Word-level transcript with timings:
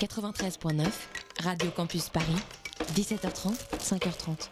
93.9, 0.00 0.86
Radio 1.44 1.70
Campus 1.72 2.08
Paris, 2.08 2.24
17h30, 2.94 3.52
5h30. 3.78 4.48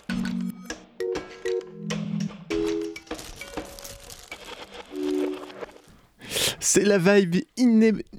C'est 6.61 6.84
la 6.84 6.98
vibe, 6.98 7.37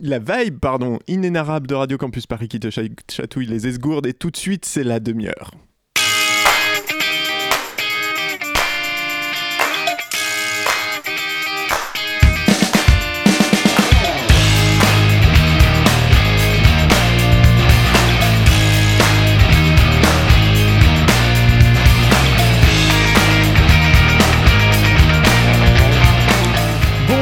la 0.02 0.18
vibe 0.18 0.60
pardon, 0.60 0.97
inénarrable 1.07 1.68
de 1.68 1.76
Radio 1.76 2.00
Campus 2.00 2.26
Paris 2.26 2.48
qui 2.48 2.60
te 2.60 2.71
chatouille 2.71 3.46
les 3.46 3.68
esgourdes 3.68 4.07
et 4.07 4.14
tout 4.14 4.32
de 4.32 4.38
suite 4.38 4.66
c'est 4.66 4.84
la 4.84 5.00
demi-heure. 5.00 5.52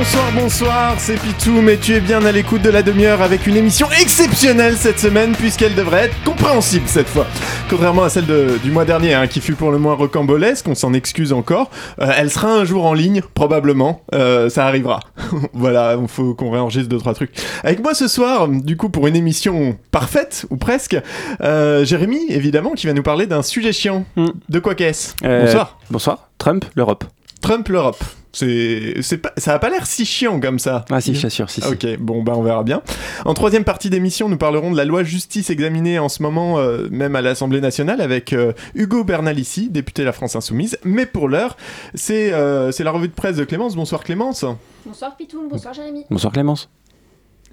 Bonsoir, 0.09 0.31
bonsoir, 0.31 0.95
c'est 0.99 1.21
Pitou, 1.21 1.61
mais 1.61 1.75
tu 1.75 1.93
es 1.93 1.99
bien 1.99 2.23
à 2.23 2.31
l'écoute 2.31 2.61
de 2.61 2.69
la 2.69 2.81
demi-heure 2.81 3.21
avec 3.21 3.45
une 3.45 3.57
émission 3.57 3.87
exceptionnelle 4.01 4.77
cette 4.77 4.99
semaine 4.99 5.33
puisqu'elle 5.33 5.75
devrait 5.75 6.05
être 6.05 6.23
compréhensible 6.23 6.87
cette 6.87 7.09
fois. 7.09 7.27
Contrairement 7.69 8.03
à 8.03 8.09
celle 8.09 8.25
du 8.63 8.71
mois 8.71 8.85
dernier 8.85 9.15
hein, 9.15 9.27
qui 9.27 9.41
fut 9.41 9.55
pour 9.55 9.69
le 9.69 9.79
moins 9.79 9.95
rocambolesque, 9.95 10.65
on 10.69 10.75
s'en 10.75 10.93
excuse 10.93 11.33
encore. 11.33 11.69
Euh, 11.99 12.09
elle 12.15 12.31
sera 12.31 12.47
un 12.47 12.63
jour 12.63 12.85
en 12.85 12.93
ligne, 12.93 13.21
probablement, 13.33 14.01
euh, 14.15 14.47
ça 14.47 14.65
arrivera. 14.65 15.01
voilà, 15.53 15.97
il 16.01 16.07
faut 16.07 16.33
qu'on 16.35 16.51
réenregistre 16.51 16.87
deux 16.87 16.99
trois 16.99 17.13
trucs. 17.13 17.33
Avec 17.65 17.83
moi 17.83 17.93
ce 17.93 18.07
soir, 18.07 18.47
du 18.47 18.77
coup 18.77 18.87
pour 18.87 19.07
une 19.07 19.15
émission 19.17 19.77
parfaite 19.91 20.45
ou 20.49 20.55
presque, 20.55 20.95
euh, 21.41 21.83
Jérémy 21.83 22.27
évidemment 22.29 22.71
qui 22.71 22.87
va 22.87 22.93
nous 22.93 23.03
parler 23.03 23.25
d'un 23.25 23.41
sujet 23.41 23.73
chiant. 23.73 24.05
Hmm. 24.15 24.27
De 24.47 24.59
quoi 24.59 24.73
qu'est-ce? 24.73 25.15
Bonsoir. 25.21 25.77
Bonsoir. 25.91 26.29
Trump, 26.37 26.63
l'Europe. 26.75 27.03
Trump, 27.41 27.67
l'Europe. 27.67 28.01
C'est, 28.33 29.17
pas, 29.21 29.33
ça 29.37 29.53
a 29.53 29.59
pas 29.59 29.69
l'air 29.69 29.85
si 29.85 30.05
chiant 30.05 30.39
comme 30.39 30.59
ça. 30.59 30.85
Ah 30.89 31.01
si, 31.01 31.15
je 31.15 31.27
sûr, 31.27 31.49
si, 31.49 31.61
si. 31.61 31.67
Ok, 31.67 31.97
bon, 31.99 32.23
bah 32.23 32.33
on 32.35 32.43
verra 32.43 32.63
bien. 32.63 32.81
En 33.25 33.33
troisième 33.33 33.63
partie 33.63 33.89
d'émission, 33.89 34.29
nous 34.29 34.37
parlerons 34.37 34.71
de 34.71 34.77
la 34.77 34.85
loi 34.85 35.03
justice 35.03 35.49
examinée 35.49 35.97
en 35.99 36.09
ce 36.09 36.21
moment, 36.21 36.59
euh, 36.59 36.87
même 36.91 37.15
à 37.15 37.21
l'Assemblée 37.21 37.61
nationale, 37.61 38.01
avec 38.01 38.33
euh, 38.33 38.53
Hugo 38.75 39.03
Bernalici, 39.03 39.69
député 39.69 40.03
de 40.03 40.07
la 40.07 40.13
France 40.13 40.35
Insoumise. 40.35 40.77
Mais 40.83 41.05
pour 41.05 41.29
l'heure, 41.29 41.57
c'est, 41.93 42.33
euh, 42.33 42.71
c'est 42.71 42.83
la 42.83 42.91
revue 42.91 43.07
de 43.07 43.13
presse 43.13 43.37
de 43.37 43.43
Clémence. 43.43 43.75
Bonsoir 43.75 44.03
Clémence. 44.03 44.45
Bonsoir 44.85 45.15
Pitoun, 45.15 45.47
bonsoir 45.49 45.73
Jérémy. 45.73 46.05
Bonsoir 46.09 46.31
Clémence. 46.33 46.69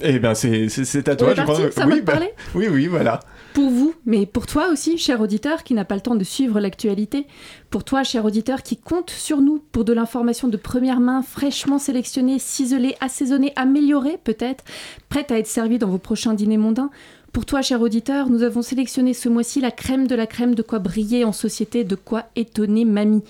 Eh 0.03 0.19
bien, 0.19 0.35
c'est, 0.35 0.69
c'est, 0.69 1.09
à 1.09 1.17
toi, 1.17 1.35
je 1.37 1.43
crois. 1.43 1.71
Ça 1.71 1.87
oui, 1.87 2.03
bah, 2.05 2.15
oui, 2.55 2.67
oui, 2.69 2.89
voilà 2.89 3.21
pour 3.55 3.71
vous, 3.71 3.95
mais 4.05 4.27
pour 4.27 4.47
toi 4.47 4.69
aussi, 4.69 4.99
cher 4.99 5.21
auditeur 5.21 5.63
qui 5.63 5.75
n'a 5.75 5.85
pas 5.85 5.95
le 5.95 6.01
temps 6.01 6.17
de 6.17 6.25
suivre 6.25 6.59
l'actualité, 6.59 7.27
pour 7.71 7.85
toi, 7.85 8.03
cher 8.03 8.25
auditeur 8.25 8.65
qui 8.65 8.77
compte 8.77 9.11
sur 9.11 9.41
nous 9.41 9.63
pour 9.71 9.85
de 9.85 9.93
l'information 9.93 10.49
de 10.49 10.57
première 10.57 10.99
main, 10.99 11.23
fraîchement 11.23 11.79
sélectionnée, 11.79 12.41
ciselée, 12.41 12.97
assaisonnée, 13.01 13.53
améliorée 13.55 14.19
peut-être, 14.23 14.65
prête 15.09 15.31
à 15.31 15.39
être 15.39 15.47
servie 15.47 15.79
dans 15.79 15.87
vos 15.87 15.99
prochains 15.99 16.35
dîners 16.35 16.57
mondains, 16.57 16.91
pour 17.33 17.47
toi, 17.47 17.63
cher 17.63 17.81
auditeur, 17.81 18.29
nous 18.29 18.43
avons 18.43 18.63
sélectionné 18.63 19.15
ce 19.15 19.29
mois-ci 19.29 19.61
la 19.61 19.71
crème 19.71 20.09
de 20.09 20.15
la 20.17 20.27
crème 20.27 20.57
de 20.57 20.63
quoi 20.63 20.81
briller 20.81 21.25
en 21.25 21.33
société, 21.33 21.85
de 21.85 21.97
quoi 21.97 22.25
étonner 22.37 22.85
mamie. 22.85 23.23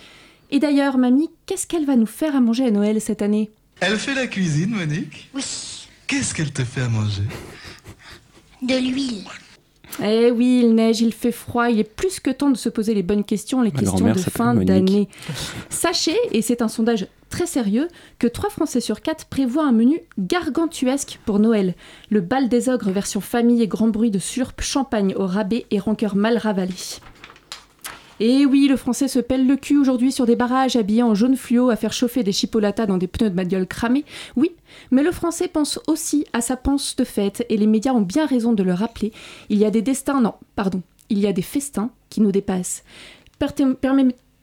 Et 0.51 0.59
d'ailleurs, 0.59 0.97
mamie, 0.97 1.31
qu'est-ce 1.45 1.67
qu'elle 1.67 1.85
va 1.85 1.97
nous 1.97 2.07
faire 2.07 2.35
à 2.35 2.41
manger 2.41 2.67
à 2.67 2.71
Noël 2.71 3.01
cette 3.01 3.23
année? 3.23 3.51
Elle 3.81 3.99
fait 3.99 4.15
la 4.15 4.27
cuisine, 4.27 4.71
Monique 4.71 5.31
Oui. 5.35 5.45
Qu'est-ce 6.07 6.35
qu'elle 6.35 6.53
te 6.53 6.65
fait 6.65 6.83
à 6.83 6.89
manger? 6.89 7.25
De 8.63 8.75
l'huile. 8.75 9.25
Eh 10.03 10.31
oui, 10.31 10.61
il 10.63 10.75
neige, 10.75 11.01
il 11.01 11.13
fait 11.13 11.33
froid, 11.33 11.71
il 11.71 11.79
est 11.79 11.85
plus 11.85 12.21
que 12.21 12.31
temps 12.31 12.51
de 12.51 12.57
se 12.57 12.69
poser 12.69 12.95
les 12.95 13.03
bonnes 13.03 13.25
questions, 13.25 13.63
les 13.63 13.71
questions 13.71 14.13
de 14.13 14.19
fin 14.19 14.55
d'année. 14.55 15.09
Sachez, 15.71 16.17
et 16.33 16.43
c'est 16.43 16.63
un 16.63 16.69
sondage 16.69 17.07
très 17.31 17.47
sérieux, 17.47 17.89
que 18.19 18.27
3 18.27 18.51
Français 18.51 18.81
sur 18.81 19.01
4 19.01 19.27
prévoient 19.27 19.67
un 19.67 19.73
menu 19.73 20.01
gargantuesque 20.19 21.19
pour 21.25 21.39
Noël. 21.39 21.75
Le 22.11 22.21
bal 22.21 22.49
des 22.49 22.69
ogres 22.69 22.91
version 22.91 23.21
famille 23.21 23.63
et 23.63 23.69
grand 23.69 23.89
bruit 23.89 24.11
de 24.11 24.19
surpe, 24.19 24.61
champagne 24.61 25.15
au 25.17 25.27
rabais 25.27 25.67
et 25.71 25.79
rancœur 25.79 26.17
mal 26.17 26.39
ravalé. 26.39 26.75
Et 28.21 28.47
oui, 28.47 28.69
le 28.69 28.77
français 28.77 29.09
se 29.09 29.19
pèle 29.19 29.47
le 29.47 29.57
cul 29.57 29.77
aujourd'hui 29.77 30.13
sur 30.13 30.27
des 30.27 30.37
barrages 30.37 30.77
habillés 30.77 31.03
en 31.03 31.15
jaune 31.15 31.37
fluo 31.37 31.71
à 31.71 31.77
faire 31.77 31.93
chauffer 31.93 32.23
des 32.23 32.33
chipolatas 32.33 32.87
dans 32.87 32.99
des 32.99 33.09
pneus 33.09 33.31
de 33.31 33.35
bagnole 33.35 33.67
cramés. 33.67 34.05
Oui, 34.37 34.53
mais 34.91 35.03
le 35.03 35.11
français 35.11 35.49
pense 35.49 35.81
aussi 35.89 36.25
à 36.33 36.41
sa 36.41 36.57
panse 36.57 36.95
de 36.97 37.05
fête 37.05 37.45
et 37.49 37.57
les 37.57 37.67
médias 37.67 37.93
ont 37.93 38.01
bien 38.01 38.27
raison 38.27 38.53
de 38.53 38.63
le 38.63 38.73
rappeler. 38.73 39.13
Il 39.49 39.59
y 39.59 39.65
a 39.65 39.71
des 39.71 39.83
destins, 39.83 40.21
non, 40.21 40.35
pardon, 40.55 40.83
il 41.11 41.19
y 41.19 41.27
a 41.27 41.33
des 41.33 41.43
festins 41.43 41.91
qui 42.09 42.21
nous 42.21 42.33
dépassent. 42.33 42.85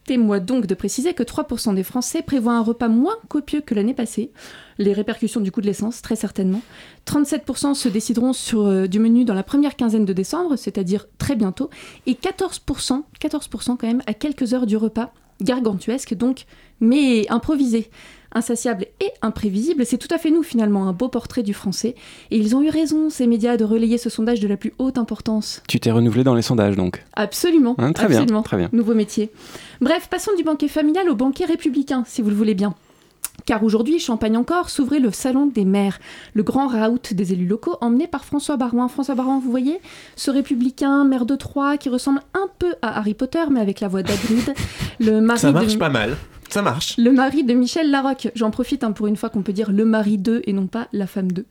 Permettez-moi 0.05 0.39
donc 0.39 0.65
de 0.65 0.73
préciser 0.73 1.13
que 1.13 1.21
3% 1.21 1.75
des 1.75 1.83
Français 1.83 2.23
prévoient 2.23 2.53
un 2.53 2.63
repas 2.63 2.87
moins 2.87 3.15
copieux 3.27 3.61
que 3.61 3.75
l'année 3.75 3.93
passée. 3.93 4.31
Les 4.79 4.93
répercussions 4.93 5.41
du 5.41 5.51
coût 5.51 5.61
de 5.61 5.67
l'essence, 5.67 6.01
très 6.01 6.15
certainement. 6.15 6.61
37% 7.05 7.75
se 7.75 7.87
décideront 7.87 8.33
sur 8.33 8.65
euh, 8.65 8.87
du 8.87 8.99
menu 8.99 9.25
dans 9.25 9.35
la 9.35 9.43
première 9.43 9.75
quinzaine 9.75 10.05
de 10.05 10.13
décembre, 10.13 10.55
c'est-à-dire 10.55 11.05
très 11.19 11.35
bientôt. 11.35 11.69
Et 12.07 12.13
14%, 12.13 13.03
14% 13.21 13.77
quand 13.77 13.83
même, 13.83 14.01
à 14.07 14.13
quelques 14.15 14.53
heures 14.53 14.65
du 14.65 14.75
repas, 14.75 15.13
gargantuesque 15.39 16.15
donc, 16.15 16.45
mais 16.79 17.29
improvisé 17.29 17.89
insatiable 18.33 18.85
et 18.99 19.09
imprévisible, 19.21 19.85
c'est 19.85 19.97
tout 19.97 20.13
à 20.13 20.17
fait 20.17 20.31
nous 20.31 20.43
finalement, 20.43 20.87
un 20.87 20.93
beau 20.93 21.09
portrait 21.09 21.43
du 21.43 21.53
français. 21.53 21.95
Et 22.31 22.37
ils 22.37 22.55
ont 22.55 22.61
eu 22.61 22.69
raison, 22.69 23.09
ces 23.09 23.27
médias, 23.27 23.57
de 23.57 23.63
relayer 23.63 23.97
ce 23.97 24.09
sondage 24.09 24.39
de 24.39 24.47
la 24.47 24.57
plus 24.57 24.73
haute 24.79 24.97
importance. 24.97 25.61
Tu 25.67 25.79
t'es 25.79 25.91
renouvelé 25.91 26.23
dans 26.23 26.35
les 26.35 26.41
sondages 26.41 26.75
donc 26.75 27.03
Absolument. 27.13 27.75
Hein, 27.77 27.93
très 27.93 28.05
absolument. 28.05 28.25
bien, 28.25 28.41
très 28.41 28.57
bien. 28.57 28.69
Nouveau 28.73 28.93
métier. 28.93 29.31
Bref, 29.81 30.07
passons 30.09 30.31
du 30.37 30.43
banquet 30.43 30.67
familial 30.67 31.09
au 31.09 31.15
banquet 31.15 31.45
républicain, 31.45 32.03
si 32.07 32.21
vous 32.21 32.29
le 32.29 32.35
voulez 32.35 32.53
bien. 32.55 32.73
Car 33.45 33.63
aujourd'hui, 33.63 33.97
Champagne 33.99 34.37
encore, 34.37 34.69
s'ouvrait 34.69 34.99
le 34.99 35.11
Salon 35.11 35.47
des 35.47 35.65
maires, 35.65 35.99
le 36.33 36.43
grand 36.43 36.67
raout 36.67 37.13
des 37.13 37.33
élus 37.33 37.47
locaux 37.47 37.75
emmené 37.81 38.05
par 38.05 38.23
François 38.23 38.55
Barouin. 38.55 38.87
François 38.87 39.15
Barouin, 39.15 39.39
vous 39.39 39.49
voyez, 39.49 39.79
ce 40.15 40.29
républicain, 40.29 41.05
maire 41.05 41.25
de 41.25 41.35
Troyes, 41.35 41.77
qui 41.77 41.89
ressemble 41.89 42.21
un 42.35 42.47
peu 42.59 42.75
à 42.81 42.99
Harry 42.99 43.13
Potter, 43.15 43.43
mais 43.49 43.59
avec 43.59 43.79
la 43.79 43.87
voix 43.87 44.03
d'Agrid. 44.03 44.53
Le 44.99 45.21
mari 45.21 45.39
Ça 45.39 45.51
marche 45.51 45.77
pas 45.79 45.89
mal. 45.89 46.17
Ça 46.51 46.61
marche. 46.61 46.97
Le 46.97 47.13
mari 47.13 47.45
de 47.45 47.53
Michel 47.53 47.89
Larocque. 47.91 48.29
J'en 48.35 48.51
profite 48.51 48.83
hein, 48.83 48.91
pour 48.91 49.07
une 49.07 49.15
fois 49.15 49.29
qu'on 49.29 49.41
peut 49.41 49.53
dire 49.53 49.71
le 49.71 49.85
mari 49.85 50.17
d'eux 50.17 50.41
et 50.45 50.51
non 50.51 50.67
pas 50.67 50.89
la 50.91 51.07
femme 51.07 51.31
d'eux. 51.31 51.45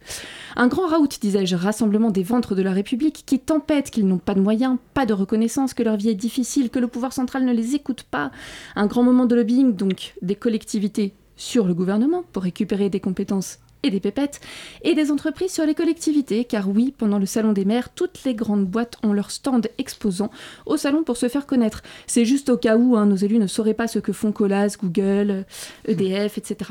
Un 0.56 0.68
grand 0.68 0.86
raout, 0.86 1.08
disais-je, 1.18 1.56
rassemblement 1.56 2.10
des 2.10 2.22
ventres 2.22 2.54
de 2.54 2.60
la 2.60 2.72
République 2.72 3.22
qui 3.24 3.38
tempêtent 3.38 3.90
qu'ils 3.90 4.06
n'ont 4.06 4.18
pas 4.18 4.34
de 4.34 4.40
moyens, 4.40 4.76
pas 4.92 5.06
de 5.06 5.14
reconnaissance, 5.14 5.72
que 5.72 5.82
leur 5.82 5.96
vie 5.96 6.10
est 6.10 6.14
difficile, 6.14 6.68
que 6.68 6.78
le 6.78 6.86
pouvoir 6.86 7.14
central 7.14 7.46
ne 7.46 7.52
les 7.54 7.74
écoute 7.74 8.02
pas. 8.02 8.30
Un 8.76 8.86
grand 8.86 9.02
moment 9.02 9.24
de 9.24 9.34
lobbying, 9.34 9.74
donc, 9.74 10.14
des 10.20 10.34
collectivités 10.34 11.14
sur 11.34 11.66
le 11.66 11.72
gouvernement 11.72 12.22
pour 12.32 12.42
récupérer 12.42 12.90
des 12.90 13.00
compétences 13.00 13.58
et 13.82 13.90
des 13.90 14.00
pépettes, 14.00 14.40
et 14.82 14.94
des 14.94 15.10
entreprises 15.10 15.52
sur 15.52 15.64
les 15.64 15.74
collectivités, 15.74 16.44
car 16.44 16.68
oui, 16.68 16.94
pendant 16.96 17.18
le 17.18 17.26
Salon 17.26 17.52
des 17.52 17.64
maires, 17.64 17.88
toutes 17.94 18.24
les 18.24 18.34
grandes 18.34 18.66
boîtes 18.66 18.96
ont 19.02 19.12
leur 19.12 19.30
stand 19.30 19.68
exposant 19.78 20.30
au 20.66 20.76
salon 20.76 21.02
pour 21.02 21.16
se 21.16 21.28
faire 21.28 21.46
connaître. 21.46 21.82
C'est 22.06 22.24
juste 22.24 22.48
au 22.48 22.56
cas 22.56 22.76
où 22.76 22.96
hein, 22.96 23.06
nos 23.06 23.16
élus 23.16 23.38
ne 23.38 23.46
sauraient 23.46 23.74
pas 23.74 23.88
ce 23.88 23.98
que 23.98 24.12
font 24.12 24.32
Colas, 24.32 24.76
Google, 24.80 25.44
EDF, 25.86 26.38
etc. 26.38 26.70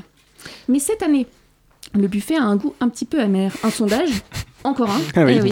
Mais 0.68 0.80
cette 0.80 1.04
année, 1.04 1.28
le 1.94 2.08
buffet 2.08 2.36
a 2.36 2.44
un 2.44 2.56
goût 2.56 2.74
un 2.80 2.90
petit 2.90 3.06
peu 3.06 3.20
amer. 3.20 3.52
Un 3.64 3.70
sondage, 3.70 4.10
encore 4.64 4.90
un. 4.90 5.00
Ah 5.16 5.26
oui, 5.26 5.40
eh 5.44 5.52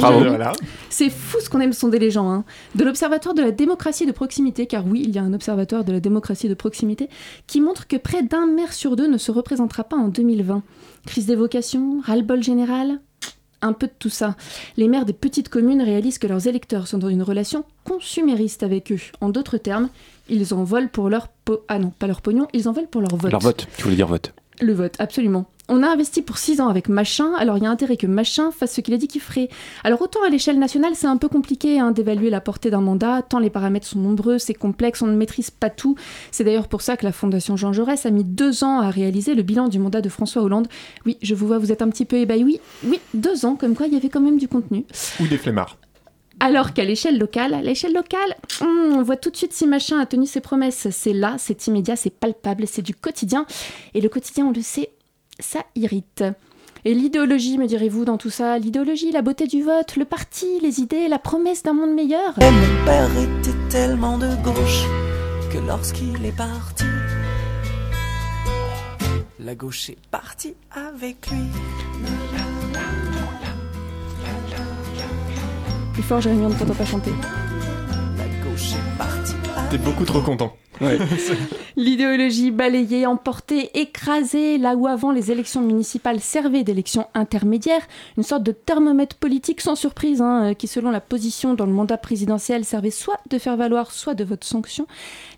C'est 0.89 1.09
fou 1.09 1.37
ce 1.41 1.49
qu'on 1.49 1.59
aime 1.59 1.73
sonder 1.73 1.99
les 1.99 2.11
gens. 2.11 2.29
Hein. 2.29 2.45
De 2.75 2.83
l'Observatoire 2.83 3.33
de 3.33 3.41
la 3.41 3.51
démocratie 3.51 4.05
de 4.05 4.11
proximité, 4.11 4.67
car 4.67 4.85
oui, 4.85 5.03
il 5.03 5.11
y 5.11 5.17
a 5.17 5.23
un 5.23 5.33
Observatoire 5.33 5.83
de 5.83 5.91
la 5.91 5.99
démocratie 5.99 6.49
de 6.49 6.53
proximité, 6.53 7.09
qui 7.47 7.61
montre 7.61 7.87
que 7.87 7.97
près 7.97 8.23
d'un 8.23 8.45
maire 8.45 8.73
sur 8.73 8.95
deux 8.95 9.07
ne 9.07 9.17
se 9.17 9.31
représentera 9.31 9.83
pas 9.83 9.97
en 9.97 10.07
2020. 10.09 10.63
Crise 11.05 11.25
d'évocation, 11.25 12.01
ras-le-bol 12.03 12.43
général, 12.43 12.99
un 13.61 13.73
peu 13.73 13.87
de 13.87 13.93
tout 13.97 14.09
ça. 14.09 14.35
Les 14.75 14.87
maires 14.87 15.05
des 15.05 15.13
petites 15.13 15.49
communes 15.49 15.81
réalisent 15.81 16.19
que 16.19 16.27
leurs 16.27 16.47
électeurs 16.47 16.87
sont 16.87 16.97
dans 16.97 17.09
une 17.09 17.23
relation 17.23 17.65
consumériste 17.83 18.63
avec 18.63 18.91
eux. 18.91 18.99
En 19.21 19.29
d'autres 19.29 19.57
termes, 19.57 19.89
ils 20.29 20.53
en 20.53 20.63
volent 20.63 20.89
pour 20.91 21.09
leur 21.09 21.29
po 21.29 21.61
ah 21.67 21.79
non, 21.79 21.89
pas 21.89 22.07
leur 22.07 22.21
pognon, 22.21 22.47
ils 22.53 22.67
en 22.67 22.73
veulent 22.73 22.87
pour 22.87 23.01
leur 23.01 23.15
vote. 23.15 23.31
Leur 23.31 23.41
vote, 23.41 23.67
tu 23.77 23.83
voulais 23.83 23.95
dire 23.95 24.07
vote. 24.07 24.33
Le 24.59 24.73
vote, 24.73 24.95
absolument 24.99 25.47
on 25.69 25.83
a 25.83 25.87
investi 25.87 26.21
pour 26.21 26.37
6 26.37 26.61
ans 26.61 26.69
avec 26.69 26.89
Machin, 26.89 27.33
alors 27.37 27.57
il 27.57 27.63
y 27.63 27.67
a 27.67 27.69
intérêt 27.69 27.97
que 27.97 28.07
Machin 28.07 28.51
fasse 28.51 28.73
ce 28.73 28.81
qu'il 28.81 28.93
a 28.93 28.97
dit 28.97 29.07
qu'il 29.07 29.21
ferait. 29.21 29.49
Alors 29.83 30.01
autant 30.01 30.23
à 30.25 30.29
l'échelle 30.29 30.59
nationale, 30.59 30.93
c'est 30.95 31.07
un 31.07 31.17
peu 31.17 31.27
compliqué 31.27 31.79
hein, 31.79 31.91
d'évaluer 31.91 32.29
la 32.29 32.41
portée 32.41 32.69
d'un 32.69 32.81
mandat, 32.81 33.21
tant 33.21 33.39
les 33.39 33.49
paramètres 33.49 33.87
sont 33.87 33.99
nombreux, 33.99 34.37
c'est 34.37 34.53
complexe, 34.53 35.01
on 35.01 35.07
ne 35.07 35.15
maîtrise 35.15 35.51
pas 35.51 35.69
tout. 35.69 35.95
C'est 36.31 36.43
d'ailleurs 36.43 36.67
pour 36.67 36.81
ça 36.81 36.97
que 36.97 37.05
la 37.05 37.11
Fondation 37.11 37.57
Jean 37.57 37.73
Jaurès 37.73 38.05
a 38.05 38.11
mis 38.11 38.23
deux 38.23 38.63
ans 38.63 38.79
à 38.79 38.89
réaliser 38.89 39.35
le 39.35 39.43
bilan 39.43 39.67
du 39.67 39.79
mandat 39.79 40.01
de 40.01 40.09
François 40.09 40.41
Hollande. 40.41 40.67
Oui, 41.05 41.17
je 41.21 41.35
vous 41.35 41.47
vois, 41.47 41.57
vous 41.57 41.71
êtes 41.71 41.81
un 41.81 41.89
petit 41.89 42.05
peu 42.05 42.17
ébahi. 42.17 42.43
Oui, 42.43 42.59
oui, 42.85 42.99
deux 43.13 43.45
ans, 43.45 43.55
comme 43.55 43.75
quoi 43.75 43.87
il 43.87 43.93
y 43.93 43.97
avait 43.97 44.09
quand 44.09 44.21
même 44.21 44.37
du 44.37 44.47
contenu. 44.47 44.85
Ou 45.19 45.27
des 45.27 45.37
flemmards. 45.37 45.77
Alors 46.39 46.73
qu'à 46.73 46.83
l'échelle 46.83 47.17
locale, 47.17 47.55
à 47.55 47.61
l'échelle 47.61 47.93
locale, 47.93 48.35
hmm, 48.61 48.93
on 48.93 49.01
voit 49.01 49.17
tout 49.17 49.31
de 49.31 49.35
suite 49.35 49.53
si 49.53 49.65
machin 49.65 49.99
a 49.99 50.05
tenu 50.05 50.27
ses 50.27 50.39
promesses. 50.39 50.87
C'est 50.91 51.13
là, 51.13 51.35
c'est 51.39 51.65
immédiat, 51.65 51.95
c'est 51.95 52.11
palpable, 52.11 52.67
c'est 52.67 52.83
du 52.83 52.93
quotidien. 52.93 53.47
Et 53.95 54.01
le 54.01 54.09
quotidien, 54.09 54.45
on 54.45 54.51
le 54.51 54.61
sait, 54.61 54.91
ça 55.39 55.59
irrite. 55.75 56.23
Et 56.85 56.93
l'idéologie, 56.93 57.57
me 57.57 57.65
direz-vous, 57.65 58.05
dans 58.05 58.17
tout 58.17 58.29
ça? 58.29 58.57
L'idéologie, 58.59 59.11
la 59.11 59.21
beauté 59.21 59.47
du 59.47 59.61
vote, 59.61 59.95
le 59.95 60.05
parti, 60.05 60.45
les 60.61 60.79
idées, 60.79 61.07
la 61.07 61.19
promesse 61.19 61.63
d'un 61.63 61.73
monde 61.73 61.93
meilleur? 61.93 62.33
Mon 62.37 62.85
père 62.85 63.09
était 63.17 63.57
tellement 63.69 64.17
de 64.17 64.29
gauche 64.43 64.85
que 65.51 65.57
lorsqu'il 65.57 66.25
est 66.25 66.35
parti, 66.35 66.85
la 69.39 69.55
gauche 69.55 69.89
est 69.89 69.97
partie 70.11 70.55
avec 70.71 71.29
lui. 71.29 71.43
Plus 75.93 76.03
fort, 76.03 76.21
Jérémy, 76.21 76.45
on 76.45 76.49
ne 76.49 76.55
t'entend 76.55 76.75
pas 76.75 76.85
chanter. 76.85 77.11
La 78.17 78.49
gauche 78.49 78.73
est 78.73 78.97
partie. 78.97 79.46
T'es 79.69 79.77
beaucoup 79.77 80.05
trop 80.05 80.21
content. 80.21 80.55
L'idéologie 81.75 82.51
balayée, 82.51 83.05
emportée, 83.05 83.77
écrasée, 83.77 84.57
là 84.57 84.75
où 84.75 84.87
avant 84.87 85.11
les 85.11 85.31
élections 85.31 85.61
municipales 85.61 86.21
servaient 86.21 86.63
d'élections 86.63 87.07
intermédiaires, 87.13 87.85
une 88.15 88.23
sorte 88.23 88.43
de 88.43 88.51
thermomètre 88.53 89.17
politique 89.17 89.59
sans 89.59 89.75
surprise, 89.75 90.21
hein, 90.21 90.53
qui 90.53 90.67
selon 90.67 90.89
la 90.89 91.01
position 91.01 91.53
dans 91.53 91.65
le 91.65 91.73
mandat 91.73 91.97
présidentiel 91.97 92.63
servait 92.63 92.91
soit 92.91 93.19
de 93.29 93.37
faire 93.37 93.57
valoir, 93.57 93.91
soit 93.91 94.13
de 94.13 94.23
vote 94.23 94.43
sanction, 94.43 94.87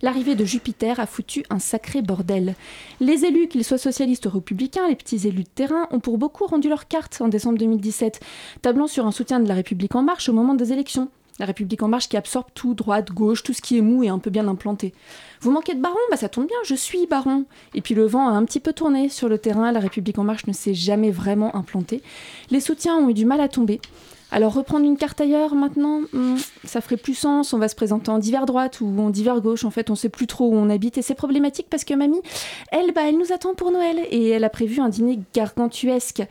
l'arrivée 0.02 0.36
de 0.36 0.46
Jupiter 0.46 1.00
a 1.00 1.08
foutu 1.08 1.44
un 1.50 1.60
sacré 1.60 2.02
bordel. 2.02 2.56
Les 3.00 3.25
élus, 3.25 3.48
qu'ils 3.48 3.64
soient 3.64 3.78
socialistes 3.78 4.28
ou 4.28 4.30
républicains, 4.30 4.88
les 4.88 4.96
petits 4.96 5.28
élus 5.28 5.44
de 5.44 5.50
terrain, 5.50 5.88
ont 5.92 6.00
pour 6.00 6.18
beaucoup 6.18 6.46
rendu 6.46 6.70
leur 6.70 6.88
carte 6.88 7.20
en 7.22 7.30
décembre 7.30 7.58
2017, 7.58 8.20
tablant 8.62 8.88
sur 8.88 9.08
un 9.08 9.12
soutien 9.12 9.40
de 9.40 9.48
la 9.48 9.56
République 9.56 9.96
en 9.96 10.04
marche 10.04 10.30
au 10.30 10.34
moment 10.34 10.54
des 10.54 10.72
élections. 10.72 11.10
La 11.39 11.45
République 11.45 11.81
en 11.81 11.88
marche 11.88 12.09
qui 12.09 12.18
absorbe 12.18 12.47
tout, 12.53 12.74
droite, 12.74 13.12
gauche, 13.12 13.44
tout 13.44 13.53
ce 13.53 13.62
qui 13.62 13.77
est 13.77 13.81
mou 13.81 14.03
et 14.03 14.09
un 14.09 14.19
peu 14.19 14.30
bien 14.30 14.47
implanté. 14.47 14.94
Vous 15.41 15.51
manquez 15.51 15.74
de 15.74 15.81
baron 15.81 15.95
Bah 16.12 16.18
ça 16.18 16.30
tombe 16.30 16.47
bien, 16.47 16.57
je 16.65 16.75
suis 16.75 17.07
baron. 17.07 17.45
Et 17.74 17.81
puis 17.81 17.95
le 17.95 18.06
vent 18.06 18.27
a 18.27 18.31
un 18.31 18.44
petit 18.44 18.59
peu 18.59 18.74
tourné 18.74 19.09
sur 19.09 19.30
le 19.30 19.38
terrain, 19.38 19.71
la 19.71 19.80
République 19.80 20.19
en 20.19 20.24
marche 20.24 20.47
ne 20.47 20.53
s'est 20.53 20.74
jamais 20.74 21.12
vraiment 21.12 21.56
implantée. 21.56 22.03
Les 22.51 22.59
soutiens 22.59 22.97
ont 22.97 23.09
eu 23.09 23.13
du 23.13 23.25
mal 23.25 23.39
à 23.39 23.47
tomber. 23.47 23.80
Alors 24.31 24.53
reprendre 24.53 24.86
une 24.86 24.97
carte 24.97 25.21
ailleurs 25.21 25.56
maintenant, 25.56 26.01
hmm, 26.13 26.36
ça 26.63 26.81
ferait 26.81 26.97
plus 26.97 27.15
sens. 27.15 27.53
On 27.53 27.57
va 27.57 27.68
se 27.68 27.75
présenter 27.75 28.12
en 28.12 28.19
divers 28.19 28.45
droite 28.45 28.80
ou 28.81 29.00
en 29.00 29.09
divers 29.09 29.41
gauche. 29.41 29.63
En 29.63 29.71
fait, 29.71 29.89
on 29.89 29.95
sait 29.95 30.09
plus 30.09 30.27
trop 30.27 30.50
où 30.50 30.53
on 30.53 30.69
habite 30.69 30.97
et 30.97 31.01
c'est 31.01 31.15
problématique 31.15 31.68
parce 31.69 31.83
que 31.83 31.94
mamie, 31.95 32.21
elle, 32.71 32.94
bah, 32.94 33.01
elle 33.07 33.18
nous 33.18 33.31
attend 33.33 33.56
pour 33.56 33.71
Noël 33.71 33.97
et 34.12 34.30
elle 34.30 34.44
a 34.44 34.50
prévu 34.50 34.81
un 34.81 34.89
dîner 34.89 35.19
gargantuesque. 35.33 36.21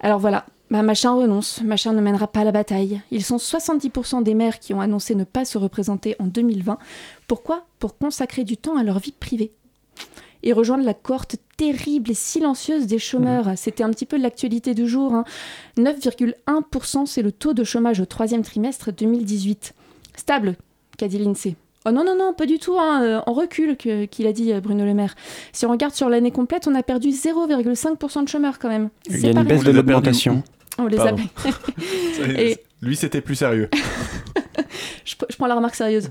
Alors 0.00 0.20
voilà, 0.20 0.46
bah, 0.72 0.82
Machin 0.82 1.12
renonce, 1.12 1.60
Machin 1.62 1.92
ne 1.92 2.00
mènera 2.00 2.26
pas 2.26 2.44
la 2.44 2.50
bataille. 2.50 3.02
Ils 3.10 3.22
sont 3.22 3.36
70% 3.36 4.22
des 4.22 4.32
maires 4.32 4.58
qui 4.58 4.72
ont 4.72 4.80
annoncé 4.80 5.14
ne 5.14 5.24
pas 5.24 5.44
se 5.44 5.58
représenter 5.58 6.16
en 6.18 6.26
2020. 6.26 6.78
Pourquoi? 7.28 7.66
Pour 7.78 7.98
consacrer 7.98 8.44
du 8.44 8.56
temps 8.56 8.78
à 8.78 8.82
leur 8.82 8.98
vie 8.98 9.12
privée. 9.12 9.50
Et 10.42 10.54
rejoindre 10.54 10.84
la 10.84 10.94
cohorte 10.94 11.36
terrible 11.58 12.10
et 12.10 12.14
silencieuse 12.14 12.86
des 12.86 12.98
chômeurs. 12.98 13.48
Mmh. 13.48 13.56
C'était 13.56 13.84
un 13.84 13.90
petit 13.90 14.06
peu 14.06 14.16
l'actualité 14.16 14.72
du 14.72 14.88
jour. 14.88 15.22
9,1% 15.76 16.98
hein. 16.98 17.04
c'est 17.06 17.22
le 17.22 17.32
taux 17.32 17.52
de 17.52 17.64
chômage 17.64 18.00
au 18.00 18.06
troisième 18.06 18.42
trimestre 18.42 18.92
2018. 18.92 19.74
Stable, 20.16 20.56
qu'a 20.96 21.06
dit 21.06 21.18
l'INSEE. 21.18 21.54
Oh 21.84 21.90
non, 21.90 22.04
non, 22.04 22.16
non, 22.16 22.32
pas 22.32 22.46
du 22.46 22.58
tout, 22.58 22.78
hein. 22.78 23.02
euh, 23.02 23.20
en 23.26 23.32
recul, 23.32 23.76
qu'il 23.76 24.26
a 24.26 24.32
dit 24.32 24.52
euh, 24.52 24.60
Bruno 24.60 24.84
Le 24.84 24.94
Maire. 24.94 25.16
Si 25.52 25.66
on 25.66 25.70
regarde 25.70 25.94
sur 25.94 26.08
l'année 26.08 26.30
complète, 26.30 26.68
on 26.68 26.74
a 26.76 26.82
perdu 26.82 27.08
0,5% 27.08 28.22
de 28.22 28.28
chômeurs 28.28 28.60
quand 28.60 28.68
même. 28.68 28.88
Il 29.08 29.18
y 29.18 29.26
a 29.26 29.30
une 29.32 29.42
baisse 29.42 29.64
de 29.64 29.72
l'augmentation. 29.72 30.44
On 30.78 30.86
les 30.86 30.98
a. 31.00 31.14
Et... 32.38 32.58
Lui, 32.80 32.96
c'était 32.96 33.20
plus 33.20 33.36
sérieux. 33.36 33.68
je, 35.04 35.14
prends 35.36 35.46
la 35.46 35.54
remarque 35.54 35.74
sérieuse. 35.74 36.10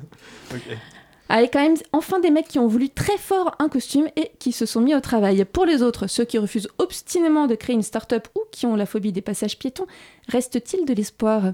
Avec 1.30 1.54
quand 1.54 1.62
même 1.62 1.78
enfin 1.94 2.20
des 2.20 2.30
mecs 2.30 2.50
qui 2.50 2.60
ont 2.60 2.68
voulu 2.68 2.90
très 2.90 3.18
fort 3.18 3.56
un 3.60 3.70
costume 3.70 4.10
et 4.18 4.32
qui 4.40 4.52
se 4.52 4.66
sont 4.66 4.82
mis 4.82 4.94
au 4.94 5.00
travail. 5.00 5.46
Pour 5.46 5.66
les 5.66 5.82
autres, 5.82 6.08
ceux 6.08 6.26
qui 6.26 6.38
refusent 6.38 6.68
obstinément 6.78 7.48
de 7.48 7.56
créer 7.56 7.74
une 7.74 7.84
start-up 7.84 8.28
ou 8.36 8.42
qui 8.52 8.66
ont 8.66 8.76
la 8.76 8.86
phobie 8.86 9.14
des 9.14 9.22
passages 9.22 9.58
piétons, 9.58 9.88
reste-t-il 10.28 10.86
de 10.86 10.94
l'espoir? 10.94 11.54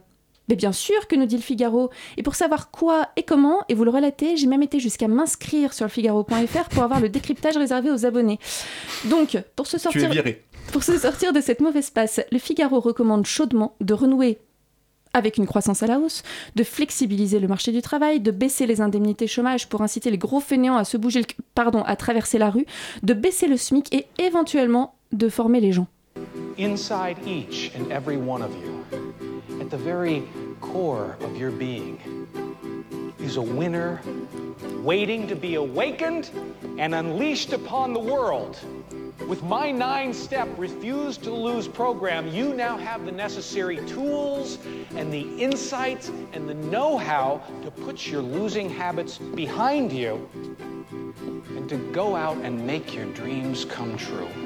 Mais 0.50 0.56
bien 0.56 0.72
sûr 0.72 1.08
que 1.08 1.16
nous 1.16 1.28
dit 1.28 1.36
le 1.36 1.44
Figaro. 1.44 1.92
Et 2.16 2.24
pour 2.24 2.34
savoir 2.34 2.72
quoi 2.72 3.10
et 3.18 3.24
comment, 3.24 3.60
et 3.70 3.76
vous 3.76 3.84
le 3.84 3.92
relatez, 3.92 4.38
j'ai 4.38 4.48
même 4.48 4.64
été 4.64 4.80
jusqu'à 4.80 5.08
m'inscrire 5.08 5.74
sur 5.74 5.86
le 5.86 5.92
Figaro.fr 5.92 6.70
pour 6.70 6.84
avoir 6.84 7.00
le 7.00 7.10
décryptage 7.10 7.58
réservé 7.58 7.92
aux 7.92 8.06
abonnés. 8.06 8.40
Donc, 9.06 9.38
pour 9.56 9.68
se 9.68 9.78
sortir. 9.78 10.10
Pour 10.72 10.84
se 10.84 10.98
sortir 10.98 11.34
de 11.34 11.42
cette 11.42 11.62
mauvaise 11.62 11.90
passe, 11.90 12.22
le 12.32 12.40
Figaro 12.40 12.80
recommande 12.80 13.26
chaudement 13.26 13.76
de 13.82 13.94
renouer 13.94 14.38
avec 15.14 15.38
une 15.38 15.48
croissance 15.48 15.82
à 15.82 15.88
la 15.88 16.00
hausse, 16.00 16.22
de 16.56 16.64
flexibiliser 16.64 17.40
le 17.40 17.48
marché 17.48 17.72
du 17.72 17.82
travail, 17.82 18.20
de 18.20 18.30
baisser 18.30 18.68
les 18.68 18.82
indemnités 18.82 19.26
chômage 19.26 19.68
pour 19.68 19.82
inciter 19.82 20.12
les 20.12 20.18
gros 20.18 20.40
fainéants 20.40 20.78
à 20.78 20.84
se 20.84 20.96
bouger, 20.98 21.24
pardon, 21.56 21.82
à 21.84 21.96
traverser 21.96 22.38
la 22.38 22.52
rue, 22.52 22.66
de 23.02 23.14
baisser 23.14 23.48
le 23.48 23.58
SMIC 23.58 23.94
et 23.94 24.06
éventuellement 24.20 24.94
de 25.14 25.30
former 25.30 25.60
les 25.60 25.72
gens. 25.72 25.88
Inside 26.60 27.18
each 27.26 27.72
and 27.78 27.92
every 27.92 28.18
one 28.18 28.42
of 28.44 28.52
you, 28.52 28.84
at 29.62 29.70
the 29.70 29.78
very 29.78 30.24
core 30.62 31.16
of 31.24 31.40
your 31.40 31.52
being, 31.52 31.98
is 33.20 33.38
a 33.38 33.42
winner 33.42 34.00
waiting 34.84 35.28
to 35.28 35.36
be 35.36 35.56
awakened 35.56 36.30
and 36.80 36.94
unleashed 36.94 37.54
upon 37.54 37.94
the 37.94 38.00
world. 38.00 38.58
With 39.26 39.44
my 39.44 39.72
nine 39.72 40.14
step 40.14 40.48
Refuse 40.58 41.18
to 41.18 41.32
Lose 41.32 41.68
program, 41.68 42.30
you 42.30 42.54
now 42.54 42.78
have 42.78 43.06
the 43.06 43.12
necessary 43.12 43.78
tools 43.88 44.58
and 44.96 45.12
the 45.12 45.42
insights 45.42 46.10
and 46.32 46.48
the 46.48 46.54
know 46.54 46.98
how 46.98 47.42
to 47.64 47.72
put 47.72 48.08
your 48.08 48.22
losing 48.22 48.70
habits 48.70 49.18
behind 49.18 49.92
you 49.92 50.30
and 51.58 51.68
to 51.68 51.78
go 51.92 52.16
out 52.16 52.38
and 52.38 52.66
make 52.66 52.94
your 52.94 53.06
dreams 53.14 53.66
come 53.66 53.98
true. 53.98 54.28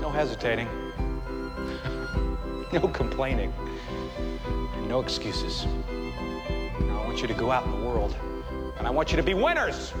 No 0.00 0.08
hesitating, 0.08 0.66
no 2.72 2.88
complaining, 2.88 3.52
and 4.74 4.88
no 4.88 5.00
excuses. 5.00 5.66
Now 6.80 7.02
I 7.02 7.06
want 7.06 7.20
you 7.20 7.28
to 7.28 7.34
go 7.34 7.50
out 7.50 7.66
in 7.66 7.70
the 7.70 7.86
world 7.86 8.16
and 8.78 8.86
I 8.86 8.90
want 8.90 9.10
you 9.10 9.18
to 9.18 9.22
be 9.22 9.34
winners. 9.34 9.92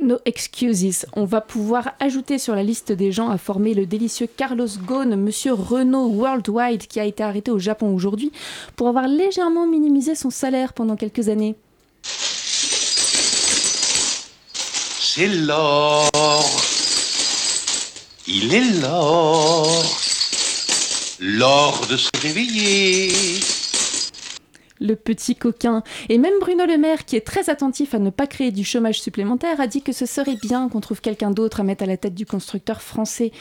No 0.00 0.18
excuses. 0.24 1.06
On 1.14 1.24
va 1.24 1.40
pouvoir 1.40 1.94
ajouter 2.00 2.38
sur 2.38 2.54
la 2.54 2.64
liste 2.64 2.90
des 2.90 3.12
gens 3.12 3.30
à 3.30 3.38
former 3.38 3.74
le 3.74 3.86
délicieux 3.86 4.26
Carlos 4.26 4.66
Ghosn, 4.84 5.14
monsieur 5.14 5.52
Renault 5.52 6.08
Worldwide, 6.08 6.86
qui 6.88 6.98
a 6.98 7.04
été 7.04 7.22
arrêté 7.22 7.50
au 7.50 7.60
Japon 7.60 7.94
aujourd'hui 7.94 8.32
pour 8.74 8.88
avoir 8.88 9.06
légèrement 9.06 9.66
minimisé 9.66 10.14
son 10.14 10.30
salaire 10.30 10.72
pendant 10.72 10.96
quelques 10.96 11.28
années. 11.28 11.54
C'est 15.00 15.28
l'or. 15.28 16.10
Il 18.26 18.52
est 18.52 18.80
l'or. 18.82 19.84
L'or 21.20 21.86
de 21.88 21.96
se 21.96 22.10
réveiller 22.20 23.12
le 24.80 24.96
petit 24.96 25.36
coquin. 25.36 25.82
Et 26.08 26.18
même 26.18 26.34
Bruno 26.40 26.66
Le 26.66 26.78
Maire, 26.78 27.04
qui 27.04 27.16
est 27.16 27.26
très 27.26 27.50
attentif 27.50 27.94
à 27.94 27.98
ne 27.98 28.10
pas 28.10 28.26
créer 28.26 28.50
du 28.50 28.64
chômage 28.64 29.00
supplémentaire, 29.00 29.60
a 29.60 29.66
dit 29.66 29.82
que 29.82 29.92
ce 29.92 30.06
serait 30.06 30.36
bien 30.36 30.68
qu'on 30.68 30.80
trouve 30.80 31.00
quelqu'un 31.00 31.30
d'autre 31.30 31.60
à 31.60 31.64
mettre 31.64 31.84
à 31.84 31.86
la 31.86 31.96
tête 31.96 32.14
du 32.14 32.26
constructeur 32.26 32.82
français. 32.82 33.32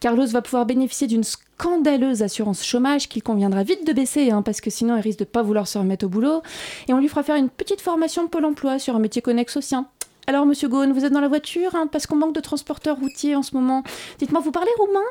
Carlos 0.00 0.26
va 0.26 0.42
pouvoir 0.42 0.66
bénéficier 0.66 1.06
d'une 1.06 1.24
scandaleuse 1.24 2.22
assurance 2.22 2.64
chômage 2.64 3.08
qu'il 3.08 3.22
conviendra 3.22 3.62
vite 3.62 3.86
de 3.86 3.92
baisser, 3.92 4.30
hein, 4.30 4.42
parce 4.42 4.60
que 4.60 4.70
sinon 4.70 4.96
il 4.96 5.00
risque 5.00 5.20
de 5.20 5.24
pas 5.24 5.42
vouloir 5.42 5.68
se 5.68 5.78
remettre 5.78 6.06
au 6.06 6.08
boulot. 6.08 6.42
Et 6.88 6.92
on 6.92 6.98
lui 6.98 7.08
fera 7.08 7.22
faire 7.22 7.36
une 7.36 7.48
petite 7.48 7.80
formation 7.80 8.24
de 8.24 8.28
Pôle 8.28 8.44
emploi 8.44 8.78
sur 8.78 8.96
un 8.96 8.98
métier 8.98 9.22
connexe 9.22 9.56
au 9.56 9.60
sien. 9.60 9.88
Alors, 10.26 10.46
monsieur 10.46 10.68
Gaune, 10.68 10.92
vous 10.92 11.04
êtes 11.04 11.12
dans 11.12 11.20
la 11.20 11.28
voiture 11.28 11.74
hein, 11.74 11.86
parce 11.86 12.06
qu'on 12.06 12.16
manque 12.16 12.34
de 12.34 12.40
transporteurs 12.40 12.98
routiers 12.98 13.36
en 13.36 13.42
ce 13.42 13.54
moment. 13.54 13.82
Dites-moi, 14.18 14.40
vous 14.40 14.52
parlez 14.52 14.70
roumain? 14.78 15.04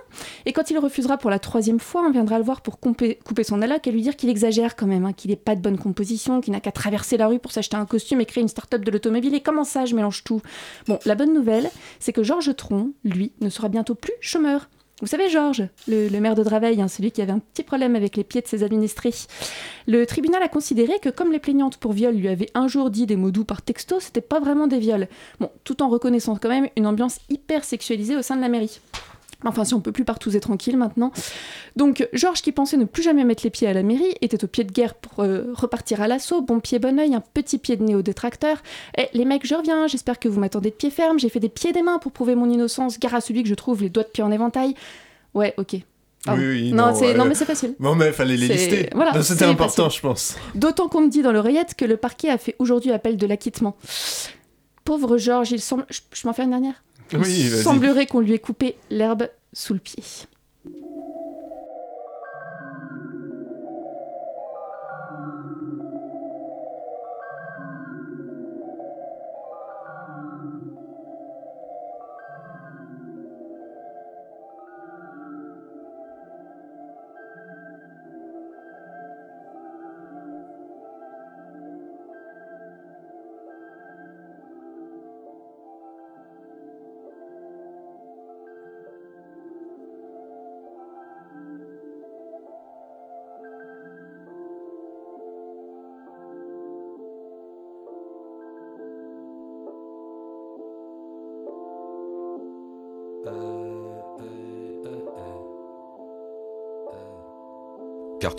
Et 0.45 0.53
quand 0.53 0.71
il 0.71 0.79
refusera 0.79 1.17
pour 1.17 1.29
la 1.29 1.37
troisième 1.37 1.79
fois, 1.79 2.01
on 2.07 2.09
viendra 2.09 2.39
le 2.39 2.43
voir 2.43 2.61
pour 2.61 2.79
couper, 2.79 3.19
son 3.43 3.61
alac 3.61 3.85
et 3.85 3.91
lui 3.91 4.01
dire 4.01 4.15
qu'il 4.15 4.29
exagère 4.29 4.75
quand 4.75 4.87
même, 4.87 5.05
hein, 5.05 5.13
qu'il 5.13 5.29
n'est 5.29 5.37
pas 5.37 5.55
de 5.55 5.61
bonne 5.61 5.77
composition, 5.77 6.41
qu'il 6.41 6.53
n'a 6.53 6.59
qu'à 6.59 6.71
traverser 6.71 7.17
la 7.17 7.27
rue 7.27 7.37
pour 7.37 7.51
s'acheter 7.51 7.77
un 7.77 7.85
costume 7.85 8.21
et 8.21 8.25
créer 8.25 8.41
une 8.41 8.47
start-up 8.47 8.83
de 8.83 8.89
l'automobile. 8.89 9.35
Et 9.35 9.41
comment 9.41 9.63
ça, 9.63 9.85
je 9.85 9.95
mélange 9.95 10.23
tout? 10.23 10.41
Bon, 10.87 10.97
la 11.05 11.13
bonne 11.13 11.33
nouvelle, 11.33 11.69
c'est 11.99 12.11
que 12.11 12.23
Georges 12.23 12.55
Tron, 12.55 12.91
lui, 13.03 13.33
ne 13.39 13.49
sera 13.49 13.69
bientôt 13.69 13.93
plus 13.93 14.13
chômeur. 14.19 14.67
Vous 15.03 15.09
savez, 15.09 15.27
Georges, 15.27 15.67
le, 15.89 16.17
maire 16.21 16.33
de 16.33 16.43
Draveil, 16.43 16.81
hein, 16.81 16.87
celui 16.87 17.11
qui 17.11 17.21
avait 17.21 17.33
un 17.33 17.39
petit 17.39 17.63
problème 17.63 17.97
avec 17.97 18.15
les 18.15 18.23
pieds 18.23 18.39
de 18.39 18.47
ses 18.47 18.63
administrés. 18.63 19.13
Le 19.85 20.05
tribunal 20.05 20.41
a 20.41 20.47
considéré 20.47 20.93
que 21.01 21.09
comme 21.09 21.33
les 21.33 21.39
plaignantes 21.39 21.75
pour 21.75 21.91
viol 21.91 22.15
lui 22.15 22.29
avaient 22.29 22.49
un 22.53 22.69
jour 22.69 22.89
dit 22.89 23.05
des 23.05 23.17
mots 23.17 23.29
doux 23.29 23.43
par 23.43 23.61
texto, 23.61 23.99
c'était 23.99 24.21
pas 24.21 24.39
vraiment 24.39 24.65
des 24.65 24.79
viols. 24.79 25.09
Bon, 25.41 25.51
tout 25.65 25.83
en 25.83 25.89
reconnaissant 25.89 26.37
quand 26.37 26.47
même 26.47 26.69
une 26.77 26.87
ambiance 26.87 27.19
hyper 27.27 27.65
sexualisée 27.65 28.15
au 28.15 28.21
sein 28.21 28.37
de 28.37 28.41
la 28.41 28.47
mairie. 28.47 28.79
Enfin, 29.45 29.63
si 29.63 29.73
on 29.73 29.81
peut 29.81 29.91
plus 29.91 30.05
partout 30.05 30.35
et 30.35 30.39
tranquille 30.39 30.77
maintenant. 30.77 31.11
Donc, 31.75 32.07
Georges, 32.13 32.41
qui 32.41 32.51
pensait 32.51 32.77
ne 32.77 32.85
plus 32.85 33.03
jamais 33.03 33.23
mettre 33.23 33.43
les 33.43 33.49
pieds 33.49 33.67
à 33.67 33.73
la 33.73 33.83
mairie, 33.83 34.15
était 34.21 34.43
au 34.43 34.47
pied 34.47 34.63
de 34.63 34.71
guerre 34.71 34.95
pour 34.95 35.23
euh, 35.23 35.51
repartir 35.53 36.01
à 36.01 36.07
l'assaut. 36.07 36.41
Bon 36.41 36.59
pied, 36.59 36.79
bon 36.79 36.99
oeil, 36.99 37.13
un 37.13 37.23
petit 37.33 37.57
pied 37.57 37.75
de 37.75 37.83
nez 37.83 37.95
au 37.95 38.01
détracteur. 38.01 38.57
Eh, 38.97 39.07
les 39.13 39.25
mecs, 39.25 39.45
je 39.45 39.55
reviens, 39.55 39.87
j'espère 39.87 40.19
que 40.19 40.29
vous 40.29 40.39
m'attendez 40.39 40.69
de 40.69 40.75
pied 40.75 40.89
ferme. 40.89 41.19
J'ai 41.19 41.29
fait 41.29 41.39
des 41.39 41.49
pieds 41.49 41.71
des 41.71 41.81
mains 41.81 41.99
pour 41.99 42.11
prouver 42.11 42.35
mon 42.35 42.49
innocence, 42.49 42.99
gare 42.99 43.15
à 43.15 43.21
celui 43.21 43.43
que 43.43 43.49
je 43.49 43.55
trouve 43.55 43.81
les 43.81 43.89
doigts 43.89 44.03
de 44.03 44.09
pied 44.09 44.23
en 44.23 44.31
éventail. 44.31 44.75
Ouais, 45.33 45.53
ok. 45.57 45.77
Oui, 46.27 46.35
oui, 46.37 46.71
non, 46.71 46.93
non, 47.17 47.25
mais 47.25 47.35
c'est 47.35 47.43
facile. 47.45 47.75
Non, 47.79 47.95
mais 47.95 48.07
il 48.07 48.13
fallait 48.13 48.37
les 48.37 48.47
lister. 48.47 48.89
Voilà, 48.95 49.21
C'était 49.23 49.45
important, 49.45 49.89
je 49.89 49.99
pense. 49.99 50.37
D'autant 50.55 50.87
qu'on 50.87 51.01
me 51.01 51.09
dit 51.09 51.21
dans 51.21 51.33
l'oreillette 51.33 51.75
que 51.75 51.83
le 51.83 51.97
parquet 51.97 52.29
a 52.29 52.37
fait 52.37 52.55
aujourd'hui 52.59 52.91
appel 52.91 53.17
de 53.17 53.27
l'acquittement. 53.27 53.75
Pauvre 54.85 55.17
Georges, 55.17 55.51
il 55.51 55.61
semble. 55.61 55.85
Je, 55.89 55.99
je 56.13 56.27
m'en 56.27 56.33
fais 56.33 56.43
une 56.43 56.51
dernière 56.51 56.83
Il 57.13 57.51
semblerait 57.51 58.07
qu'on 58.07 58.19
lui 58.19 58.33
ait 58.33 58.39
coupé 58.39 58.75
l'herbe 58.89 59.29
sous 59.53 59.73
le 59.73 59.79
pied. 59.79 60.03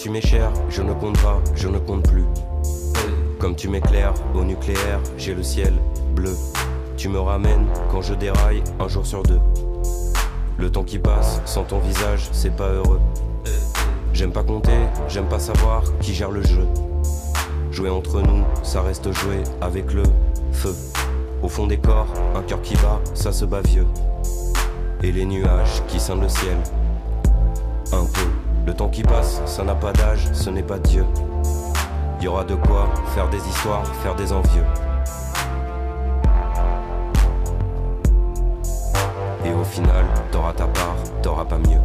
Tu 0.04 0.10
m'es 0.10 0.20
je 0.68 0.82
ne 0.82 0.92
compte 0.92 1.18
pas, 1.22 1.40
je 1.54 1.66
ne 1.66 1.78
compte 1.78 2.06
plus. 2.06 2.26
Comme 3.38 3.56
tu 3.56 3.70
m'éclaires 3.70 4.12
au 4.34 4.44
nucléaire, 4.44 5.00
j'ai 5.16 5.32
le 5.32 5.42
ciel 5.42 5.72
bleu. 6.14 6.36
Tu 6.98 7.08
me 7.08 7.18
ramènes 7.18 7.66
quand 7.90 8.02
je 8.02 8.12
déraille 8.12 8.62
un 8.78 8.86
jour 8.86 9.06
sur 9.06 9.22
deux. 9.22 9.40
Le 10.58 10.70
temps 10.70 10.84
qui 10.84 10.98
passe 10.98 11.40
sans 11.46 11.64
ton 11.64 11.78
visage, 11.78 12.28
c'est 12.32 12.54
pas 12.54 12.68
heureux. 12.68 13.00
J'aime 14.12 14.30
pas 14.30 14.42
compter, 14.42 14.76
j'aime 15.08 15.26
pas 15.26 15.38
savoir 15.38 15.84
qui 16.00 16.12
gère 16.12 16.30
le 16.30 16.42
jeu. 16.42 16.66
Jouer 17.70 17.88
entre 17.88 18.20
nous, 18.20 18.44
ça 18.62 18.82
reste 18.82 19.10
jouer 19.10 19.42
avec 19.62 19.94
le 19.94 20.02
feu. 20.52 20.74
Au 21.42 21.48
fond 21.48 21.66
des 21.66 21.78
corps, 21.78 22.12
un 22.34 22.42
cœur 22.42 22.60
qui 22.60 22.74
bat, 22.74 23.00
ça 23.14 23.32
se 23.32 23.46
bat 23.46 23.62
vieux. 23.62 23.86
Et 25.02 25.12
les 25.12 25.24
nuages 25.24 25.82
qui 25.88 25.98
scindent 25.98 26.20
le 26.20 26.28
ciel, 26.28 26.58
un 27.90 28.04
peu. 28.04 28.43
Le 28.66 28.72
temps 28.72 28.88
qui 28.88 29.02
passe, 29.02 29.42
ça 29.44 29.62
n'a 29.62 29.74
pas 29.74 29.92
d'âge, 29.92 30.26
ce 30.32 30.48
n'est 30.48 30.62
pas 30.62 30.78
Dieu. 30.78 31.04
Y 32.22 32.28
aura 32.28 32.44
de 32.44 32.54
quoi 32.54 32.88
faire 33.14 33.28
des 33.28 33.46
histoires, 33.46 33.86
faire 34.02 34.14
des 34.14 34.32
envieux. 34.32 34.64
Et 39.44 39.52
au 39.52 39.64
final, 39.64 40.06
t'auras 40.32 40.54
ta 40.54 40.66
part, 40.66 40.96
t'auras 41.22 41.44
pas 41.44 41.58
mieux. 41.58 41.80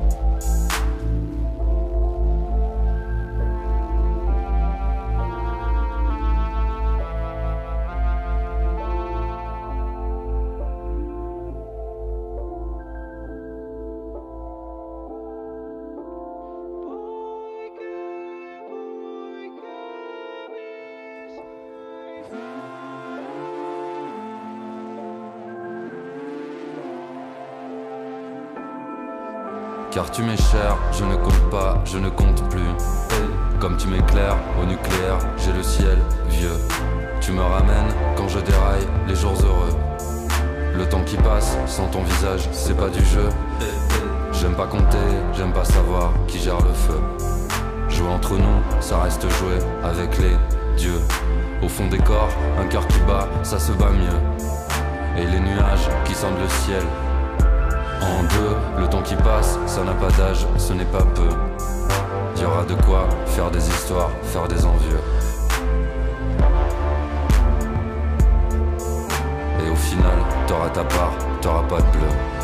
Car 30.00 30.12
tu 30.12 30.24
m'es 30.24 30.38
cher, 30.38 30.77
je 30.94 31.03
ne 31.03 31.18
compte 31.18 31.50
pas, 31.51 31.77
je 31.84 31.98
ne 31.98 32.08
compte 32.08 32.50
plus. 32.50 32.72
Comme 33.60 33.75
tu 33.75 33.89
m'éclaires 33.89 34.38
au 34.58 34.65
nucléaire, 34.65 35.18
j'ai 35.38 35.51
le 35.51 35.62
ciel 35.62 35.98
vieux. 36.29 36.56
Tu 37.20 37.34
me 37.34 37.41
ramènes 37.41 37.94
quand 38.15 38.29
je 38.29 38.39
déraille 38.39 38.88
les 39.10 39.15
jours 39.15 39.36
heureux. 39.44 39.77
Le 40.74 40.88
temps 40.88 41.03
qui 41.03 41.18
passe 41.18 41.58
sans 41.65 41.88
ton 41.88 42.01
visage, 42.03 42.48
c'est 42.53 42.77
pas 42.77 42.88
du 42.88 43.03
jeu. 43.03 43.27
J'aime 44.32 44.56
pas 44.56 44.68
compter, 44.68 45.10
j'aime 45.36 45.51
pas 45.51 45.65
savoir 45.65 46.13
qui 46.29 46.39
gère 46.39 46.62
le 46.62 46.74
feu. 46.74 47.01
Jouer 47.89 48.08
entre 48.08 48.38
nous, 48.38 48.62
ça 48.79 49.01
reste 49.01 49.24
jouer 49.24 49.60
avec 49.84 50.18
les 50.20 50.38
dieux. 50.77 51.01
Au 51.62 51.68
fond 51.68 51.88
des 51.88 52.00
corps, 52.00 52.32
un 52.58 52.68
cœur 52.68 52.88
qui 52.88 53.00
bat, 53.00 53.27
ça 53.44 53.60
se 53.60 53.74
bat 53.74 53.89
mieux. 53.89 55.22
Et 55.22 55.25
les 55.25 55.41
nuages 55.41 55.89
qui 56.06 56.13
sentent 56.13 56.39
le 56.39 56.48
ciel, 56.48 56.84
en 58.01 58.24
deux. 58.24 58.82
Le 58.82 58.88
temps 58.88 59.01
qui 59.01 59.15
passe, 59.15 59.60
ça 59.65 59.84
n'a 59.84 59.94
pas 59.94 60.10
d'âge, 60.12 60.46
ce 60.58 60.74
n'est 60.74 60.86
pas 60.86 61.03
peu. 61.15 61.29
Y 62.41 62.46
aura 62.46 62.63
de 62.63 62.74
quoi 62.86 63.08
faire 63.25 63.51
des 63.51 63.68
histoires, 63.68 64.12
faire 64.24 64.48
des 64.48 64.65
envieux. 64.65 65.01
Et 69.65 69.70
au 69.70 69.75
final, 69.75 70.18
t'auras 70.48 70.70
ta 70.70 70.84
part, 70.84 71.13
t'auras 71.41 71.63
pas 71.63 71.77
de 71.77 71.98
bleu. 71.98 72.38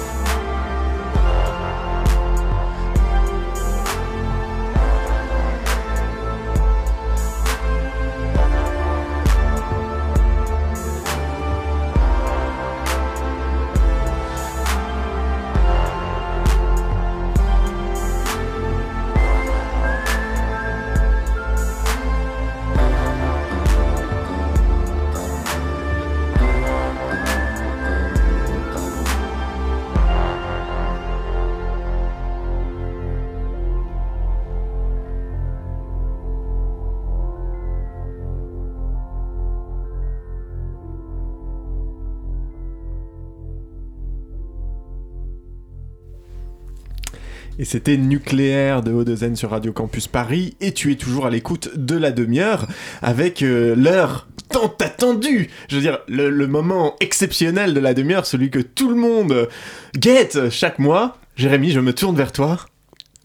C'était 47.65 47.98
Nucléaire 47.98 48.84
de 48.84 48.91
Haut-de-Zen 48.91 49.36
sur 49.36 49.50
Radio 49.50 49.74
Campus 49.74 50.07
Paris. 50.07 50.55
Et 50.62 50.72
tu 50.72 50.91
es 50.91 50.95
toujours 50.95 51.25
à 51.25 51.29
l'écoute 51.31 51.72
de 51.75 51.98
la 51.98 52.12
demi-heure 52.12 52.67
avec 53.01 53.41
euh, 53.41 53.75
l'heure 53.75 54.27
tant 54.50 54.72
attendue. 54.79 55.50
Je 55.67 55.75
veux 55.75 55.81
dire, 55.81 56.00
le, 56.07 56.29
le 56.29 56.48
moment 56.48 56.95
exceptionnel 57.00 57.74
de 57.74 57.79
la 57.79 57.95
demi-heure, 57.95 58.27
celui 58.27 58.51
que 58.51 58.60
tout 58.60 58.89
le 58.89 58.95
monde 58.95 59.50
guette 59.98 60.50
chaque 60.51 60.77
mois. 60.77 61.17
Jérémy, 61.36 61.72
je 61.72 61.79
me 61.79 61.93
tourne 61.93 62.15
vers 62.15 62.31
toi. 62.31 62.60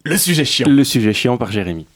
Le 0.02 0.16
sujet 0.16 0.46
chiant. 0.46 0.66
Le 0.66 0.82
sujet 0.82 1.12
chiant 1.12 1.36
par 1.36 1.52
Jérémy. 1.52 1.86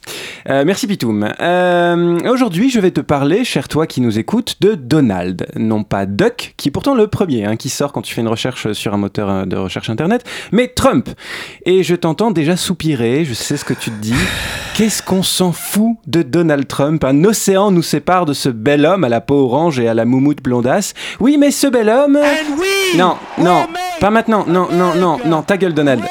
Euh, 0.50 0.64
merci 0.66 0.86
Pitoum. 0.86 1.26
Euh, 1.40 2.18
Aujourd'hui, 2.28 2.68
je 2.68 2.78
vais 2.78 2.90
te 2.90 3.00
parler, 3.00 3.44
cher 3.44 3.66
toi 3.66 3.86
qui 3.86 4.02
nous 4.02 4.18
écoutes, 4.18 4.56
de 4.60 4.74
Donald. 4.74 5.46
Non 5.56 5.84
pas 5.84 6.04
Duck, 6.04 6.52
qui 6.58 6.68
est 6.68 6.70
pourtant 6.70 6.94
le 6.94 7.06
premier 7.06 7.46
hein, 7.46 7.56
qui 7.56 7.70
sort 7.70 7.92
quand 7.92 8.02
tu 8.02 8.12
fais 8.12 8.20
une 8.20 8.28
recherche 8.28 8.72
sur 8.72 8.92
un 8.92 8.98
moteur 8.98 9.30
euh, 9.30 9.44
de 9.46 9.56
recherche 9.56 9.88
internet, 9.88 10.22
mais 10.52 10.68
Trump. 10.68 11.08
Et 11.64 11.82
je 11.82 11.94
t'entends 11.94 12.30
déjà 12.30 12.58
soupirer, 12.58 13.24
je 13.24 13.32
sais 13.32 13.56
ce 13.56 13.64
que 13.64 13.72
tu 13.72 13.90
te 13.90 13.96
dis. 13.96 14.12
Qu'est-ce 14.74 15.02
qu'on 15.02 15.22
s'en 15.22 15.52
fout 15.52 15.96
de 16.06 16.20
Donald 16.20 16.68
Trump? 16.68 17.02
Un 17.04 17.24
océan 17.24 17.70
nous 17.70 17.82
sépare 17.82 18.26
de 18.26 18.34
ce 18.34 18.50
bel 18.50 18.84
homme 18.84 19.04
à 19.04 19.08
la 19.08 19.22
peau 19.22 19.46
orange 19.46 19.80
et 19.80 19.88
à 19.88 19.94
la 19.94 20.04
moumoute 20.04 20.42
blondasse. 20.42 20.92
Oui, 21.20 21.38
mais 21.38 21.50
ce 21.50 21.68
bel 21.68 21.88
homme... 21.88 22.18
non, 22.98 23.16
non, 23.38 23.66
pas 23.98 24.10
maintenant. 24.10 24.44
Non, 24.46 24.68
non, 24.70 24.94
non, 24.94 25.20
non, 25.24 25.42
ta 25.42 25.56
gueule 25.56 25.72
Donald. 25.72 26.02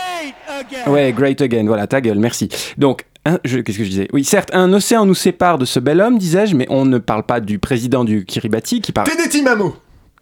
Ouais, 0.87 1.13
great 1.13 1.41
again, 1.41 1.65
voilà, 1.65 1.87
ta 1.87 2.01
gueule, 2.01 2.19
merci. 2.19 2.49
Donc, 2.77 3.05
qu'est-ce 3.25 3.77
que 3.77 3.83
je 3.83 3.89
disais? 3.89 4.07
Oui, 4.13 4.23
certes, 4.23 4.49
un 4.53 4.71
océan 4.73 5.05
nous 5.05 5.15
sépare 5.15 5.57
de 5.57 5.65
ce 5.65 5.79
bel 5.79 6.01
homme, 6.01 6.17
disais-je, 6.17 6.55
mais 6.55 6.67
on 6.69 6.85
ne 6.85 6.97
parle 6.97 7.23
pas 7.23 7.39
du 7.39 7.59
président 7.59 8.03
du 8.03 8.25
Kiribati 8.25 8.81
qui 8.81 8.91
parle. 8.91 9.09
Teneti 9.09 9.41
Mamo 9.41 9.75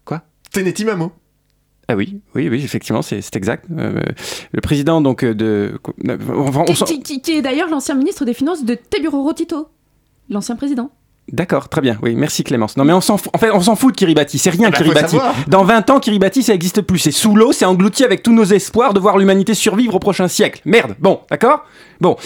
Quoi? 0.05 0.21
Teneti 0.51 0.85
Mamo 0.85 1.11
ah 1.87 1.95
oui, 1.95 2.21
oui, 2.35 2.47
oui, 2.47 2.61
effectivement, 2.63 3.01
c'est 3.01 3.35
exact. 3.35 3.65
Euh, 3.77 3.99
le 4.53 4.61
président 4.61 5.01
donc 5.01 5.25
de, 5.25 5.77
enfin, 6.07 6.63
on 6.65 6.73
qui, 6.73 7.01
qui, 7.03 7.21
qui, 7.21 7.31
est 7.33 7.41
d'ailleurs 7.41 7.67
l'ancien 7.67 7.95
ministre 7.95 8.23
des 8.23 8.33
Finances 8.33 8.63
de 8.63 8.75
Teburoro 8.75 9.33
Tito, 9.33 9.67
l'ancien 10.29 10.55
président. 10.55 10.89
D'accord, 11.31 11.69
très 11.69 11.81
bien. 11.81 11.97
Oui, 12.01 12.15
merci 12.15 12.43
Clémence. 12.43 12.75
Non 12.75 12.83
mais 12.83 12.93
on 12.93 12.99
s'en 12.99 13.17
fout. 13.17 13.31
En 13.33 13.37
fait, 13.37 13.51
on 13.51 13.61
s'en 13.61 13.75
fout 13.75 13.93
de 13.93 13.97
Kiribati. 13.97 14.37
C'est 14.37 14.49
rien 14.49 14.67
ah 14.67 14.71
bah, 14.71 14.77
Kiribati. 14.77 15.17
Dans 15.47 15.63
20 15.63 15.89
ans, 15.89 15.99
Kiribati 15.99 16.43
ça 16.43 16.51
n'existe 16.51 16.81
plus. 16.81 16.99
C'est 16.99 17.11
sous 17.11 17.35
l'eau, 17.35 17.53
c'est 17.53 17.65
englouti 17.65 18.03
avec 18.03 18.21
tous 18.21 18.33
nos 18.33 18.43
espoirs 18.43 18.93
de 18.93 18.99
voir 18.99 19.17
l'humanité 19.17 19.53
survivre 19.53 19.95
au 19.95 19.99
prochain 19.99 20.27
siècle. 20.27 20.61
Merde. 20.65 20.95
Bon, 20.99 21.21
d'accord? 21.29 21.63
Bon. 22.01 22.17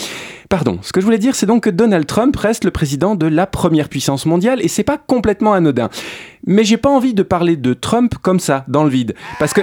Pardon, 0.50 0.80
ce 0.82 0.92
que 0.92 1.02
je 1.02 1.06
voulais 1.06 1.18
dire, 1.18 1.36
c'est 1.36 1.46
donc 1.46 1.64
que 1.64 1.70
Donald 1.70 2.06
Trump 2.06 2.36
reste 2.36 2.66
le 2.66 2.72
président 2.72 3.16
de 3.16 3.28
la 3.28 3.46
première 3.46 3.90
puissance 3.90 4.26
mondiale 4.26 4.60
et 4.64 4.68
c'est 4.68 4.84
pas 4.84 4.98
complètement 4.98 5.54
anodin. 5.54 5.90
Mais 6.48 6.64
j'ai 6.64 6.78
pas 6.78 6.90
envie 6.90 7.14
de 7.14 7.24
parler 7.24 7.58
de 7.58 7.74
Trump 7.74 8.16
comme 8.22 8.40
ça, 8.40 8.64
dans 8.68 8.84
le 8.84 8.90
vide. 8.90 9.16
Parce 9.40 9.54
que. 9.54 9.62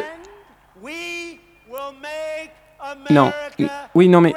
Non. 3.10 3.32
Oui, 3.94 4.08
non, 4.08 4.20
mais. 4.20 4.34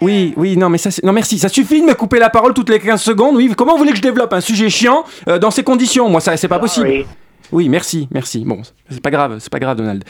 Oui, 0.00 0.34
oui, 0.36 0.56
non, 0.56 0.68
mais 0.68 0.78
ça, 0.78 0.90
non, 1.02 1.12
merci. 1.12 1.38
Ça 1.38 1.48
suffit 1.48 1.80
de 1.80 1.86
me 1.86 1.94
couper 1.94 2.18
la 2.18 2.30
parole 2.30 2.54
toutes 2.54 2.70
les 2.70 2.80
15 2.80 3.00
secondes. 3.00 3.36
Oui, 3.36 3.52
comment 3.56 3.72
vous 3.72 3.78
voulez 3.78 3.90
que 3.90 3.96
je 3.96 4.02
développe 4.02 4.32
un 4.32 4.40
sujet 4.40 4.68
chiant 4.70 5.04
euh, 5.28 5.38
dans 5.38 5.50
ces 5.50 5.62
conditions? 5.62 6.08
Moi, 6.08 6.20
ça, 6.20 6.36
c'est 6.36 6.48
pas 6.48 6.58
possible. 6.58 7.04
Oui, 7.52 7.68
merci, 7.68 8.08
merci. 8.10 8.44
Bon, 8.44 8.62
c'est 8.88 9.02
pas 9.02 9.10
grave, 9.10 9.36
c'est 9.38 9.52
pas 9.52 9.58
grave, 9.58 9.76
Donald. 9.76 10.04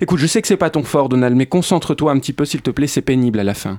Écoute, 0.00 0.18
je 0.18 0.26
sais 0.26 0.40
que 0.40 0.48
c'est 0.48 0.56
pas 0.56 0.70
ton 0.70 0.82
fort, 0.82 1.08
Donald, 1.10 1.36
mais 1.36 1.46
concentre-toi 1.46 2.10
un 2.10 2.18
petit 2.18 2.32
peu, 2.32 2.44
s'il 2.46 2.62
te 2.62 2.70
plaît, 2.70 2.86
c'est 2.86 3.02
pénible 3.02 3.38
à 3.38 3.44
la 3.44 3.54
fin. 3.54 3.78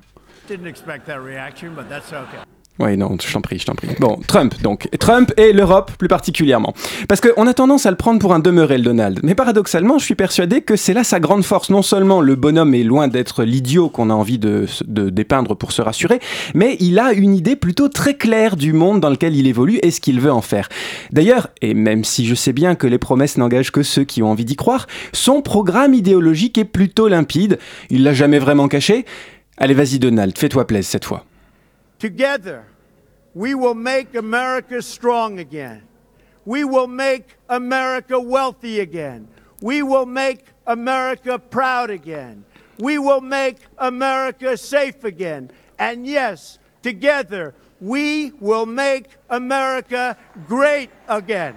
Oui, 2.79 2.95
non, 2.95 3.17
je 3.19 3.33
t'en 3.33 3.41
prie, 3.41 3.57
je 3.57 3.65
t'en 3.65 3.73
prie. 3.73 3.87
Bon, 3.99 4.19
Trump, 4.27 4.53
donc. 4.61 4.87
Trump 4.99 5.33
et 5.37 5.51
l'Europe, 5.51 5.91
plus 5.97 6.07
particulièrement. 6.07 6.73
Parce 7.07 7.21
qu'on 7.21 7.47
a 7.47 7.53
tendance 7.53 7.87
à 7.87 7.91
le 7.91 7.97
prendre 7.97 8.19
pour 8.19 8.33
un 8.33 8.39
demeuré, 8.39 8.77
le 8.77 8.83
Donald. 8.83 9.19
Mais 9.23 9.33
paradoxalement, 9.33 9.97
je 9.97 10.05
suis 10.05 10.15
persuadé 10.15 10.61
que 10.61 10.75
c'est 10.75 10.93
là 10.93 11.03
sa 11.03 11.19
grande 11.19 11.43
force. 11.43 11.69
Non 11.69 11.81
seulement 11.81 12.21
le 12.21 12.35
bonhomme 12.35 12.75
est 12.75 12.83
loin 12.83 13.07
d'être 13.07 13.43
l'idiot 13.43 13.89
qu'on 13.89 14.09
a 14.11 14.13
envie 14.13 14.37
de, 14.37 14.67
de, 14.85 15.09
dépeindre 15.09 15.55
pour 15.55 15.71
se 15.71 15.81
rassurer, 15.81 16.19
mais 16.53 16.77
il 16.79 16.99
a 16.99 17.13
une 17.13 17.33
idée 17.33 17.55
plutôt 17.55 17.89
très 17.89 18.15
claire 18.15 18.55
du 18.55 18.73
monde 18.73 18.99
dans 18.99 19.09
lequel 19.09 19.35
il 19.35 19.47
évolue 19.47 19.79
et 19.81 19.91
ce 19.91 19.99
qu'il 19.99 20.19
veut 20.19 20.31
en 20.31 20.41
faire. 20.41 20.69
D'ailleurs, 21.11 21.47
et 21.61 21.73
même 21.73 22.03
si 22.03 22.25
je 22.25 22.35
sais 22.35 22.53
bien 22.53 22.75
que 22.75 22.85
les 22.85 22.99
promesses 22.99 23.37
n'engagent 23.37 23.71
que 23.71 23.83
ceux 23.83 24.03
qui 24.03 24.21
ont 24.21 24.31
envie 24.31 24.45
d'y 24.45 24.55
croire, 24.55 24.87
son 25.13 25.41
programme 25.41 25.93
idéologique 25.93 26.57
est 26.57 26.65
plutôt 26.65 27.07
limpide. 27.07 27.57
Il 27.89 28.03
l'a 28.03 28.13
jamais 28.13 28.39
vraiment 28.39 28.67
caché. 28.67 29.05
Allez, 29.57 29.73
vas-y, 29.73 29.97
Donald, 29.97 30.37
fais-toi 30.37 30.67
plaisir 30.67 30.91
cette 30.91 31.05
fois. 31.05 31.25
Together, 31.99 32.65
we 33.33 33.55
will 33.55 33.75
make 33.75 34.15
America 34.15 34.81
strong 34.81 35.39
again. 35.39 35.81
We 36.45 36.63
will 36.63 36.87
make 36.87 37.35
America 37.49 38.19
wealthy 38.19 38.79
again. 38.79 39.27
We 39.61 39.81
will 39.81 40.05
make 40.05 40.45
America 40.65 41.39
proud 41.39 41.89
again. 41.89 42.45
We 42.79 42.99
will 42.99 43.21
make 43.21 43.57
America 43.79 44.55
safe 44.55 45.03
again. 45.03 45.49
And 45.79 46.05
yes, 46.05 46.59
together, 46.83 47.53
we 47.81 48.31
will 48.39 48.65
make 48.65 49.09
America 49.29 50.15
great 50.47 50.89
again. 51.07 51.55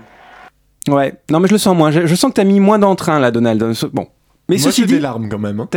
Ouais, 0.88 1.12
non 1.30 1.40
mais 1.40 1.48
je 1.48 1.54
le 1.54 1.58
sens 1.58 1.76
moins. 1.76 1.90
Je, 1.92 2.14
sens 2.16 2.30
que 2.30 2.34
tu 2.34 2.40
as 2.40 2.44
mis 2.44 2.58
moins 2.60 2.78
d'entrain 2.78 3.20
là, 3.20 3.30
Donald. 3.30 3.62
Bon, 3.92 4.08
mais 4.50 4.56
Moi, 4.58 4.70
j'ai 4.72 4.84
des 4.84 4.98
larmes 4.98 5.28
quand 5.28 5.38
même. 5.38 5.60
Hein. 5.60 5.68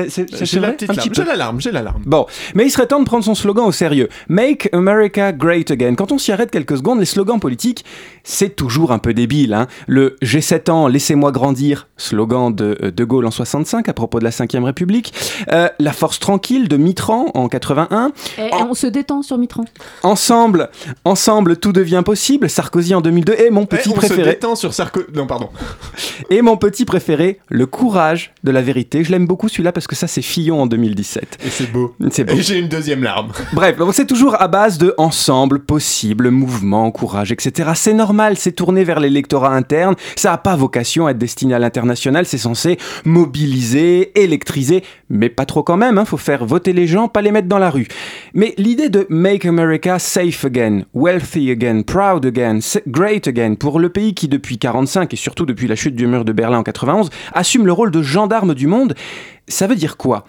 J'ai 0.42 0.60
la 0.60 0.72
petite 0.72 0.96
larme. 0.96 1.14
J'ai 1.14 1.24
la 1.24 1.36
larme, 1.36 1.62
j'ai 1.62 1.72
la 1.72 1.84
larme. 1.84 2.02
Bon, 2.08 2.26
mais 2.56 2.66
il 2.66 2.72
serait 2.72 2.88
temps 2.88 3.00
de 3.00 3.06
prendre 3.06 3.24
son 3.24 3.36
slogan 3.36 3.66
au 3.66 3.72
sérieux. 3.72 4.10
Make 4.30 4.68
America 4.74 5.32
Great 5.32 5.70
Again. 5.70 5.94
Quand 5.94 6.12
on 6.12 6.18
s'y 6.18 6.32
arrête 6.32 6.50
quelques 6.50 6.78
secondes, 6.78 7.00
les 7.00 7.06
slogans 7.06 7.40
politiques, 7.40 7.86
c'est 8.24 8.56
toujours 8.56 8.92
un 8.92 8.98
peu 8.98 9.14
débile. 9.14 9.54
Hein. 9.54 9.68
Le 9.86 10.16
J'ai 10.24 10.42
7 10.42 10.70
ans, 10.70 10.88
laissez-moi 10.88 11.32
grandir, 11.32 11.88
slogan 11.98 12.54
de 12.54 12.78
euh, 12.82 12.90
De 12.90 13.04
Gaulle 13.04 13.28
en 13.28 13.32
65 13.32 13.88
à 13.88 13.94
propos 13.94 14.18
de 14.18 14.24
la 14.24 14.32
5ème 14.32 14.64
République. 14.64 15.14
Euh, 15.52 15.70
la 15.78 15.94
force 15.94 16.18
tranquille 16.18 16.68
de 16.68 16.78
Mitran 16.78 17.28
en 17.36 17.48
81. 17.50 18.12
Et 18.40 18.50
On 18.54 18.74
se 18.74 18.88
détend 18.88 19.22
sur 19.22 19.38
Mitran. 19.38 19.66
Ensemble, 20.02 20.72
ensemble, 21.06 21.58
tout 21.58 21.74
devient 21.74 22.02
possible. 22.04 22.50
Sarkozy 22.50 22.96
en 22.96 23.02
2002 23.02 23.34
et 23.34 23.52
mon 23.52 23.68
petit 23.68 23.90
préféré. 23.90 24.22
On 24.22 24.26
se 24.26 24.30
détend 24.32 24.56
sur 24.56 24.74
Sarkozy. 24.74 25.06
Non, 25.14 25.28
pardon. 25.28 25.50
et 26.32 26.42
mon 26.42 26.58
petit 26.58 26.86
préféré, 26.86 27.40
le 27.50 27.68
courage 27.68 28.34
de 28.44 28.50
la 28.50 28.63
vérité. 28.64 29.04
Je 29.04 29.12
l'aime 29.12 29.28
beaucoup 29.28 29.50
celui-là 29.50 29.72
parce 29.72 29.88
que 29.88 29.96
ça 29.96 30.08
c'est 30.08 30.22
Fillon 30.22 30.62
en 30.62 30.68
2017. 30.68 31.40
Et 31.46 31.50
c'est 31.50 31.72
beau. 31.72 31.96
C'est 32.12 32.24
beau. 32.24 32.34
Et 32.34 32.42
j'ai 32.42 32.60
une 32.60 32.68
deuxième 32.68 33.04
larme. 33.04 33.32
Bref, 33.54 33.76
c'est 33.92 34.08
toujours 34.08 34.42
à 34.42 34.48
base 34.48 34.78
de 34.78 34.94
ensemble, 34.98 35.60
possible, 35.60 36.30
mouvement, 36.30 36.90
courage, 36.92 37.32
etc. 37.32 37.72
C'est 37.76 37.94
normal, 37.94 38.38
c'est 38.38 38.52
tourné 38.52 38.84
vers 38.84 39.00
l'électorat 39.00 39.54
interne. 39.54 39.96
Ça 40.16 40.32
n'a 40.32 40.38
pas 40.38 40.56
vocation 40.56 41.08
à 41.08 41.12
être 41.12 41.18
destiné 41.18 41.54
à 41.54 41.60
l'international. 41.60 42.26
C'est 42.26 42.38
censé 42.38 42.78
mobiliser, 43.06 44.18
électriser, 44.20 44.84
mais 45.10 45.30
pas 45.30 45.46
trop 45.46 45.64
quand 45.64 45.78
même. 45.78 45.98
Hein. 45.98 46.06
Faut 46.06 46.18
faire 46.18 46.46
voter 46.46 46.74
les 46.74 46.88
gens, 46.88 47.08
pas 47.08 47.22
les 47.22 47.32
mettre 47.32 47.48
dans 47.48 47.60
la 47.60 47.70
rue. 47.70 47.88
Mais 48.34 48.54
l'idée 48.58 48.90
de 48.90 49.06
Make 49.10 49.46
America 49.46 50.00
safe 50.00 50.46
again, 50.46 50.84
wealthy 50.94 51.52
again, 51.52 51.82
proud 51.84 52.26
again, 52.26 52.60
great 52.88 53.28
again, 53.28 53.56
pour 53.56 53.80
le 53.80 53.90
pays 53.90 54.14
qui 54.14 54.28
depuis 54.28 54.58
45 54.58 55.14
et 55.14 55.18
surtout 55.18 55.46
depuis 55.46 55.68
la 55.68 55.76
chute 55.76 55.96
du 55.96 56.08
mur 56.08 56.26
de 56.26 56.32
Berlin 56.32 56.60
en 56.60 56.64
91 56.64 57.10
assume 57.34 57.66
le 57.66 57.72
rôle 57.72 57.92
de 57.92 58.02
gendarme 58.02 58.53
du 58.54 58.68
monde, 58.68 58.96
ça 59.48 59.68
veut 59.68 59.76
dire 59.76 59.98
quoi? 59.98 60.26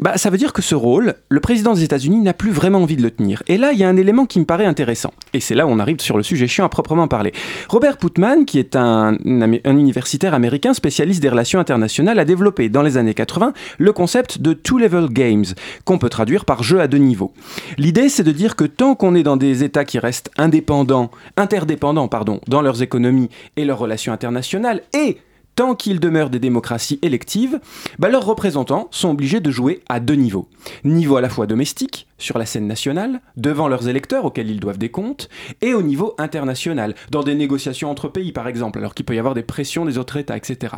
Bah, 0.00 0.16
ça 0.16 0.30
veut 0.30 0.38
dire 0.38 0.52
que 0.52 0.62
ce 0.62 0.76
rôle, 0.76 1.14
le 1.28 1.40
président 1.40 1.74
des 1.74 1.82
États-Unis 1.82 2.20
n'a 2.20 2.32
plus 2.32 2.52
vraiment 2.52 2.78
envie 2.78 2.96
de 2.96 3.02
le 3.02 3.10
tenir. 3.10 3.42
Et 3.48 3.58
là, 3.58 3.72
il 3.72 3.78
y 3.80 3.84
a 3.84 3.88
un 3.88 3.96
élément 3.96 4.26
qui 4.26 4.38
me 4.38 4.44
paraît 4.44 4.64
intéressant. 4.64 5.12
Et 5.32 5.40
c'est 5.40 5.56
là 5.56 5.66
où 5.66 5.70
on 5.70 5.80
arrive 5.80 6.00
sur 6.00 6.16
le 6.16 6.22
sujet 6.22 6.46
chiant 6.46 6.64
à 6.64 6.68
proprement 6.68 7.08
parler. 7.08 7.32
Robert 7.68 7.96
Putman, 7.96 8.44
qui 8.44 8.60
est 8.60 8.76
un, 8.76 9.16
un, 9.24 9.76
universitaire 9.76 10.34
américain 10.34 10.72
spécialiste 10.72 11.20
des 11.20 11.28
relations 11.28 11.58
internationales, 11.58 12.20
a 12.20 12.24
développé 12.24 12.68
dans 12.68 12.82
les 12.82 12.96
années 12.96 13.14
80 13.14 13.52
le 13.78 13.92
concept 13.92 14.40
de 14.40 14.52
two-level 14.52 15.08
games, 15.08 15.46
qu'on 15.84 15.98
peut 15.98 16.08
traduire 16.08 16.44
par 16.44 16.62
jeu 16.62 16.80
à 16.80 16.86
deux 16.86 16.98
niveaux. 16.98 17.32
L'idée, 17.76 18.08
c'est 18.08 18.22
de 18.22 18.32
dire 18.32 18.54
que 18.54 18.64
tant 18.64 18.94
qu'on 18.94 19.16
est 19.16 19.24
dans 19.24 19.36
des 19.36 19.64
États 19.64 19.84
qui 19.84 19.98
restent 19.98 20.30
indépendants, 20.38 21.10
interdépendants, 21.36 22.06
pardon, 22.06 22.40
dans 22.46 22.62
leurs 22.62 22.82
économies 22.82 23.30
et 23.56 23.64
leurs 23.64 23.78
relations 23.78 24.12
internationales, 24.12 24.82
et 24.96 25.18
tant 25.58 25.74
qu'ils 25.74 25.98
demeurent 25.98 26.30
des 26.30 26.38
démocraties 26.38 27.00
électives, 27.02 27.58
bah, 27.98 28.08
leurs 28.08 28.24
représentants 28.24 28.86
sont 28.92 29.10
obligés 29.10 29.40
de 29.40 29.50
jouer 29.50 29.82
à 29.88 29.98
deux 29.98 30.14
niveaux. 30.14 30.48
Niveau 30.84 31.16
à 31.16 31.20
la 31.20 31.28
fois 31.28 31.48
domestique, 31.48 32.06
sur 32.16 32.38
la 32.38 32.46
scène 32.46 32.68
nationale, 32.68 33.20
devant 33.36 33.66
leurs 33.66 33.88
électeurs 33.88 34.24
auxquels 34.24 34.50
ils 34.50 34.60
doivent 34.60 34.78
des 34.78 34.92
comptes, 34.92 35.28
et 35.60 35.74
au 35.74 35.82
niveau 35.82 36.14
international, 36.16 36.94
dans 37.10 37.24
des 37.24 37.34
négociations 37.34 37.90
entre 37.90 38.06
pays 38.06 38.30
par 38.30 38.46
exemple, 38.46 38.78
alors 38.78 38.94
qu'il 38.94 39.04
peut 39.04 39.16
y 39.16 39.18
avoir 39.18 39.34
des 39.34 39.42
pressions 39.42 39.84
des 39.84 39.98
autres 39.98 40.16
États, 40.16 40.36
etc. 40.36 40.76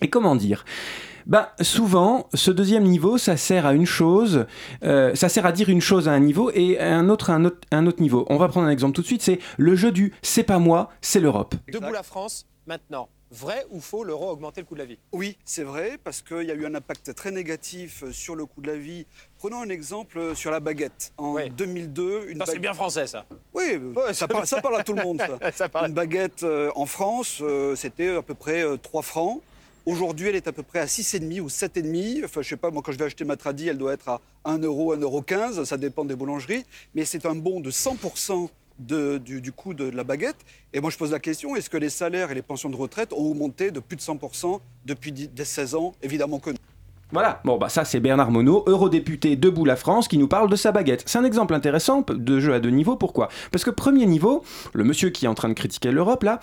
Et 0.00 0.10
comment 0.10 0.34
dire? 0.34 0.64
Bah, 1.26 1.52
souvent, 1.60 2.26
ce 2.34 2.50
deuxième 2.50 2.82
niveau, 2.82 3.18
ça 3.18 3.36
sert 3.36 3.66
à 3.66 3.72
une 3.72 3.86
chose, 3.86 4.46
euh, 4.82 5.14
ça 5.14 5.28
sert 5.28 5.46
à 5.46 5.52
dire 5.52 5.68
une 5.68 5.80
chose 5.80 6.08
à 6.08 6.12
un 6.12 6.18
niveau 6.18 6.50
et 6.52 6.80
un 6.80 7.08
autre 7.08 7.30
à 7.30 7.34
un 7.34 7.44
autre, 7.44 7.60
un 7.70 7.86
autre 7.86 8.02
niveau. 8.02 8.26
On 8.30 8.36
va 8.36 8.48
prendre 8.48 8.66
un 8.66 8.70
exemple 8.70 8.96
tout 8.96 9.02
de 9.02 9.06
suite, 9.06 9.22
c'est 9.22 9.38
le 9.58 9.76
jeu 9.76 9.92
du 9.92 10.12
c'est 10.22 10.42
pas 10.42 10.58
moi, 10.58 10.90
c'est 11.02 11.20
l'Europe. 11.20 11.54
Debout 11.72 11.92
la 11.92 12.02
France, 12.02 12.46
maintenant. 12.66 13.08
Vrai 13.32 13.64
ou 13.70 13.80
faux, 13.80 14.04
l'euro 14.04 14.28
a 14.28 14.32
augmenté 14.32 14.60
le 14.60 14.66
coût 14.66 14.74
de 14.74 14.80
la 14.80 14.84
vie? 14.84 14.98
Oui, 15.10 15.38
c'est 15.46 15.62
vrai, 15.62 15.98
parce 16.04 16.20
qu'il 16.20 16.42
y 16.42 16.50
a 16.50 16.54
eu 16.54 16.66
un 16.66 16.74
impact 16.74 17.14
très 17.14 17.30
négatif 17.30 18.02
euh, 18.02 18.12
sur 18.12 18.36
le 18.36 18.44
coût 18.44 18.60
de 18.60 18.66
la 18.66 18.76
vie. 18.76 19.06
Prenons 19.38 19.62
un 19.62 19.70
exemple 19.70 20.18
euh, 20.18 20.34
sur 20.34 20.50
la 20.50 20.60
baguette. 20.60 21.14
En 21.16 21.36
2002, 21.48 22.26
une 22.28 22.42
C'est 22.44 22.58
bien 22.58 22.74
français, 22.74 23.06
ça. 23.06 23.24
Oui, 23.54 23.80
euh, 23.96 24.12
ça, 24.12 24.28
parle, 24.28 24.76
à 24.76 24.84
tout 24.84 24.92
le 24.92 25.02
monde, 25.02 25.22
ça. 25.54 25.68
Une 25.86 25.94
baguette 25.94 26.44
en 26.74 26.84
France, 26.84 27.42
c'était 27.74 28.16
à 28.16 28.22
peu 28.22 28.34
près 28.34 28.64
3 28.82 29.02
francs. 29.02 29.40
Aujourd'hui, 29.86 30.28
elle 30.28 30.36
est 30.36 30.46
à 30.46 30.52
peu 30.52 30.62
près 30.62 30.80
à 30.80 30.86
6,5 30.86 31.40
ou 31.40 31.48
7,5. 31.48 32.24
Enfin, 32.26 32.42
je 32.42 32.50
sais 32.50 32.56
pas, 32.56 32.70
moi, 32.70 32.82
quand 32.84 32.92
je 32.92 32.98
vais 32.98 33.06
acheter 33.06 33.24
ma 33.24 33.36
tradie, 33.36 33.68
elle 33.68 33.78
doit 33.78 33.94
être 33.94 34.10
à 34.10 34.20
1 34.44 34.58
euro, 34.58 34.94
1,15 34.94 35.00
euro. 35.02 35.64
Ça 35.64 35.78
dépend 35.78 36.04
des 36.04 36.14
boulangeries. 36.14 36.64
Mais 36.94 37.06
c'est 37.06 37.24
un 37.24 37.34
bond 37.34 37.60
de 37.60 37.70
100% 37.70 38.48
du, 38.78 39.52
coût 39.52 39.74
de 39.74 39.84
la 39.84 40.04
baguette. 40.04 40.38
Et 40.72 40.80
moi, 40.80 40.90
je 40.90 40.96
pose 40.96 41.12
la 41.12 41.20
question, 41.20 41.56
est-ce 41.56 41.70
que 41.70 41.76
les 41.76 41.90
salaires 41.90 42.30
et 42.30 42.34
les 42.34 42.42
pensions 42.42 42.70
de 42.70 42.76
retraite 42.76 43.12
ont 43.12 43.30
augmenté 43.30 43.70
de 43.70 43.80
plus 43.80 43.96
de 43.96 44.02
100% 44.02 44.60
depuis 44.86 45.30
16 45.36 45.74
ans 45.74 45.92
Évidemment 46.02 46.38
que 46.38 46.50
non. 46.50 46.56
Voilà, 47.12 47.42
bon 47.44 47.58
bah 47.58 47.68
ça 47.68 47.84
c'est 47.84 48.00
Bernard 48.00 48.30
Monod, 48.30 48.62
eurodéputé 48.66 49.36
Debout 49.36 49.66
la 49.66 49.76
France, 49.76 50.08
qui 50.08 50.16
nous 50.16 50.28
parle 50.28 50.48
de 50.48 50.56
sa 50.56 50.72
baguette. 50.72 51.02
C'est 51.04 51.18
un 51.18 51.24
exemple 51.24 51.52
intéressant 51.52 52.02
de 52.08 52.40
jeu 52.40 52.54
à 52.54 52.58
deux 52.58 52.70
niveaux, 52.70 52.96
pourquoi? 52.96 53.28
Parce 53.50 53.64
que 53.64 53.70
premier 53.70 54.06
niveau, 54.06 54.42
le 54.72 54.82
monsieur 54.82 55.10
qui 55.10 55.26
est 55.26 55.28
en 55.28 55.34
train 55.34 55.50
de 55.50 55.54
critiquer 55.54 55.90
l'Europe 55.90 56.22
là, 56.22 56.40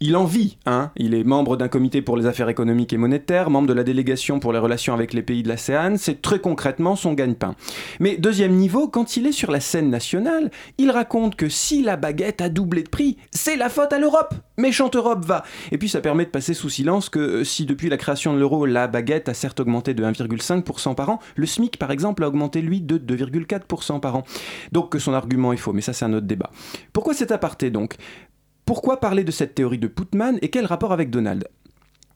il 0.00 0.16
en 0.16 0.24
vit, 0.24 0.58
hein. 0.66 0.90
Il 0.96 1.14
est 1.14 1.24
membre 1.24 1.56
d'un 1.56 1.68
comité 1.68 2.02
pour 2.02 2.16
les 2.16 2.26
affaires 2.26 2.48
économiques 2.48 2.92
et 2.92 2.96
monétaires, 2.96 3.50
membre 3.50 3.68
de 3.68 3.72
la 3.72 3.84
délégation 3.84 4.40
pour 4.40 4.52
les 4.52 4.58
relations 4.58 4.94
avec 4.94 5.12
les 5.12 5.22
pays 5.22 5.42
de 5.42 5.48
l'ASEAN, 5.48 5.96
c'est 5.96 6.20
très 6.20 6.40
concrètement 6.40 6.96
son 6.96 7.12
gagne-pain. 7.12 7.54
Mais 8.00 8.16
deuxième 8.16 8.54
niveau, 8.54 8.88
quand 8.88 9.16
il 9.16 9.26
est 9.26 9.32
sur 9.32 9.50
la 9.50 9.60
scène 9.60 9.90
nationale, 9.90 10.50
il 10.78 10.90
raconte 10.90 11.36
que 11.36 11.48
si 11.48 11.82
la 11.82 11.96
baguette 11.96 12.40
a 12.40 12.48
doublé 12.48 12.82
de 12.82 12.88
prix, 12.88 13.16
c'est 13.30 13.56
la 13.56 13.68
faute 13.68 13.92
à 13.92 13.98
l'Europe 13.98 14.34
Méchante 14.56 14.94
Europe 14.94 15.24
va 15.24 15.42
Et 15.72 15.78
puis 15.78 15.88
ça 15.88 16.00
permet 16.00 16.24
de 16.24 16.30
passer 16.30 16.54
sous 16.54 16.68
silence 16.68 17.08
que 17.08 17.18
euh, 17.18 17.44
si 17.44 17.66
depuis 17.66 17.88
la 17.88 17.96
création 17.96 18.32
de 18.32 18.38
l'euro, 18.38 18.66
la 18.66 18.86
baguette 18.86 19.28
a 19.28 19.34
certes 19.34 19.58
augmenté 19.58 19.94
de 19.94 20.04
1,5% 20.04 20.94
par 20.94 21.10
an, 21.10 21.18
le 21.34 21.46
SMIC 21.46 21.76
par 21.76 21.90
exemple 21.90 22.22
a 22.22 22.28
augmenté 22.28 22.62
lui 22.62 22.80
de 22.80 22.96
2,4% 22.96 23.98
par 23.98 24.16
an. 24.16 24.24
Donc 24.70 24.90
que 24.90 25.00
son 25.00 25.12
argument 25.12 25.52
est 25.52 25.56
faux, 25.56 25.72
mais 25.72 25.80
ça 25.80 25.92
c'est 25.92 26.04
un 26.04 26.12
autre 26.12 26.26
débat. 26.26 26.50
Pourquoi 26.92 27.14
cet 27.14 27.32
aparté 27.32 27.70
donc? 27.70 27.96
Pourquoi 28.64 28.98
parler 28.98 29.24
de 29.24 29.30
cette 29.30 29.54
théorie 29.54 29.78
de 29.78 29.88
Putman 29.88 30.38
et 30.40 30.48
quel 30.48 30.64
rapport 30.64 30.92
avec 30.92 31.10
Donald? 31.10 31.48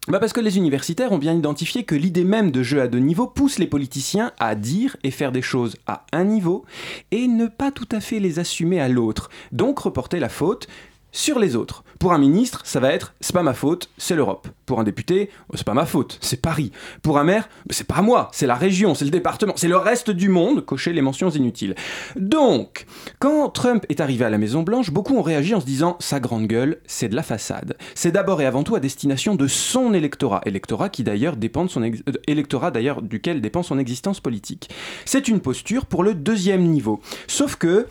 Bah 0.08 0.18
parce 0.18 0.32
que 0.32 0.40
les 0.40 0.56
universitaires 0.56 1.12
ont 1.12 1.18
bien 1.18 1.34
identifié 1.34 1.84
que 1.84 1.94
l'idée 1.94 2.24
même 2.24 2.50
de 2.50 2.62
jeu 2.62 2.80
à 2.80 2.88
deux 2.88 2.98
niveaux 2.98 3.26
pousse 3.26 3.58
les 3.58 3.66
politiciens 3.66 4.32
à 4.38 4.54
dire 4.54 4.96
et 5.02 5.10
faire 5.10 5.32
des 5.32 5.42
choses 5.42 5.76
à 5.86 6.06
un 6.12 6.24
niveau 6.24 6.64
et 7.10 7.28
ne 7.28 7.46
pas 7.46 7.70
tout 7.70 7.88
à 7.92 8.00
fait 8.00 8.18
les 8.18 8.38
assumer 8.38 8.80
à 8.80 8.88
l'autre, 8.88 9.28
donc 9.52 9.78
reporter 9.80 10.18
la 10.18 10.30
faute 10.30 10.66
sur 11.12 11.38
les 11.38 11.56
autres. 11.56 11.84
Pour 11.98 12.12
un 12.12 12.18
ministre, 12.18 12.60
ça 12.64 12.78
va 12.78 12.92
être 12.92 13.14
c'est 13.20 13.32
pas 13.32 13.42
ma 13.42 13.54
faute, 13.54 13.90
c'est 13.98 14.14
l'Europe. 14.14 14.46
Pour 14.66 14.78
un 14.78 14.84
député, 14.84 15.30
oh, 15.48 15.54
c'est 15.56 15.66
pas 15.66 15.74
ma 15.74 15.86
faute, 15.86 16.18
c'est 16.20 16.40
Paris. 16.40 16.70
Pour 17.02 17.18
un 17.18 17.24
maire, 17.24 17.48
bah, 17.66 17.74
c'est 17.74 17.86
pas 17.86 18.02
moi, 18.02 18.28
c'est 18.32 18.46
la 18.46 18.54
région, 18.54 18.94
c'est 18.94 19.04
le 19.04 19.10
département, 19.10 19.54
c'est 19.56 19.68
le 19.68 19.76
reste 19.76 20.10
du 20.10 20.28
monde, 20.28 20.64
cocher 20.64 20.92
les 20.92 21.02
mentions 21.02 21.30
inutiles. 21.30 21.74
Donc, 22.16 22.86
quand 23.18 23.48
Trump 23.48 23.84
est 23.88 24.00
arrivé 24.00 24.24
à 24.24 24.30
la 24.30 24.38
Maison 24.38 24.62
Blanche, 24.62 24.90
beaucoup 24.90 25.16
ont 25.16 25.22
réagi 25.22 25.54
en 25.54 25.60
se 25.60 25.66
disant 25.66 25.96
sa 25.98 26.20
grande 26.20 26.46
gueule, 26.46 26.78
c'est 26.86 27.08
de 27.08 27.16
la 27.16 27.22
façade. 27.22 27.76
C'est 27.94 28.12
d'abord 28.12 28.40
et 28.40 28.46
avant 28.46 28.62
tout 28.62 28.76
à 28.76 28.80
destination 28.80 29.34
de 29.34 29.48
son 29.48 29.92
électorat, 29.94 30.40
électorat 30.44 30.90
qui 30.90 31.02
d'ailleurs 31.02 31.36
dépend 31.36 31.64
de 31.64 31.70
son 31.70 31.82
euh, 31.82 33.00
duquel 33.02 33.40
dépend 33.40 33.62
son 33.62 33.78
existence 33.78 34.20
politique. 34.20 34.70
C'est 35.04 35.26
une 35.26 35.40
posture 35.40 35.86
pour 35.86 36.04
le 36.04 36.14
deuxième 36.14 36.62
niveau. 36.62 37.00
Sauf 37.26 37.56
que 37.56 37.86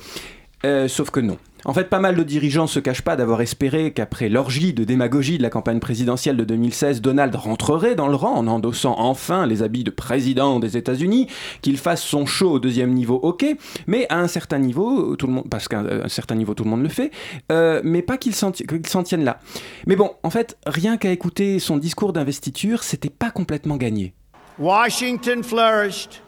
euh, 0.65 0.88
sauf 0.88 1.12
que 1.12 1.19
non. 1.19 1.38
En 1.67 1.73
fait, 1.73 1.89
pas 1.89 1.99
mal 1.99 2.15
de 2.15 2.23
dirigeants 2.23 2.65
se 2.65 2.80
cachent 2.80 3.01
pas 3.01 3.17
d'avoir 3.17 3.41
espéré 3.41 3.91
qu'après 3.91 4.30
l'orgie 4.30 4.71
de 4.71 4.86
démagogie 4.86 5.38
de 5.38 5.43
la 5.43 5.49
campagne 5.49 5.82
présidentielle 5.82 6.38
de 6.38 6.45
2016, 6.45 7.01
Donald 7.01 7.36
rentrerait 7.36 7.93
dans 7.93 8.08
le 8.08 8.15
rang 8.15 8.36
en 8.36 8.47
endossant 8.47 8.95
enfin 8.97 9.45
les 9.45 9.63
habits 9.63 9.84
de 9.84 9.91
président 9.91 10.62
des 10.62 10.77
États-Unis, 10.77 11.27
qu'il 11.62 11.77
fasse 11.77 12.01
son 12.01 12.25
show 12.25 12.51
au 12.51 12.60
deuxième 12.60 12.93
niveau, 12.93 13.15
ok, 13.15 13.45
mais 13.86 14.06
à 14.08 14.17
un 14.17 14.30
certain 14.30 14.60
niveau, 14.60 15.17
tout 15.17 15.27
le 15.27 15.34
monde, 15.34 15.49
parce 15.51 15.67
qu'à 15.67 15.80
un 15.80 16.08
certain 16.08 16.36
niveau 16.36 16.53
tout 16.53 16.63
le 16.63 16.69
monde 16.69 16.84
le 16.84 16.88
fait, 16.88 17.12
euh, 17.51 17.82
mais 17.84 18.01
pas 18.01 18.15
qu'il 18.15 18.34
s'en 18.34 18.53
tienne 18.53 19.25
là. 19.25 19.41
Mais 19.88 19.97
bon, 19.97 20.12
en 20.23 20.30
fait, 20.30 20.58
rien 20.65 20.95
qu'à 20.95 21.12
écouter 21.12 21.60
son 21.60 21.75
discours 21.75 22.13
d'investiture, 22.13 22.82
c'était 22.84 23.10
pas 23.10 23.30
complètement 23.30 23.75
gagné. 23.75 24.13
Washington 24.58 25.43
flourished, 25.43 26.21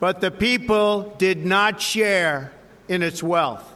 but 0.00 0.20
the 0.20 0.30
people 0.30 1.12
did 1.18 1.44
not 1.44 1.80
share 1.80 2.50
in 2.88 3.02
its 3.02 3.22
wealth. 3.22 3.75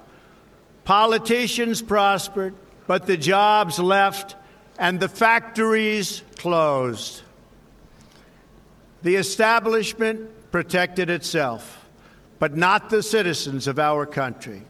Politicians 0.90 1.82
prospered, 1.82 2.52
but 2.88 3.06
the 3.06 3.16
jobs 3.16 3.78
left 3.78 4.34
and 4.76 4.98
the 4.98 5.08
factories 5.08 6.24
closed. 6.36 7.22
The 9.04 9.14
establishment 9.14 10.18
protected 10.50 11.08
itself, 11.08 11.86
but 12.40 12.56
not 12.56 12.90
the 12.90 13.04
citizens 13.04 13.68
of 13.68 13.78
our 13.78 14.04
country. 14.04 14.62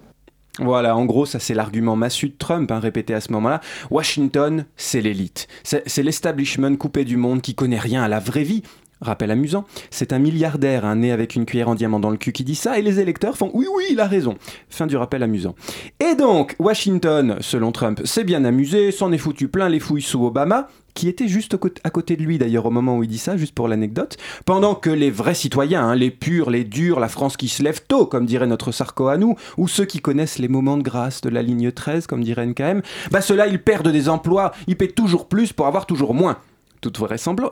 Voilà, 0.58 0.94
en 0.94 1.06
gros, 1.06 1.24
ça 1.24 1.38
c'est 1.38 1.54
l'argument 1.54 1.96
massu 1.96 2.28
de 2.28 2.34
Trump, 2.36 2.70
hein, 2.70 2.80
répété 2.80 3.14
à 3.14 3.22
ce 3.22 3.32
moment-là. 3.32 3.62
Washington, 3.90 4.66
c'est 4.76 5.00
l'élite. 5.00 5.48
C'est 5.62 6.02
l'establishment 6.02 6.76
coupé 6.76 7.06
du 7.06 7.16
monde 7.16 7.40
qui 7.40 7.54
connaît 7.54 7.78
rien 7.78 8.02
à 8.02 8.08
la 8.08 8.18
vraie 8.18 8.42
vie, 8.42 8.62
Rappel 9.00 9.30
amusant, 9.30 9.64
c'est 9.90 10.12
un 10.12 10.18
milliardaire, 10.18 10.84
un 10.84 10.96
né 10.96 11.10
avec 11.10 11.34
une 11.34 11.46
cuillère 11.46 11.70
en 11.70 11.74
diamant 11.74 12.00
dans 12.00 12.10
le 12.10 12.18
cul 12.18 12.32
qui 12.32 12.44
dit 12.44 12.54
ça, 12.54 12.78
et 12.78 12.82
les 12.82 13.00
électeurs 13.00 13.36
font 13.36 13.50
oui, 13.54 13.66
oui, 13.74 13.84
il 13.90 14.00
a 14.00 14.06
raison. 14.06 14.36
Fin 14.68 14.86
du 14.86 14.96
rappel 14.96 15.22
amusant. 15.22 15.54
Et 16.00 16.14
donc, 16.14 16.54
Washington, 16.58 17.36
selon 17.40 17.72
Trump, 17.72 18.02
s'est 18.04 18.24
bien 18.24 18.44
amusé, 18.44 18.90
s'en 18.92 19.10
est 19.12 19.18
foutu 19.18 19.48
plein 19.48 19.70
les 19.70 19.80
fouilles 19.80 20.02
sous 20.02 20.24
Obama, 20.24 20.68
qui 20.94 21.08
était 21.08 21.28
juste 21.28 21.56
à 21.84 21.90
côté 21.90 22.16
de 22.16 22.22
lui 22.22 22.36
d'ailleurs 22.36 22.66
au 22.66 22.70
moment 22.70 22.98
où 22.98 23.02
il 23.02 23.08
dit 23.08 23.16
ça, 23.16 23.38
juste 23.38 23.54
pour 23.54 23.68
l'anecdote, 23.68 24.18
pendant 24.44 24.74
que 24.74 24.90
les 24.90 25.10
vrais 25.10 25.34
citoyens, 25.34 25.82
hein, 25.82 25.94
les 25.94 26.10
purs, 26.10 26.50
les 26.50 26.64
durs, 26.64 27.00
la 27.00 27.08
France 27.08 27.38
qui 27.38 27.48
se 27.48 27.62
lève 27.62 27.80
tôt, 27.86 28.04
comme 28.04 28.26
dirait 28.26 28.46
notre 28.46 28.70
Sarko 28.70 29.08
à 29.08 29.16
nous, 29.16 29.34
ou 29.56 29.66
ceux 29.66 29.86
qui 29.86 30.00
connaissent 30.00 30.38
les 30.38 30.48
moments 30.48 30.76
de 30.76 30.82
grâce 30.82 31.22
de 31.22 31.30
la 31.30 31.40
ligne 31.40 31.72
13, 31.72 32.06
comme 32.06 32.22
dirait 32.22 32.44
NKM, 32.44 32.82
bah 33.10 33.22
ceux-là 33.22 33.46
ils 33.46 33.62
perdent 33.62 33.88
des 33.88 34.10
emplois, 34.10 34.52
ils 34.66 34.76
paient 34.76 34.88
toujours 34.88 35.26
plus 35.26 35.54
pour 35.54 35.66
avoir 35.66 35.86
toujours 35.86 36.12
moins. 36.12 36.38
Toute, 36.80 36.98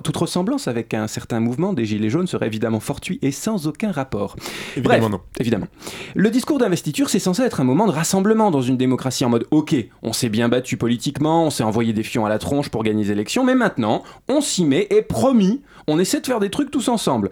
toute, 0.02 0.16
ressemblance 0.16 0.68
avec 0.68 0.94
un 0.94 1.06
certain 1.06 1.40
mouvement 1.40 1.72
des 1.72 1.84
Gilets 1.84 2.08
jaunes 2.08 2.26
serait 2.26 2.46
évidemment 2.46 2.80
fortuit 2.80 3.18
et 3.20 3.30
sans 3.30 3.66
aucun 3.66 3.92
rapport. 3.92 4.36
Évidemment 4.76 5.10
non. 5.10 5.20
Évidemment. 5.38 5.66
Le 6.14 6.30
discours 6.30 6.58
d'investiture, 6.58 7.10
c'est 7.10 7.18
censé 7.18 7.42
être 7.42 7.60
un 7.60 7.64
moment 7.64 7.86
de 7.86 7.92
rassemblement 7.92 8.50
dans 8.50 8.62
une 8.62 8.76
démocratie 8.76 9.24
en 9.24 9.28
mode 9.28 9.46
OK, 9.50 9.74
on 10.02 10.12
s'est 10.12 10.30
bien 10.30 10.48
battu 10.48 10.76
politiquement, 10.76 11.44
on 11.44 11.50
s'est 11.50 11.62
envoyé 11.62 11.92
des 11.92 12.02
fions 12.02 12.24
à 12.24 12.28
la 12.28 12.38
tronche 12.38 12.70
pour 12.70 12.82
gagner 12.84 13.04
les 13.04 13.12
élections, 13.12 13.44
mais 13.44 13.54
maintenant, 13.54 14.02
on 14.28 14.40
s'y 14.40 14.64
met 14.64 14.86
et 14.90 15.02
promis, 15.02 15.62
on 15.86 15.98
essaie 15.98 16.20
de 16.20 16.26
faire 16.26 16.40
des 16.40 16.50
trucs 16.50 16.70
tous 16.70 16.88
ensemble. 16.88 17.30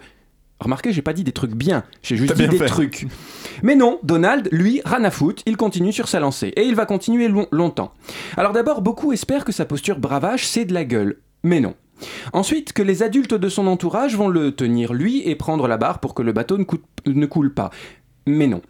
Remarquez, 0.59 0.91
j'ai 0.91 1.03
pas 1.03 1.13
dit 1.13 1.23
des 1.23 1.31
trucs 1.31 1.53
bien, 1.53 1.83
j'ai 2.01 2.17
juste 2.17 2.33
dit 2.33 2.47
des 2.47 2.65
trucs. 2.65 3.07
Mais 3.61 3.75
non, 3.75 3.99
Donald, 4.03 4.49
lui, 4.51 4.81
ran 4.85 5.03
à 5.03 5.11
foot, 5.11 5.43
il 5.45 5.55
continue 5.55 5.93
sur 5.93 6.07
sa 6.07 6.19
lancée. 6.19 6.51
Et 6.55 6.63
il 6.63 6.75
va 6.75 6.85
continuer 6.85 7.29
longtemps. 7.51 7.93
Alors 8.37 8.53
d'abord, 8.53 8.81
beaucoup 8.81 9.13
espèrent 9.13 9.45
que 9.45 9.51
sa 9.51 9.65
posture 9.65 9.99
bravage, 9.99 10.47
c'est 10.47 10.65
de 10.65 10.73
la 10.73 10.83
gueule. 10.83 11.17
Mais 11.43 11.59
non. 11.59 11.75
Ensuite, 12.33 12.73
que 12.73 12.81
les 12.81 13.03
adultes 13.03 13.33
de 13.33 13.49
son 13.49 13.67
entourage 13.67 14.15
vont 14.15 14.27
le 14.27 14.51
tenir 14.51 14.93
lui 14.93 15.27
et 15.27 15.35
prendre 15.35 15.67
la 15.67 15.77
barre 15.77 15.99
pour 15.99 16.13
que 16.13 16.21
le 16.21 16.31
bateau 16.31 16.57
ne, 16.57 17.25
coule 17.25 17.53
pas. 17.53 17.69
Mais 18.25 18.47
non. 18.47 18.61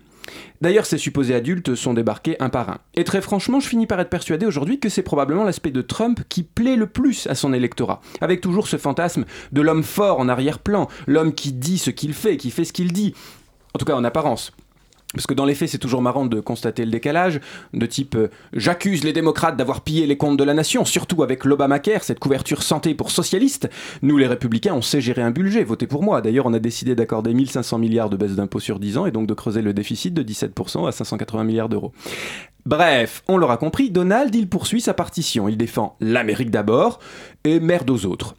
D'ailleurs, 0.60 0.86
ces 0.86 0.98
supposés 0.98 1.36
adultes 1.36 1.76
sont 1.76 1.94
débarqués 1.94 2.36
un 2.42 2.50
par 2.50 2.70
un. 2.70 2.80
Et 2.96 3.04
très 3.04 3.22
franchement, 3.22 3.60
je 3.60 3.68
finis 3.68 3.88
par 3.88 4.00
être 4.00 4.10
persuadé 4.10 4.46
aujourd'hui 4.46 4.80
que 4.80 4.90
c'est 4.90 5.04
probablement 5.04 5.44
l'aspect 5.44 5.72
de 5.72 5.82
Trump 5.82 6.22
qui 6.28 6.44
plaît 6.44 6.76
le 6.76 6.88
plus 6.88 7.28
à 7.28 7.36
son 7.36 7.54
électorat, 7.54 8.02
avec 8.20 8.42
toujours 8.42 8.68
ce 8.68 8.78
fantasme 8.78 9.26
de 9.52 9.62
l'homme 9.62 9.84
fort 9.84 10.20
en 10.20 10.28
arrière-plan, 10.28 10.90
l'homme 11.06 11.34
qui 11.34 11.54
dit 11.54 11.78
ce 11.78 11.92
qu'il 11.92 12.14
fait, 12.14 12.38
qui 12.38 12.52
fait 12.52 12.66
ce 12.66 12.74
qu'il 12.74 12.92
dit, 12.92 13.14
en 13.74 13.80
tout 13.80 13.86
cas 13.86 13.96
en 13.96 14.04
apparence. 14.04 14.52
Parce 15.18 15.26
que 15.28 15.34
dans 15.34 15.46
les 15.46 15.56
faits, 15.56 15.70
c'est 15.70 15.80
toujours 15.80 16.04
marrant 16.04 16.28
de 16.28 16.40
constater 16.40 16.86
le 16.86 16.92
décalage, 16.92 17.40
de 17.74 17.86
type 17.88 18.16
euh, 18.16 18.28
j'accuse 18.54 19.04
les 19.04 19.14
démocrates 19.14 19.58
d'avoir 19.58 19.82
pillé 19.82 20.06
les 20.06 20.16
comptes 20.16 20.38
de 20.38 20.44
la 20.44 20.54
nation, 20.54 20.86
surtout 20.86 21.24
avec 21.24 21.44
l'Obamacare, 21.44 22.04
cette 22.04 22.20
couverture 22.20 22.62
santé 22.62 22.94
pour 22.94 23.10
socialistes. 23.10 23.68
Nous, 24.04 24.18
les 24.18 24.28
républicains, 24.28 24.76
on 24.76 24.84
sait 24.84 25.02
gérer 25.02 25.24
un 25.24 25.32
budget, 25.32 25.64
votez 25.64 25.88
pour 25.88 26.04
moi. 26.04 26.22
D'ailleurs, 26.22 26.46
on 26.46 26.54
a 26.54 26.60
décidé 26.60 26.94
d'accorder 26.94 27.34
1500 27.34 27.80
milliards 27.80 28.12
de 28.12 28.18
baisse 28.18 28.36
d'impôts 28.36 28.60
sur 28.60 28.80
10 28.80 29.00
ans 29.00 29.06
et 29.08 29.12
donc 29.12 29.26
de 29.26 29.34
creuser 29.34 29.64
le 29.64 29.74
déficit 29.74 30.14
de 30.14 30.22
17% 30.22 30.88
à 30.88 30.92
580 30.92 31.44
milliards 31.44 31.70
d'euros. 31.70 31.94
Bref, 32.68 33.24
on 33.30 33.38
l'aura 33.38 33.56
compris, 33.56 33.90
Donald, 33.90 34.36
il 34.36 34.50
poursuit 34.50 34.82
sa 34.82 34.94
partition. 34.94 35.48
Il 35.48 35.56
défend 35.56 35.96
l'Amérique 36.02 36.52
d'abord 36.52 37.00
et 37.46 37.62
merde 37.62 37.90
aux 37.90 38.06
autres. 38.06 38.36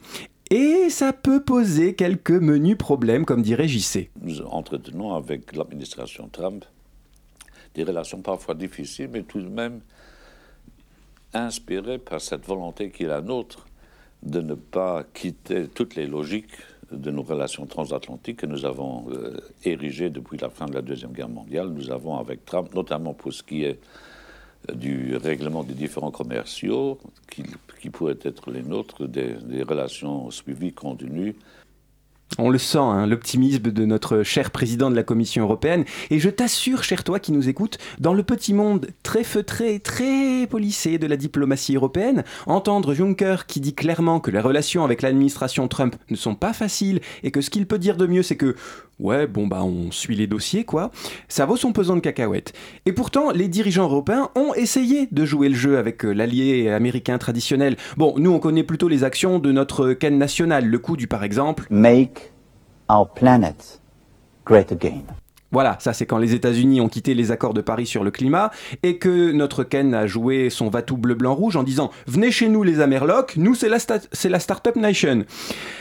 Et 0.51 0.89
ça 0.89 1.13
peut 1.13 1.43
poser 1.43 1.95
quelques 1.95 2.31
menus 2.31 2.79
problèmes, 2.79 3.27
comme 3.27 3.43
dirait 3.43 3.69
JC. 3.69 4.11
Nous 4.23 4.41
entretenons 4.43 5.15
avec 5.15 5.55
l'administration 5.55 6.29
Trump 6.29 6.65
des 7.75 7.85
relations 7.85 8.23
parfois 8.23 8.55
difficiles, 8.55 9.11
mais 9.13 9.23
tout 9.23 9.41
de 9.41 9.49
même 9.49 9.81
inspirées 11.35 11.99
par 11.99 12.23
cette 12.23 12.47
volonté 12.47 12.91
qui 12.91 13.05
est 13.05 13.09
la 13.09 13.21
nôtre 13.21 13.67
de 14.23 14.41
ne 14.41 14.55
pas 14.55 15.05
quitter 15.13 15.69
toutes 15.69 15.95
les 15.95 16.07
logiques 16.07 16.57
de 16.91 17.11
nos 17.11 17.23
relations 17.23 17.67
transatlantiques 17.67 18.39
que 18.39 18.47
nous 18.47 18.65
avons 18.65 19.05
euh, 19.11 19.37
érigées 19.65 20.09
depuis 20.09 20.39
la 20.39 20.49
fin 20.49 20.65
de 20.65 20.75
la 20.75 20.81
Deuxième 20.81 21.13
Guerre 21.13 21.29
mondiale. 21.29 21.69
Nous 21.69 21.91
avons 21.91 22.17
avec 22.17 22.47
Trump, 22.47 22.75
notamment 22.75 23.13
pour 23.13 23.35
ce 23.35 23.43
qui 23.43 23.65
est 23.65 23.79
du 24.75 25.17
règlement 25.17 25.65
des 25.65 25.75
différents 25.75 26.11
commerciaux, 26.11 26.99
qui, 27.31 27.91
pourraient 27.91 28.19
être 28.23 28.51
les 28.51 28.63
nôtres, 28.63 29.09
des, 29.09 29.35
des 29.43 29.63
relations 29.63 30.31
suivies, 30.31 30.73
continues, 30.73 31.37
on 32.37 32.51
le 32.51 32.59
sent, 32.59 32.79
hein, 32.79 33.07
l'optimisme 33.07 33.71
de 33.71 33.85
notre 33.87 34.23
cher 34.23 34.51
président 34.51 34.91
de 34.91 34.97
la 34.97 35.03
Commission 35.03 35.45
européenne. 35.45 35.85
Et 36.11 36.19
je 36.19 36.29
t'assure, 36.29 36.85
cher 36.85 37.03
toi 37.03 37.19
qui 37.19 37.33
nous 37.33 37.49
écoutes, 37.49 37.79
dans 37.99 38.13
le 38.13 38.23
petit 38.23 38.53
monde 38.53 38.89
très 39.03 39.25
feutré, 39.25 39.81
très 39.81 40.47
polissé 40.47 40.99
de 40.99 41.07
la 41.07 41.17
diplomatie 41.17 41.75
européenne, 41.75 42.25
entendre 42.47 42.93
Juncker 42.93 43.47
qui 43.47 43.61
dit 43.61 43.75
clairement 43.75 44.21
que 44.21 44.31
les 44.31 44.41
relations 44.41 44.85
avec 44.85 45.03
l'administration 45.03 45.69
Trump 45.69 45.97
ne 46.11 46.17
sont 46.17 46.35
pas 46.35 46.53
faciles 46.53 47.01
et 47.23 47.31
que 47.31 47.41
ce 47.41 47.51
qu'il 47.51 47.67
peut 47.67 47.79
dire 47.79 47.97
de 47.97 48.07
mieux, 48.07 48.23
c'est 48.23 48.37
que 48.37 48.55
ouais, 49.01 49.27
bon 49.27 49.47
bah 49.47 49.63
on 49.63 49.91
suit 49.91 50.17
les 50.17 50.27
dossiers 50.27 50.65
quoi, 50.65 50.91
ça 51.29 51.47
vaut 51.47 51.57
son 51.57 51.73
pesant 51.73 51.97
de 51.97 52.01
cacahuètes. 52.01 52.53
Et 52.87 52.93
pourtant, 52.93 53.31
les 53.31 53.49
dirigeants 53.49 53.85
européens 53.85 54.31
ont 54.35 54.55
essayé 54.55 55.09
de 55.11 55.25
jouer 55.25 55.49
le 55.49 55.55
jeu 55.55 55.79
avec 55.79 56.05
euh, 56.05 56.13
l'allié 56.13 56.71
américain 56.71 57.19
traditionnel. 57.19 57.77
Bon, 57.97 58.15
nous 58.19 58.31
on 58.31 58.39
connaît 58.39 58.65
plutôt 58.65 58.89
les 58.89 59.05
actions 59.05 59.39
de 59.39 59.53
notre 59.53 59.93
Ken 59.93 60.19
national, 60.19 60.67
le 60.67 60.79
coup 60.79 60.97
du 60.97 61.07
par 61.07 61.25
exemple 61.25 61.67
Make 61.71 62.33
our 62.89 63.09
planet 63.13 63.81
great 64.49 64.73
again. 64.73 65.05
Voilà, 65.51 65.79
ça 65.81 65.95
c'est 65.95 66.05
quand 66.05 66.19
les 66.19 66.35
États-Unis 66.35 66.83
ont 66.83 66.89
quitté 66.89 67.15
les 67.15 67.31
accords 67.31 67.55
de 67.55 67.63
Paris 67.63 67.87
sur 67.87 68.05
le 68.05 68.11
climat 68.11 68.51
et 68.83 68.99
que 68.99 69.33
notre 69.33 69.65
Ken 69.65 69.95
a 69.95 70.07
joué 70.07 70.51
son 70.51 70.69
Vatou 70.69 70.99
bleu-blanc-rouge 70.99 71.57
en 71.57 71.63
disant 71.63 71.91
Venez 72.07 72.31
chez 72.31 72.49
nous 72.49 72.63
les 72.63 72.81
Amerlocs, 72.81 73.37
nous 73.37 73.55
c'est 73.55 73.71
la, 73.71 73.79
c'est 74.13 74.29
la 74.29 74.41
Startup 74.41 74.77
Nation. 74.77 75.25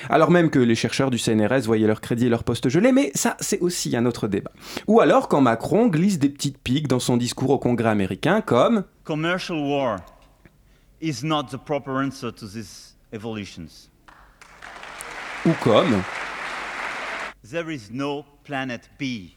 Alors 0.10 0.32
même 0.32 0.50
que 0.50 0.60
les 0.60 0.76
chercheurs 0.76 1.12
du 1.12 1.18
CNRS 1.18 1.64
voyaient 1.66 1.88
leur 1.88 2.00
crédit 2.00 2.28
et 2.28 2.30
leur 2.30 2.46
poste 2.46 2.70
gelé, 2.70 2.94
mais 2.94 3.12
ça 3.14 3.36
c'est 3.42 3.60
aussi 3.60 3.96
un 3.98 4.06
autre 4.06 4.30
débat. 4.30 4.52
Ou 4.88 5.02
alors 5.02 5.28
quand 5.28 5.42
Macron 5.42 5.88
glisse 5.88 6.18
des 6.18 6.30
petites 6.30 6.60
piques 6.60 6.88
dans 6.88 7.00
son 7.00 7.18
discours 7.18 7.50
au 7.50 7.60
Congrès 7.60 7.90
américain 7.90 8.40
comme 8.40 8.86
Commercial 9.04 9.58
war 9.58 9.98
is 11.02 11.24
not 11.24 11.44
the 11.52 11.58
proper 11.58 11.92
answer 11.92 12.32
to 12.32 12.48
these 12.48 12.96
evolutions. 13.12 13.90
Ou 15.46 15.52
comme 15.62 16.04
There 17.50 17.70
is 17.70 17.90
no 17.92 18.26
planet 18.44 18.90
B. 19.00 19.37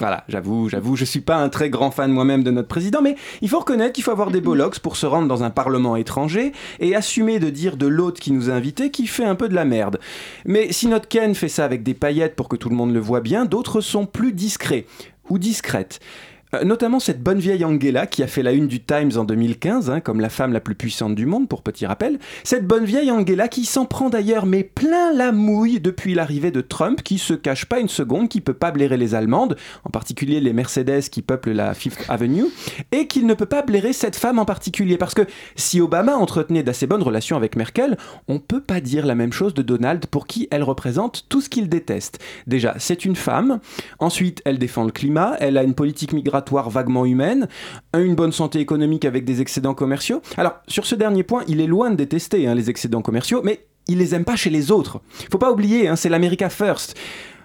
Voilà, 0.00 0.24
j'avoue, 0.28 0.68
j'avoue, 0.68 0.96
je 0.96 1.04
suis 1.04 1.20
pas 1.20 1.36
un 1.36 1.48
très 1.48 1.70
grand 1.70 1.92
fan 1.92 2.10
moi-même 2.10 2.42
de 2.42 2.50
notre 2.50 2.66
président, 2.66 3.00
mais 3.00 3.14
il 3.42 3.48
faut 3.48 3.60
reconnaître 3.60 3.92
qu'il 3.92 4.02
faut 4.02 4.10
avoir 4.10 4.32
des 4.32 4.40
bollocks 4.40 4.80
pour 4.80 4.96
se 4.96 5.06
rendre 5.06 5.28
dans 5.28 5.44
un 5.44 5.50
parlement 5.50 5.94
étranger 5.94 6.50
et 6.80 6.96
assumer 6.96 7.38
de 7.38 7.48
dire 7.48 7.76
de 7.76 7.86
l'autre 7.86 8.20
qui 8.20 8.32
nous 8.32 8.50
a 8.50 8.54
invités 8.54 8.90
qu'il 8.90 9.08
fait 9.08 9.24
un 9.24 9.36
peu 9.36 9.48
de 9.48 9.54
la 9.54 9.64
merde. 9.64 10.00
Mais 10.46 10.72
si 10.72 10.88
notre 10.88 11.06
Ken 11.06 11.36
fait 11.36 11.48
ça 11.48 11.64
avec 11.64 11.84
des 11.84 11.94
paillettes 11.94 12.34
pour 12.34 12.48
que 12.48 12.56
tout 12.56 12.68
le 12.68 12.76
monde 12.76 12.92
le 12.92 12.98
voit 12.98 13.20
bien, 13.20 13.44
d'autres 13.44 13.80
sont 13.80 14.04
plus 14.04 14.32
discrets 14.32 14.86
ou 15.30 15.38
discrètes. 15.38 16.00
Euh, 16.54 16.64
notamment 16.64 17.00
cette 17.00 17.22
bonne 17.22 17.38
vieille 17.38 17.64
Angela 17.64 18.06
qui 18.06 18.22
a 18.22 18.26
fait 18.26 18.42
la 18.42 18.52
une 18.52 18.66
du 18.66 18.80
Times 18.80 19.12
en 19.16 19.24
2015, 19.24 19.90
hein, 19.90 20.00
comme 20.00 20.20
la 20.20 20.28
femme 20.28 20.52
la 20.52 20.60
plus 20.60 20.74
puissante 20.74 21.14
du 21.14 21.26
monde, 21.26 21.48
pour 21.48 21.62
petit 21.62 21.86
rappel. 21.86 22.18
Cette 22.42 22.66
bonne 22.66 22.84
vieille 22.84 23.10
Angela 23.10 23.48
qui 23.48 23.64
s'en 23.64 23.86
prend 23.86 24.10
d'ailleurs 24.10 24.46
mais 24.46 24.62
plein 24.62 25.12
la 25.12 25.32
mouille 25.32 25.80
depuis 25.80 26.14
l'arrivée 26.14 26.50
de 26.50 26.60
Trump, 26.60 27.02
qui 27.02 27.18
se 27.18 27.34
cache 27.34 27.66
pas 27.66 27.80
une 27.80 27.88
seconde, 27.88 28.28
qui 28.28 28.40
peut 28.40 28.54
pas 28.54 28.70
blairer 28.70 28.96
les 28.96 29.14
Allemandes, 29.14 29.56
en 29.84 29.90
particulier 29.90 30.40
les 30.40 30.52
Mercedes 30.52 31.02
qui 31.10 31.22
peuplent 31.22 31.52
la 31.52 31.74
Fifth 31.74 32.04
Avenue, 32.08 32.46
et 32.92 33.06
qu'il 33.06 33.26
ne 33.26 33.34
peut 33.34 33.46
pas 33.46 33.62
blairer 33.62 33.92
cette 33.92 34.16
femme 34.16 34.38
en 34.38 34.44
particulier, 34.44 34.96
parce 34.96 35.14
que 35.14 35.26
si 35.56 35.80
Obama 35.80 36.16
entretenait 36.16 36.62
d'assez 36.62 36.86
bonnes 36.86 37.02
relations 37.02 37.36
avec 37.36 37.56
Merkel, 37.56 37.96
on 38.28 38.38
peut 38.38 38.60
pas 38.60 38.80
dire 38.80 39.06
la 39.06 39.14
même 39.14 39.32
chose 39.32 39.54
de 39.54 39.62
Donald 39.62 40.06
pour 40.06 40.26
qui 40.26 40.48
elle 40.50 40.62
représente 40.62 41.26
tout 41.28 41.40
ce 41.40 41.48
qu'il 41.48 41.68
déteste. 41.68 42.18
Déjà, 42.46 42.74
c'est 42.78 43.04
une 43.04 43.16
femme, 43.16 43.60
ensuite 43.98 44.42
elle 44.44 44.58
défend 44.58 44.84
le 44.84 44.92
climat, 44.92 45.36
elle 45.40 45.58
a 45.58 45.62
une 45.62 45.74
politique 45.74 46.12
migratoire 46.12 46.43
vaguement 46.52 47.04
humaine, 47.04 47.48
une 47.94 48.14
bonne 48.14 48.32
santé 48.32 48.60
économique 48.60 49.04
avec 49.04 49.24
des 49.24 49.40
excédents 49.40 49.74
commerciaux. 49.74 50.22
Alors, 50.36 50.54
sur 50.68 50.86
ce 50.86 50.94
dernier 50.94 51.22
point, 51.22 51.44
il 51.48 51.60
est 51.60 51.66
loin 51.66 51.90
de 51.90 51.96
détester 51.96 52.46
hein, 52.46 52.54
les 52.54 52.70
excédents 52.70 53.02
commerciaux, 53.02 53.40
mais 53.44 53.66
il 53.88 53.98
les 53.98 54.14
aime 54.14 54.24
pas 54.24 54.36
chez 54.36 54.50
les 54.50 54.70
autres. 54.70 55.00
Faut 55.30 55.38
pas 55.38 55.52
oublier, 55.52 55.88
hein, 55.88 55.96
c'est 55.96 56.08
l'America 56.08 56.48
First. 56.48 56.96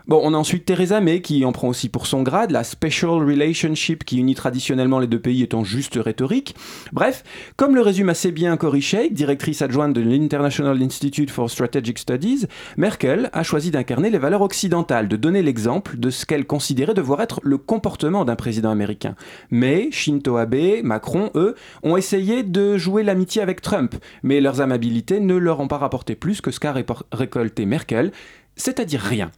Bon, 0.09 0.21
on 0.23 0.33
a 0.33 0.37
ensuite 0.37 0.65
Theresa 0.65 1.01
May 1.01 1.21
qui 1.21 1.45
en 1.45 1.51
prend 1.51 1.67
aussi 1.67 1.87
pour 1.87 2.07
son 2.07 2.23
grade, 2.23 2.49
la 2.49 2.63
Special 2.63 3.11
Relationship 3.11 4.03
qui 4.03 4.17
unit 4.17 4.33
traditionnellement 4.33 4.97
les 4.97 5.05
deux 5.05 5.19
pays 5.19 5.43
étant 5.43 5.63
juste 5.63 5.99
rhétorique. 6.03 6.55
Bref, 6.91 7.23
comme 7.57 7.75
le 7.75 7.81
résume 7.81 8.09
assez 8.09 8.31
bien 8.31 8.57
Cory 8.57 8.81
Sheikh, 8.81 9.13
directrice 9.13 9.61
adjointe 9.61 9.93
de 9.93 10.01
l'International 10.01 10.81
Institute 10.81 11.29
for 11.29 11.51
Strategic 11.51 11.99
Studies, 11.99 12.47
Merkel 12.75 13.29
a 13.33 13.43
choisi 13.43 13.69
d'incarner 13.69 14.09
les 14.09 14.17
valeurs 14.17 14.41
occidentales, 14.41 15.09
de 15.09 15.15
donner 15.15 15.43
l'exemple 15.43 15.99
de 15.99 16.09
ce 16.09 16.25
qu'elle 16.25 16.47
considérait 16.47 16.95
devoir 16.95 17.21
être 17.21 17.39
le 17.43 17.59
comportement 17.59 18.25
d'un 18.25 18.35
président 18.35 18.71
américain. 18.71 19.13
Mais 19.51 19.91
Shinto 19.91 20.37
Abe, 20.37 20.81
Macron, 20.81 21.29
eux, 21.35 21.53
ont 21.83 21.97
essayé 21.97 22.41
de 22.41 22.79
jouer 22.79 23.03
l'amitié 23.03 23.43
avec 23.43 23.61
Trump, 23.61 23.93
mais 24.23 24.41
leurs 24.41 24.59
amabilités 24.59 25.19
ne 25.19 25.35
leur 25.35 25.59
ont 25.59 25.67
pas 25.67 25.77
rapporté 25.77 26.15
plus 26.15 26.41
que 26.41 26.49
ce 26.49 26.59
qu'a 26.59 26.73
récolté 27.11 27.67
Merkel, 27.67 28.11
c'est-à-dire 28.55 29.01
rien. 29.01 29.29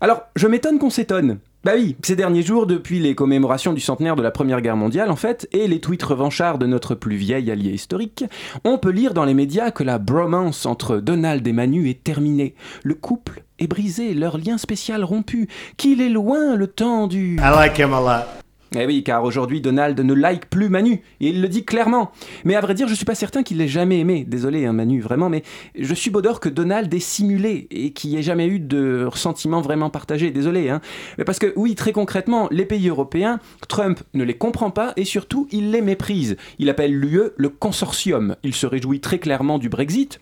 Alors, 0.00 0.22
je 0.36 0.46
m'étonne 0.46 0.78
qu'on 0.78 0.90
s'étonne. 0.90 1.38
Bah 1.64 1.72
oui, 1.76 1.96
ces 2.02 2.14
derniers 2.14 2.42
jours, 2.42 2.66
depuis 2.66 2.98
les 2.98 3.14
commémorations 3.14 3.72
du 3.72 3.80
centenaire 3.80 4.16
de 4.16 4.22
la 4.22 4.30
Première 4.30 4.60
Guerre 4.60 4.76
mondiale, 4.76 5.10
en 5.10 5.16
fait, 5.16 5.48
et 5.50 5.66
les 5.66 5.80
tweets 5.80 6.02
revanchards 6.02 6.58
de 6.58 6.66
notre 6.66 6.94
plus 6.94 7.16
vieil 7.16 7.50
allié 7.50 7.70
historique, 7.70 8.26
on 8.64 8.76
peut 8.76 8.90
lire 8.90 9.14
dans 9.14 9.24
les 9.24 9.32
médias 9.32 9.70
que 9.70 9.82
la 9.82 9.98
bromance 9.98 10.66
entre 10.66 10.98
Donald 10.98 11.46
et 11.46 11.52
Manu 11.54 11.88
est 11.88 12.04
terminée. 12.04 12.54
Le 12.82 12.94
couple 12.94 13.44
est 13.58 13.66
brisé, 13.66 14.12
leur 14.12 14.36
lien 14.36 14.58
spécial 14.58 15.04
rompu, 15.04 15.48
qu'il 15.78 16.02
est 16.02 16.10
loin 16.10 16.54
le 16.54 16.66
temps 16.66 17.06
du... 17.06 17.36
I 17.36 17.50
like 17.56 17.78
him 17.78 17.94
a 17.94 18.00
lot. 18.00 18.43
Eh 18.76 18.86
oui, 18.86 19.04
car 19.04 19.22
aujourd'hui 19.22 19.60
Donald 19.60 19.98
ne 20.00 20.14
like 20.14 20.46
plus 20.50 20.68
Manu, 20.68 21.02
et 21.20 21.28
il 21.28 21.40
le 21.40 21.48
dit 21.48 21.64
clairement. 21.64 22.10
Mais 22.44 22.56
à 22.56 22.60
vrai 22.60 22.74
dire, 22.74 22.88
je 22.88 22.94
suis 22.94 23.04
pas 23.04 23.14
certain 23.14 23.42
qu'il 23.42 23.58
l'ait 23.58 23.68
jamais 23.68 24.00
aimé. 24.00 24.24
Désolé, 24.26 24.66
hein, 24.66 24.72
Manu, 24.72 25.00
vraiment, 25.00 25.28
mais 25.28 25.42
je 25.78 25.94
suis 25.94 26.10
d'or 26.10 26.40
que 26.40 26.48
Donald 26.48 26.92
ait 26.92 27.00
simulé 27.00 27.66
et 27.70 27.92
qu'il 27.92 28.10
n'y 28.10 28.16
ait 28.16 28.22
jamais 28.22 28.46
eu 28.46 28.60
de 28.60 29.04
ressentiment 29.04 29.60
vraiment 29.60 29.90
partagé. 29.90 30.30
Désolé, 30.30 30.70
hein. 30.70 30.80
Mais 31.18 31.24
parce 31.24 31.38
que 31.38 31.52
oui, 31.56 31.74
très 31.74 31.92
concrètement, 31.92 32.48
les 32.50 32.64
pays 32.64 32.88
européens, 32.88 33.40
Trump 33.68 34.00
ne 34.14 34.24
les 34.24 34.34
comprend 34.34 34.70
pas 34.70 34.92
et 34.96 35.04
surtout 35.04 35.48
il 35.50 35.70
les 35.70 35.82
méprise. 35.82 36.36
Il 36.58 36.68
appelle 36.68 36.92
l'UE 36.92 37.30
le 37.36 37.48
consortium. 37.48 38.36
Il 38.42 38.54
se 38.54 38.66
réjouit 38.66 39.00
très 39.00 39.18
clairement 39.18 39.58
du 39.58 39.68
Brexit, 39.68 40.20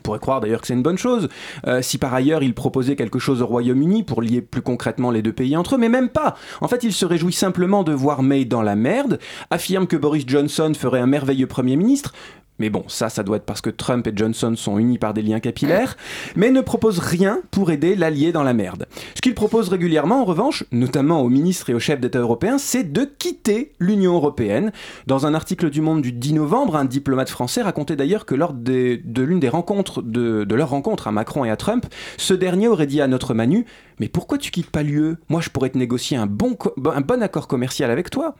on 0.00 0.02
pourrait 0.02 0.18
croire 0.18 0.40
d'ailleurs 0.40 0.62
que 0.62 0.66
c'est 0.66 0.74
une 0.74 0.82
bonne 0.82 0.98
chose, 0.98 1.28
euh, 1.66 1.82
si 1.82 1.98
par 1.98 2.14
ailleurs 2.14 2.42
il 2.42 2.54
proposait 2.54 2.96
quelque 2.96 3.18
chose 3.18 3.42
au 3.42 3.46
Royaume-Uni 3.46 4.02
pour 4.02 4.22
lier 4.22 4.40
plus 4.40 4.62
concrètement 4.62 5.10
les 5.10 5.20
deux 5.20 5.32
pays 5.32 5.56
entre 5.56 5.74
eux, 5.74 5.78
mais 5.78 5.90
même 5.90 6.08
pas. 6.08 6.36
En 6.62 6.68
fait, 6.68 6.82
il 6.84 6.92
se 6.92 7.04
réjouit 7.04 7.34
simplement 7.34 7.84
de 7.84 7.92
voir 7.92 8.22
May 8.22 8.46
dans 8.46 8.62
la 8.62 8.76
merde, 8.76 9.18
affirme 9.50 9.86
que 9.86 9.96
Boris 9.96 10.24
Johnson 10.26 10.72
ferait 10.76 11.00
un 11.00 11.06
merveilleux 11.06 11.46
Premier 11.46 11.76
ministre, 11.76 12.14
mais 12.60 12.70
bon, 12.70 12.84
ça, 12.86 13.08
ça 13.08 13.22
doit 13.22 13.38
être 13.38 13.44
parce 13.44 13.62
que 13.62 13.70
Trump 13.70 14.06
et 14.06 14.12
Johnson 14.14 14.54
sont 14.54 14.78
unis 14.78 14.98
par 14.98 15.14
des 15.14 15.22
liens 15.22 15.40
capillaires, 15.40 15.96
mais 16.36 16.50
ne 16.50 16.60
propose 16.60 16.98
rien 16.98 17.40
pour 17.50 17.70
aider 17.70 17.96
l'allié 17.96 18.32
dans 18.32 18.42
la 18.42 18.52
merde. 18.52 18.86
Ce 19.14 19.22
qu'il 19.22 19.34
propose 19.34 19.70
régulièrement, 19.70 20.20
en 20.20 20.24
revanche, 20.24 20.64
notamment 20.70 21.22
aux 21.22 21.30
ministres 21.30 21.70
et 21.70 21.74
aux 21.74 21.80
chefs 21.80 22.00
d'État 22.00 22.18
européens, 22.18 22.58
c'est 22.58 22.92
de 22.92 23.04
quitter 23.04 23.72
l'Union 23.80 24.14
européenne. 24.14 24.72
Dans 25.06 25.26
un 25.26 25.32
article 25.32 25.70
du 25.70 25.80
Monde 25.80 26.02
du 26.02 26.12
10 26.12 26.34
novembre, 26.34 26.76
un 26.76 26.84
diplomate 26.84 27.30
français 27.30 27.62
racontait 27.62 27.96
d'ailleurs 27.96 28.26
que 28.26 28.34
lors 28.34 28.52
de 28.52 29.00
l'une 29.16 29.40
des 29.40 29.48
rencontres, 29.48 30.02
de, 30.02 30.46
leur 30.54 30.68
rencontre 30.68 31.08
à 31.08 31.12
Macron 31.12 31.46
et 31.46 31.50
à 31.50 31.56
Trump, 31.56 31.86
ce 32.18 32.34
dernier 32.34 32.68
aurait 32.68 32.86
dit 32.86 33.00
à 33.00 33.06
notre 33.06 33.32
Manu 33.32 33.64
Mais 33.98 34.08
pourquoi 34.08 34.36
tu 34.36 34.50
quittes 34.50 34.70
pas 34.70 34.82
l'UE 34.82 35.14
Moi, 35.30 35.40
je 35.40 35.48
pourrais 35.48 35.70
te 35.70 35.78
négocier 35.78 36.18
un 36.18 36.26
bon, 36.26 36.58
un 36.84 37.00
bon 37.00 37.22
accord 37.22 37.48
commercial 37.48 37.90
avec 37.90 38.10
toi. 38.10 38.34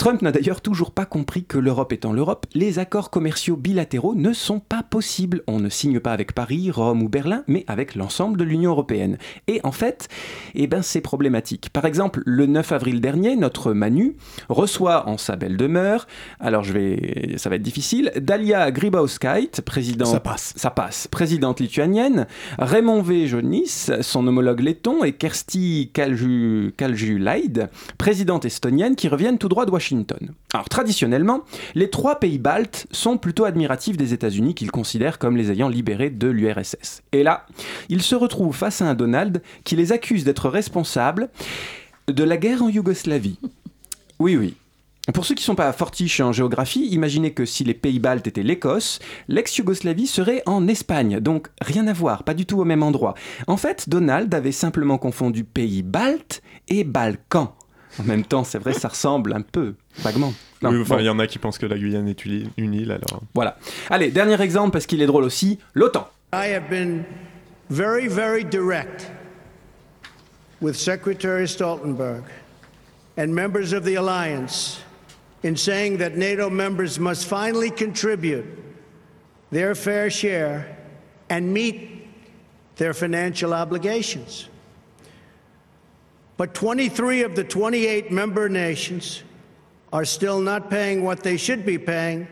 Trump 0.00 0.22
n'a 0.22 0.32
d'ailleurs 0.32 0.62
toujours 0.62 0.92
pas 0.92 1.04
compris 1.04 1.44
que 1.44 1.58
l'Europe 1.58 1.92
étant 1.92 2.14
l'Europe, 2.14 2.46
les 2.54 2.78
accords 2.78 3.10
commerciaux 3.10 3.58
bilatéraux 3.58 4.14
ne 4.14 4.32
sont 4.32 4.58
pas 4.58 4.82
possibles. 4.82 5.42
On 5.46 5.60
ne 5.60 5.68
signe 5.68 6.00
pas 6.00 6.14
avec 6.14 6.32
Paris, 6.32 6.70
Rome 6.70 7.02
ou 7.02 7.10
Berlin, 7.10 7.44
mais 7.48 7.66
avec 7.68 7.94
l'ensemble 7.94 8.38
de 8.38 8.44
l'Union 8.44 8.70
européenne. 8.70 9.18
Et 9.46 9.60
en 9.62 9.72
fait, 9.72 10.08
eh 10.54 10.66
ben 10.68 10.80
c'est 10.80 11.02
problématique. 11.02 11.68
Par 11.68 11.84
exemple, 11.84 12.22
le 12.24 12.46
9 12.46 12.72
avril 12.72 13.02
dernier, 13.02 13.36
notre 13.36 13.74
Manu 13.74 14.16
reçoit 14.48 15.06
en 15.06 15.18
sa 15.18 15.36
belle 15.36 15.58
demeure, 15.58 16.06
alors 16.40 16.64
je 16.64 16.72
vais, 16.72 17.34
ça 17.36 17.50
va 17.50 17.56
être 17.56 17.62
difficile, 17.62 18.10
Dalia 18.16 18.70
Grybauskaite, 18.70 19.60
présidente, 19.60 20.12
ça 20.12 20.20
passe, 20.20 20.54
ça 20.56 20.70
passe, 20.70 21.08
présidente 21.08 21.60
lituanienne, 21.60 22.26
Raymond 22.58 23.02
V. 23.02 23.26
Jonis, 23.26 23.90
son 24.00 24.26
homologue 24.26 24.60
letton, 24.60 25.04
et 25.04 25.12
Kersti 25.12 25.90
Kaljulaid, 25.92 27.68
présidente 27.98 28.46
estonienne, 28.46 28.96
qui 28.96 29.06
reviennent 29.06 29.36
tout 29.36 29.50
droit 29.50 29.66
de 29.66 29.70
Washington. 29.70 29.89
Alors 30.52 30.68
traditionnellement, 30.68 31.42
les 31.74 31.90
trois 31.90 32.20
pays 32.20 32.38
baltes 32.38 32.86
sont 32.90 33.18
plutôt 33.18 33.44
admiratifs 33.44 33.96
des 33.96 34.14
États-Unis 34.14 34.54
qu'ils 34.54 34.70
considèrent 34.70 35.18
comme 35.18 35.36
les 35.36 35.50
ayant 35.50 35.68
libérés 35.68 36.10
de 36.10 36.28
l'URSS. 36.28 37.02
Et 37.12 37.22
là, 37.22 37.46
ils 37.88 38.02
se 38.02 38.14
retrouvent 38.14 38.56
face 38.56 38.82
à 38.82 38.86
un 38.86 38.94
Donald 38.94 39.42
qui 39.64 39.76
les 39.76 39.92
accuse 39.92 40.24
d'être 40.24 40.48
responsables 40.48 41.28
de 42.08 42.24
la 42.24 42.36
guerre 42.36 42.62
en 42.62 42.68
Yougoslavie. 42.68 43.38
Oui, 44.18 44.36
oui. 44.36 44.54
Pour 45.14 45.24
ceux 45.24 45.34
qui 45.34 45.40
ne 45.40 45.46
sont 45.46 45.54
pas 45.54 45.72
fortiches 45.72 46.20
en 46.20 46.30
géographie, 46.30 46.86
imaginez 46.90 47.32
que 47.32 47.46
si 47.46 47.64
les 47.64 47.72
pays 47.72 47.98
baltes 47.98 48.26
étaient 48.26 48.42
l'Écosse, 48.42 48.98
l'ex-Yougoslavie 49.28 50.06
serait 50.06 50.42
en 50.44 50.68
Espagne, 50.68 51.20
donc 51.20 51.48
rien 51.62 51.86
à 51.86 51.94
voir, 51.94 52.22
pas 52.22 52.34
du 52.34 52.44
tout 52.44 52.60
au 52.60 52.66
même 52.66 52.82
endroit. 52.82 53.14
En 53.46 53.56
fait, 53.56 53.88
Donald 53.88 54.32
avait 54.34 54.52
simplement 54.52 54.98
confondu 54.98 55.42
pays 55.42 55.82
baltes 55.82 56.42
et 56.68 56.84
Balkans. 56.84 57.48
En 57.98 58.04
même 58.04 58.24
temps, 58.24 58.44
c'est 58.44 58.58
vrai, 58.58 58.72
ça 58.72 58.88
ressemble 58.88 59.32
un 59.32 59.42
peu, 59.42 59.74
vaguement. 59.98 60.32
oui, 60.62 60.80
enfin, 60.80 60.98
il 61.00 61.06
y 61.06 61.08
en 61.08 61.18
a 61.18 61.26
qui 61.26 61.38
pensent 61.38 61.58
que 61.58 61.66
la 61.66 61.76
Guyane 61.76 62.08
est 62.08 62.24
une 62.24 62.74
île, 62.74 62.92
alors. 62.92 63.22
Voilà. 63.34 63.58
Allez, 63.88 64.10
dernier 64.10 64.40
exemple, 64.40 64.70
parce 64.70 64.86
qu'il 64.86 65.02
est 65.02 65.06
drôle 65.06 65.24
aussi, 65.24 65.58
l'OTAN. 65.74 66.08
I 66.32 66.46
have 66.54 66.68
been 66.70 67.04
very, 67.68 68.06
very 68.06 68.44
direct 68.44 69.10
with 70.60 70.76
Secretary 70.76 71.46
Stoltenberg 71.46 72.22
and 73.16 73.34
members 73.34 73.72
of 73.72 73.84
the 73.84 73.96
alliance 73.96 74.80
in 75.42 75.56
saying 75.56 75.98
that 75.98 76.16
NATO 76.16 76.50
members 76.50 76.98
must 76.98 77.26
finally 77.26 77.70
contribute 77.70 78.44
their 79.50 79.74
fair 79.74 80.10
share 80.10 80.76
and 81.30 81.52
meet 81.52 82.06
their 82.76 82.94
financial 82.94 83.52
obligations. 83.54 84.49
But 86.40 86.54
23 86.54 87.24
of 87.24 87.36
the 87.36 87.44
28 87.44 88.10
member 88.10 88.48
nations 88.48 89.22
are 89.92 90.06
still 90.06 90.40
not 90.40 90.70
paying 90.70 91.04
what 91.04 91.22
they 91.22 91.36
should 91.36 91.66
be 91.66 91.76
paying 91.76 92.26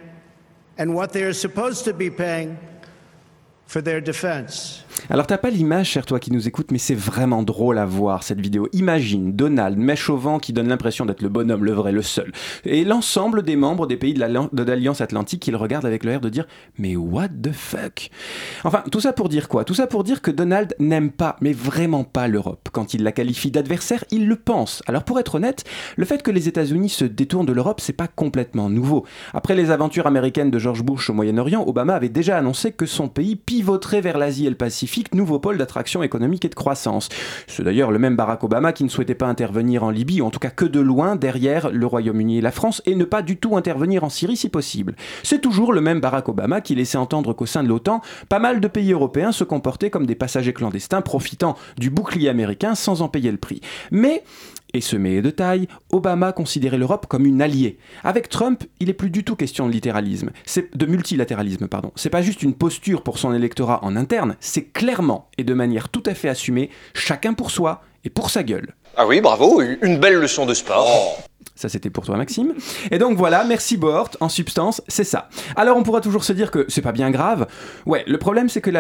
and 0.79 0.95
what 0.95 1.13
they 1.13 1.25
are 1.25 1.35
supposed 1.35 1.85
to 1.85 1.93
be 1.93 2.09
paying 2.09 2.57
for 3.67 3.83
their 3.83 4.01
defense. 4.01 4.83
Alors 5.11 5.27
t'as 5.27 5.39
pas 5.39 5.51
l'image, 5.51 5.89
cher 5.89 6.05
toi 6.05 6.21
qui 6.21 6.33
nous 6.33 6.49
écoute, 6.49 6.71
mais 6.71 6.79
c'est 6.79 6.95
vraiment 6.95 7.43
drôle 7.43 7.79
à 7.79 7.87
voir 7.87 8.23
cette 8.23 8.41
vidéo. 8.41 8.69
Imagine 8.73 9.33
Donald, 9.33 9.79
mèche 9.79 10.11
au 10.11 10.17
vent 10.17 10.39
qui 10.39 10.53
donne 10.53 10.69
l'impression 10.69 11.07
d'être 11.07 11.23
le 11.23 11.29
bonhomme, 11.29 11.65
le 11.65 11.73
vrai, 11.73 11.93
le 11.93 12.03
seul. 12.03 12.33
Et 12.65 12.85
l'ensemble 12.85 13.43
des 13.43 13.57
membres 13.57 13.87
des 13.87 13.97
pays 13.97 14.13
de 14.13 14.21
l'Alliance 14.65 15.01
Atlantique 15.01 15.41
qui 15.41 15.51
le 15.51 15.57
regardent 15.57 15.87
avec 15.87 16.05
l'air 16.05 16.21
de 16.21 16.29
dire 16.29 16.47
Mais 16.79 16.97
what 16.97 17.29
the 17.29 17.53
fuck? 17.53 18.11
Enfin, 18.65 18.83
tout 18.91 19.01
ça 19.01 19.13
pour 19.13 19.29
dire 19.29 19.49
quoi? 19.49 19.65
Tout 19.65 19.75
ça 19.75 19.87
pour 19.87 20.05
dire 20.05 20.21
que 20.21 20.31
Donald 20.31 20.75
n'aime 20.79 21.11
pas, 21.11 21.37
mais 21.41 21.53
vraiment 21.53 22.05
pas 22.05 22.29
l'Europe. 22.29 22.69
Quand 22.73 22.93
il 22.93 23.03
la 23.03 23.13
qualifie 23.13 23.51
d'adversaire, 23.51 24.05
il 24.11 24.27
le 24.29 24.37
pense. 24.37 24.83
Alors 24.87 25.05
pour 25.05 25.19
être 25.19 25.37
honnête, 25.37 25.65
le 25.97 26.05
fait 26.05 26.23
que 26.23 26.31
les 26.31 26.49
États-Unis 26.49 26.91
se 26.91 27.05
détournent 27.05 27.47
de 27.47 27.53
l'Europe, 27.53 27.81
c'est 27.81 27.93
pas 27.93 28.09
complètement 28.09 28.69
nouveau. 28.69 29.07
Après 29.33 29.55
les 29.55 29.71
aventures 29.71 30.07
américaines 30.07 30.51
de 30.51 30.59
George 30.59 30.83
Bush 30.83 31.09
au 31.09 31.15
Moyen-Orient, 31.15 31.65
Obama 31.67 31.95
avait 31.95 32.09
déjà 32.09 32.37
annoncé 32.37 32.73
que 32.73 32.85
son 32.85 33.09
pays 33.09 33.37
pivoterait 33.37 34.01
vers 34.01 34.19
l'Asie 34.19 34.47
et 34.47 34.51
le 34.51 34.57
Pacifique 34.57 34.88
nouveau 35.15 35.39
pôle 35.39 35.59
d'attraction 35.59 36.03
économique 36.03 36.45
et 36.45 36.49
de 36.49 36.55
croissance. 36.55 37.09
C'est 37.47 37.63
d'ailleurs 37.63 37.91
le 37.91 37.99
même 37.99 38.17
Barack 38.17 38.45
Obama 38.45 38.73
qui 38.73 38.85
ne 38.85 38.89
souhaitait 38.89 39.15
pas 39.15 39.27
intervenir 39.27 39.83
en 39.85 39.91
Libye, 39.91 40.21
ou 40.21 40.27
en 40.27 40.31
tout 40.31 40.39
cas 40.39 40.51
que 40.51 40.65
de 40.65 40.81
loin 40.81 41.17
derrière 41.17 41.71
le 41.71 41.87
Royaume-Uni 41.87 42.39
et 42.39 42.41
la 42.41 42.51
France, 42.51 42.83
et 42.87 42.95
ne 42.95 43.05
pas 43.05 43.23
du 43.23 43.37
tout 43.37 43.57
intervenir 43.57 44.05
en 44.05 44.09
Syrie 44.09 44.37
si 44.37 44.49
possible. 44.49 44.95
C'est 45.23 45.41
toujours 45.41 45.73
le 45.73 45.81
même 45.81 46.01
Barack 46.01 46.29
Obama 46.29 46.61
qui 46.61 46.75
laissait 46.75 46.99
entendre 46.99 47.33
qu'au 47.33 47.47
sein 47.47 47.63
de 47.63 47.69
l'OTAN, 47.69 48.01
pas 48.29 48.39
mal 48.39 48.61
de 48.61 48.69
pays 48.69 48.93
européens 48.93 49.33
se 49.33 49.45
comportaient 49.45 49.91
comme 49.91 50.07
des 50.07 50.15
passagers 50.15 50.53
clandestins 50.53 51.01
profitant 51.01 51.57
du 51.79 51.91
bouclier 51.91 52.29
américain 52.29 52.75
sans 52.75 53.03
en 53.03 53.09
payer 53.09 53.31
le 53.31 53.39
prix. 53.39 53.61
Mais 53.91 54.23
et 54.75 54.81
semé 54.81 55.23
de 55.23 55.31
taille, 55.31 55.69
Obama 55.91 56.33
considérait 56.33 56.79
l'Europe 56.79 57.07
comme 57.07 57.27
une 57.27 57.43
alliée. 57.43 57.79
Avec 58.05 58.29
Trump, 58.29 58.65
il 58.81 58.91
est 58.91 58.95
plus 58.95 59.11
du 59.11 59.25
tout 59.25 59.37
question 59.37 59.67
de 59.67 59.73
littéralisme, 59.73 60.31
de 60.75 60.87
multilatéralisme 60.87 61.69
pardon. 61.69 61.93
C'est 61.97 62.11
pas 62.11 62.23
juste 62.23 62.43
une 62.43 62.55
posture 62.55 63.03
pour 63.03 63.19
son 63.19 63.33
électorat 63.33 63.85
en 63.85 63.97
interne, 63.97 64.37
c'est 64.41 64.65
clairement 64.73 65.29
et 65.39 65.45
de 65.45 65.55
manière 65.55 65.89
tout 65.89 66.03
à 66.07 66.15
fait 66.15 66.29
assumée, 66.29 66.71
chacun 66.95 67.35
pour 67.35 67.51
soi 67.51 67.83
et 68.05 68.11
pour 68.11 68.31
sa 68.31 68.43
gueule. 68.43 68.75
Ah 68.97 69.07
oui, 69.07 69.21
bravo, 69.21 69.61
une 69.61 69.99
belle 69.99 70.17
leçon 70.17 70.47
de 70.47 70.55
sport. 70.55 71.19
Ça, 71.55 71.69
c'était 71.69 71.91
pour 71.91 72.05
toi, 72.05 72.17
Maxime. 72.17 72.55
Et 72.93 72.99
donc 72.99 73.19
voilà, 73.19 73.43
merci 73.43 73.77
Bort. 73.77 74.11
En 74.21 74.29
substance, 74.29 74.81
c'est 74.87 75.03
ça. 75.03 75.29
Alors, 75.57 75.77
on 75.77 75.83
pourra 75.83 76.01
toujours 76.01 76.23
se 76.23 76.33
dire 76.33 76.53
que 76.53 76.65
c'est 76.69 76.83
pas 76.83 76.93
bien 76.93 77.11
grave. 77.11 77.49
Ouais, 77.85 78.05
le 78.07 78.17
problème, 78.17 78.49
c'est 78.49 78.61
que 78.61 78.71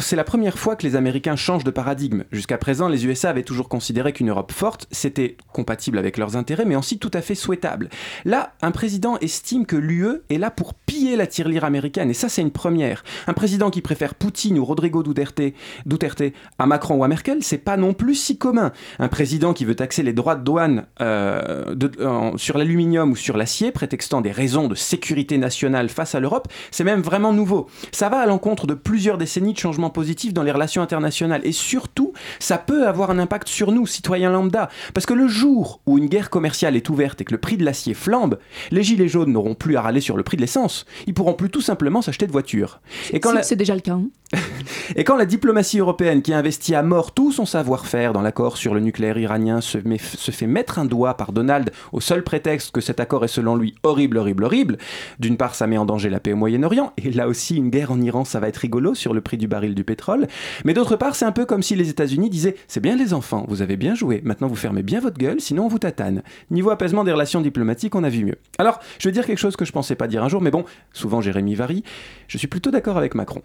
c'est 0.00 0.16
la 0.16 0.24
première 0.24 0.58
fois 0.58 0.74
que 0.74 0.86
les 0.86 0.96
Américains 0.96 1.36
changent 1.36 1.64
de 1.64 1.70
paradigme. 1.70 2.24
Jusqu'à 2.32 2.56
présent, 2.56 2.88
les 2.88 3.04
USA 3.04 3.28
avaient 3.28 3.42
toujours 3.42 3.68
considéré 3.68 4.14
qu'une 4.14 4.30
Europe 4.30 4.52
forte, 4.52 4.86
c'était 4.90 5.36
compatible 5.52 5.98
avec 5.98 6.16
leurs 6.16 6.34
intérêts, 6.34 6.64
mais 6.64 6.76
aussi 6.76 6.98
tout 6.98 7.10
à 7.12 7.20
fait 7.20 7.34
souhaitable. 7.34 7.90
Là, 8.24 8.54
un 8.62 8.70
président 8.70 9.18
estime 9.18 9.66
que 9.66 9.76
l'UE 9.76 10.22
est 10.30 10.38
là 10.38 10.50
pour 10.50 10.72
piller 10.72 11.16
la 11.16 11.26
tirelire 11.26 11.64
américaine, 11.64 12.08
et 12.08 12.14
ça, 12.14 12.30
c'est 12.30 12.40
une 12.40 12.52
première. 12.52 13.04
Un 13.26 13.34
président 13.34 13.68
qui 13.70 13.82
préfère 13.82 14.14
Poutine 14.14 14.58
ou 14.58 14.64
Rodrigo 14.64 15.02
Duterte, 15.02 15.42
Duterte 15.84 16.22
à 16.58 16.64
Macron 16.64 16.96
ou 16.96 17.04
à 17.04 17.08
Merkel, 17.08 17.42
c'est 17.42 17.58
pas 17.58 17.76
non 17.76 17.92
plus 17.92 18.14
si 18.14 18.38
commun. 18.38 18.72
Un 18.98 19.08
président 19.08 19.43
qui 19.52 19.64
veut 19.64 19.74
taxer 19.74 20.02
les 20.02 20.12
droits 20.12 20.34
de 20.34 20.42
douane 20.42 20.86
euh, 21.00 21.74
de, 21.74 21.90
euh, 22.00 22.36
sur 22.36 22.58
l'aluminium 22.58 23.12
ou 23.12 23.16
sur 23.16 23.36
l'acier, 23.36 23.72
prétextant 23.72 24.20
des 24.20 24.32
raisons 24.32 24.68
de 24.68 24.74
sécurité 24.74 25.38
nationale 25.38 25.88
face 25.88 26.14
à 26.14 26.20
l'Europe, 26.20 26.48
c'est 26.70 26.84
même 26.84 27.02
vraiment 27.02 27.32
nouveau. 27.32 27.68
Ça 27.92 28.08
va 28.08 28.18
à 28.18 28.26
l'encontre 28.26 28.66
de 28.66 28.74
plusieurs 28.74 29.18
décennies 29.18 29.52
de 29.52 29.58
changements 29.58 29.90
positifs 29.90 30.32
dans 30.32 30.42
les 30.42 30.52
relations 30.52 30.82
internationales. 30.82 31.42
Et 31.44 31.52
surtout, 31.52 32.12
ça 32.38 32.58
peut 32.58 32.86
avoir 32.86 33.10
un 33.10 33.18
impact 33.18 33.48
sur 33.48 33.72
nous, 33.72 33.86
citoyens 33.86 34.30
lambda. 34.30 34.68
Parce 34.94 35.06
que 35.06 35.14
le 35.14 35.28
jour 35.28 35.80
où 35.86 35.98
une 35.98 36.06
guerre 36.06 36.30
commerciale 36.30 36.76
est 36.76 36.88
ouverte 36.88 37.20
et 37.20 37.24
que 37.24 37.32
le 37.32 37.38
prix 37.38 37.56
de 37.56 37.64
l'acier 37.64 37.94
flambe, 37.94 38.38
les 38.70 38.82
gilets 38.82 39.08
jaunes 39.08 39.32
n'auront 39.32 39.54
plus 39.54 39.76
à 39.76 39.82
râler 39.82 40.00
sur 40.00 40.16
le 40.16 40.22
prix 40.22 40.36
de 40.36 40.42
l'essence. 40.42 40.86
Ils 41.06 41.14
pourront 41.14 41.34
plus 41.34 41.50
tout 41.50 41.60
simplement 41.60 42.02
s'acheter 42.02 42.26
de 42.26 42.32
voitures. 42.32 42.80
Et 43.12 43.20
quand 43.20 43.34
c'est 43.42 43.56
déjà 43.56 43.74
le 43.74 43.80
cas. 43.80 43.92
Hein. 43.92 44.08
et 44.96 45.04
quand 45.04 45.16
la 45.16 45.26
diplomatie 45.26 45.78
européenne, 45.78 46.22
qui 46.22 46.32
a 46.32 46.38
investi 46.38 46.74
à 46.74 46.82
mort 46.82 47.12
tout 47.12 47.32
son 47.32 47.46
savoir-faire 47.46 48.12
dans 48.12 48.22
l'accord 48.22 48.56
sur 48.56 48.74
le 48.74 48.80
nucléaire 48.80 49.18
iranien, 49.18 49.60
se, 49.60 49.78
se 49.98 50.30
fait 50.30 50.46
mettre 50.46 50.78
un 50.78 50.84
doigt 50.84 51.16
par 51.16 51.32
Donald 51.32 51.70
au 51.92 52.00
seul 52.00 52.22
prétexte 52.22 52.72
que 52.72 52.80
cet 52.80 53.00
accord 53.00 53.24
est 53.24 53.28
selon 53.28 53.56
lui 53.56 53.74
horrible, 53.82 54.18
horrible, 54.18 54.44
horrible. 54.44 54.78
D'une 55.18 55.36
part, 55.36 55.54
ça 55.54 55.66
met 55.66 55.78
en 55.78 55.84
danger 55.84 56.10
la 56.10 56.20
paix 56.20 56.32
au 56.32 56.36
Moyen-Orient, 56.36 56.92
et 56.98 57.10
là 57.10 57.28
aussi, 57.28 57.56
une 57.56 57.70
guerre 57.70 57.92
en 57.92 58.00
Iran, 58.00 58.24
ça 58.24 58.40
va 58.40 58.48
être 58.48 58.58
rigolo 58.58 58.94
sur 58.94 59.14
le 59.14 59.20
prix 59.20 59.36
du 59.36 59.48
baril 59.48 59.74
du 59.74 59.84
pétrole. 59.84 60.26
Mais 60.64 60.74
d'autre 60.74 60.96
part, 60.96 61.14
c'est 61.14 61.24
un 61.24 61.32
peu 61.32 61.46
comme 61.46 61.62
si 61.62 61.74
les 61.76 61.88
États-Unis 61.88 62.30
disaient 62.30 62.56
C'est 62.68 62.80
bien 62.80 62.96
les 62.96 63.14
enfants, 63.14 63.44
vous 63.48 63.62
avez 63.62 63.76
bien 63.76 63.94
joué, 63.94 64.20
maintenant 64.24 64.48
vous 64.48 64.56
fermez 64.56 64.82
bien 64.82 65.00
votre 65.00 65.18
gueule, 65.18 65.40
sinon 65.40 65.64
on 65.64 65.68
vous 65.68 65.78
tatane. 65.78 66.22
Niveau 66.50 66.70
apaisement 66.70 67.04
des 67.04 67.12
relations 67.12 67.40
diplomatiques, 67.40 67.94
on 67.94 68.04
a 68.04 68.08
vu 68.08 68.24
mieux. 68.24 68.38
Alors, 68.58 68.80
je 68.98 69.08
vais 69.08 69.12
dire 69.12 69.26
quelque 69.26 69.38
chose 69.38 69.56
que 69.56 69.64
je 69.64 69.72
pensais 69.72 69.94
pas 69.94 70.08
dire 70.08 70.22
un 70.22 70.28
jour, 70.28 70.40
mais 70.40 70.50
bon, 70.50 70.64
souvent 70.92 71.20
Jérémy 71.20 71.54
varie, 71.54 71.84
je 72.28 72.38
suis 72.38 72.48
plutôt 72.48 72.70
d'accord 72.70 72.96
avec 72.96 73.14
Macron. 73.14 73.42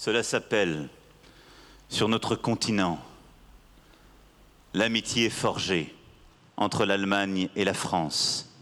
Cela 0.00 0.22
s'appelle, 0.22 0.88
sur 1.88 2.08
notre 2.08 2.36
continent, 2.36 3.04
l'amitié 4.72 5.28
forgée 5.28 5.92
entre 6.56 6.84
l'Allemagne 6.84 7.48
et 7.56 7.64
la 7.64 7.74
France, 7.74 8.54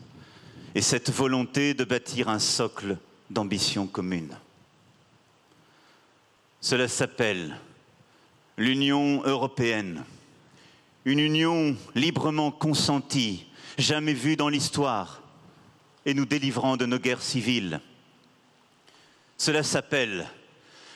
et 0.75 0.81
cette 0.81 1.11
volonté 1.11 1.75
de 1.75 1.85
bâtir 1.85 2.31
un 2.31 2.39
socle 2.39 2.97
d'ambition 3.29 3.87
commune. 3.87 4.35
Cela 6.63 6.89
s'appelle 6.89 7.61
l'Union 8.57 9.23
européenne, 9.27 10.07
une 11.05 11.19
union 11.19 11.77
librement 11.95 12.51
consentie, 12.51 13.45
jamais 13.77 14.15
vue 14.15 14.37
dans 14.37 14.49
l'histoire, 14.49 15.21
et 16.07 16.15
nous 16.15 16.25
délivrant 16.25 16.79
de 16.79 16.87
nos 16.87 16.99
guerres 16.99 17.21
civiles. 17.21 17.83
Cela 19.37 19.63
s'appelle 19.63 20.27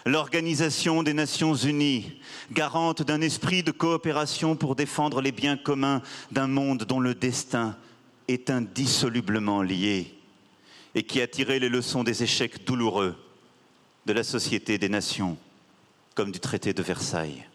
l'Organisation 0.06 1.02
des 1.02 1.12
Nations 1.12 1.54
Unies, 1.54 2.12
garante 2.52 3.02
d'un 3.02 3.20
esprit 3.20 3.62
de 3.62 3.70
coopération 3.70 4.56
pour 4.56 4.76
défendre 4.76 5.20
les 5.20 5.32
biens 5.32 5.56
communs 5.56 6.02
d'un 6.30 6.46
monde 6.46 6.84
dont 6.84 7.00
le 7.00 7.14
destin 7.14 7.76
est 8.28 8.50
indissolublement 8.50 9.62
lié 9.62 10.14
et 10.94 11.02
qui 11.02 11.20
a 11.20 11.26
tiré 11.26 11.58
les 11.58 11.68
leçons 11.68 12.04
des 12.04 12.22
échecs 12.22 12.64
douloureux 12.64 13.16
de 14.06 14.12
la 14.12 14.24
Société 14.24 14.78
des 14.78 14.88
Nations 14.88 15.36
comme 16.14 16.32
du 16.32 16.40
traité 16.40 16.72
de 16.72 16.82
Versailles. 16.82 17.49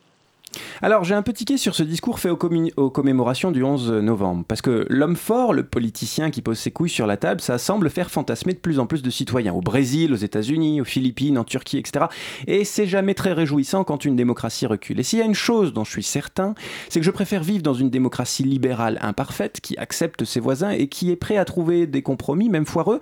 Alors, 0.81 1.03
j'ai 1.03 1.15
un 1.15 1.21
petit 1.21 1.45
quai 1.45 1.57
sur 1.57 1.75
ce 1.75 1.83
discours 1.83 2.19
fait 2.19 2.29
aux, 2.29 2.89
commémorations 2.89 3.51
du 3.51 3.63
11 3.63 3.91
novembre, 3.91 4.43
parce 4.47 4.61
que 4.61 4.85
l'homme 4.89 5.15
fort, 5.15 5.53
le 5.53 5.63
politicien 5.63 6.31
qui 6.31 6.41
pose 6.41 6.57
ses 6.57 6.71
couilles 6.71 6.89
sur 6.89 7.07
la 7.07 7.17
table, 7.17 7.41
ça 7.41 7.57
semble 7.57 7.89
faire 7.89 8.11
fantasmer 8.11 8.53
de 8.53 8.59
plus 8.59 8.79
en 8.79 8.85
plus 8.85 9.01
de 9.01 9.09
citoyens, 9.09 9.53
au 9.53 9.61
Brésil, 9.61 10.13
aux 10.13 10.17
États-Unis, 10.17 10.81
aux 10.81 10.85
Philippines, 10.85 11.37
en 11.37 11.43
Turquie, 11.43 11.77
etc. 11.77 12.05
Et 12.47 12.65
c'est 12.65 12.87
jamais 12.87 13.13
très 13.13 13.33
réjouissant 13.33 13.83
quand 13.83 14.05
une 14.05 14.15
démocratie 14.15 14.65
recule. 14.65 14.99
Et 14.99 15.03
s'il 15.03 15.19
y 15.19 15.21
a 15.21 15.25
une 15.25 15.35
chose 15.35 15.73
dont 15.73 15.83
je 15.83 15.91
suis 15.91 16.03
certain, 16.03 16.55
c'est 16.89 16.99
que 16.99 17.05
je 17.05 17.11
préfère 17.11 17.43
vivre 17.43 17.63
dans 17.63 17.73
une 17.73 17.89
démocratie 17.89 18.43
libérale 18.43 18.99
imparfaite, 19.01 19.59
qui 19.61 19.77
accepte 19.77 20.25
ses 20.25 20.39
voisins 20.39 20.71
et 20.71 20.87
qui 20.87 21.11
est 21.11 21.15
prêt 21.15 21.37
à 21.37 21.45
trouver 21.45 21.87
des 21.87 22.01
compromis, 22.01 22.49
même 22.49 22.65
foireux, 22.65 22.99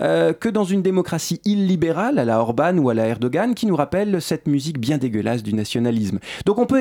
euh, 0.00 0.32
que 0.32 0.48
dans 0.48 0.64
une 0.64 0.82
démocratie 0.82 1.40
illibérale, 1.44 2.18
à 2.18 2.24
la 2.24 2.40
Orban 2.40 2.76
ou 2.78 2.90
à 2.90 2.94
la 2.94 3.06
Erdogan, 3.06 3.54
qui 3.54 3.66
nous 3.66 3.76
rappelle 3.76 4.20
cette 4.20 4.46
musique 4.46 4.78
bien 4.78 4.98
dégueulasse 4.98 5.42
du 5.42 5.54
nationalisme. 5.54 6.18
Donc 6.44 6.58
on 6.58 6.66
peut 6.66 6.80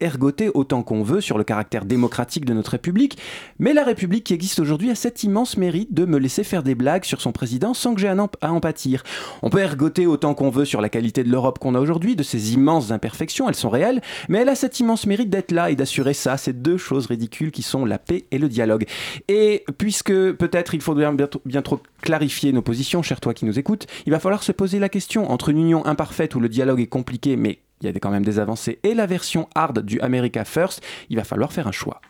ergoter 0.00 0.50
autant 0.52 0.82
qu'on 0.82 1.02
veut 1.02 1.20
sur 1.20 1.38
le 1.38 1.44
caractère 1.44 1.84
démocratique 1.84 2.44
de 2.44 2.52
notre 2.52 2.72
République, 2.72 3.18
mais 3.58 3.72
la 3.72 3.84
République 3.84 4.24
qui 4.24 4.34
existe 4.34 4.60
aujourd'hui 4.60 4.90
a 4.90 4.94
cet 4.94 5.22
immense 5.24 5.56
mérite 5.56 5.92
de 5.92 6.04
me 6.04 6.18
laisser 6.18 6.44
faire 6.44 6.62
des 6.62 6.74
blagues 6.74 7.04
sur 7.04 7.20
son 7.20 7.32
président 7.32 7.74
sans 7.74 7.94
que 7.94 8.00
j'ai 8.00 8.08
à 8.08 8.52
en 8.52 8.60
pâtir. 8.60 9.02
On 9.42 9.50
peut 9.50 9.60
ergoter 9.60 10.06
autant 10.06 10.34
qu'on 10.34 10.50
veut 10.50 10.64
sur 10.64 10.80
la 10.80 10.88
qualité 10.88 11.24
de 11.24 11.30
l'Europe 11.30 11.58
qu'on 11.58 11.74
a 11.74 11.80
aujourd'hui, 11.80 12.16
de 12.16 12.22
ses 12.22 12.54
immenses 12.54 12.90
imperfections, 12.90 13.48
elles 13.48 13.54
sont 13.54 13.70
réelles, 13.70 14.00
mais 14.28 14.38
elle 14.38 14.48
a 14.48 14.54
cet 14.54 14.80
immense 14.80 15.06
mérite 15.06 15.30
d'être 15.30 15.52
là 15.52 15.70
et 15.70 15.76
d'assurer 15.76 16.14
ça, 16.14 16.36
ces 16.36 16.52
deux 16.52 16.76
choses 16.76 17.06
ridicules 17.06 17.50
qui 17.50 17.62
sont 17.62 17.84
la 17.84 17.98
paix 17.98 18.24
et 18.30 18.38
le 18.38 18.48
dialogue. 18.48 18.86
Et 19.28 19.64
puisque 19.78 20.12
peut-être 20.12 20.74
il 20.74 20.80
faudrait 20.80 21.10
bien, 21.12 21.28
bien 21.44 21.62
trop 21.62 21.80
clarifier 22.02 22.52
nos 22.52 22.62
positions, 22.62 23.02
cher 23.02 23.20
toi 23.20 23.34
qui 23.34 23.44
nous 23.44 23.58
écoutes, 23.58 23.86
il 24.06 24.12
va 24.12 24.20
falloir 24.20 24.42
se 24.42 24.52
poser 24.52 24.78
la 24.78 24.88
question 24.88 25.30
entre 25.30 25.48
une 25.48 25.58
union 25.58 25.84
imparfaite 25.86 26.34
où 26.34 26.40
le 26.40 26.48
dialogue 26.48 26.80
est 26.80 26.86
compliqué 26.86 27.36
mais 27.36 27.60
il 27.80 27.86
y 27.86 27.88
a 27.88 27.98
quand 27.98 28.10
même 28.10 28.24
des 28.24 28.38
avancées, 28.38 28.78
et 28.82 28.94
la 28.94 29.06
version 29.06 29.48
hard 29.54 29.80
du 29.80 30.00
America 30.00 30.44
First, 30.44 30.82
il 31.08 31.16
va 31.16 31.24
falloir 31.24 31.52
faire 31.52 31.66
un 31.66 31.72
choix. 31.72 32.00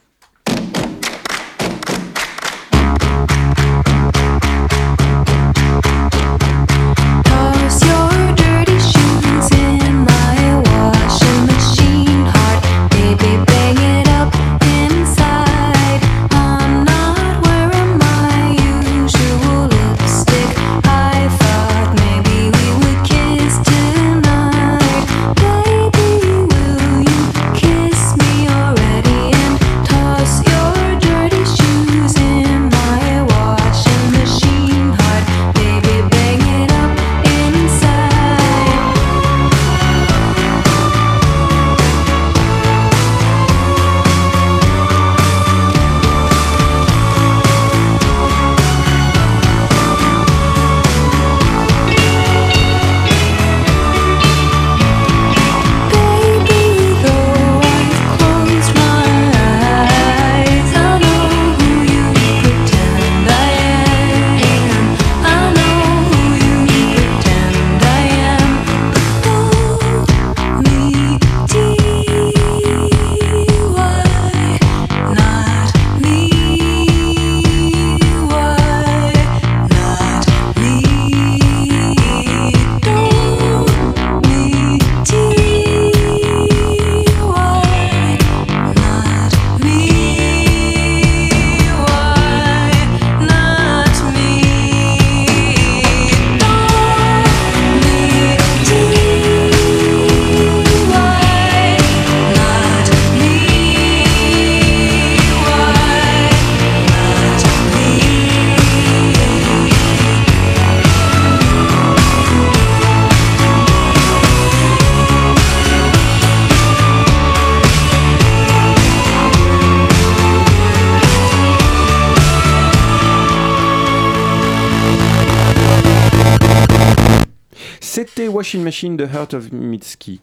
Washing 128.50 128.64
Machine, 128.64 128.96
The 128.96 129.02
Heart 129.02 129.34
of 129.34 129.52
Mitski. 129.52 130.20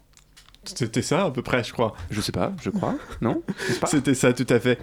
C'était 0.62 1.00
ça 1.00 1.24
à 1.24 1.30
peu 1.30 1.40
près, 1.40 1.64
je 1.64 1.72
crois. 1.72 1.94
Je 2.10 2.20
sais 2.20 2.30
pas, 2.30 2.52
je 2.60 2.68
crois. 2.68 2.96
Non 3.22 3.40
C'était 3.86 4.12
ça, 4.12 4.34
tout 4.34 4.46
à 4.50 4.60
fait. 4.60 4.78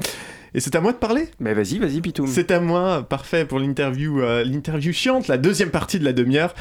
Et 0.55 0.59
c'est 0.59 0.75
à 0.75 0.81
moi 0.81 0.93
de 0.93 0.97
parler? 0.97 1.29
Mais 1.39 1.53
vas-y, 1.53 1.77
vas-y, 1.77 2.01
Pitoum. 2.01 2.25
C'est 2.25 2.49
à 2.49 2.59
moi, 2.59 3.05
parfait 3.07 3.45
pour 3.45 3.59
l'interview, 3.59 4.19
euh, 4.19 4.43
l'interview 4.43 4.91
chiante, 4.93 5.27
la 5.27 5.37
deuxième 5.37 5.69
partie 5.69 5.99
de 5.99 6.05
la 6.05 6.13
demi-heure. 6.13 6.55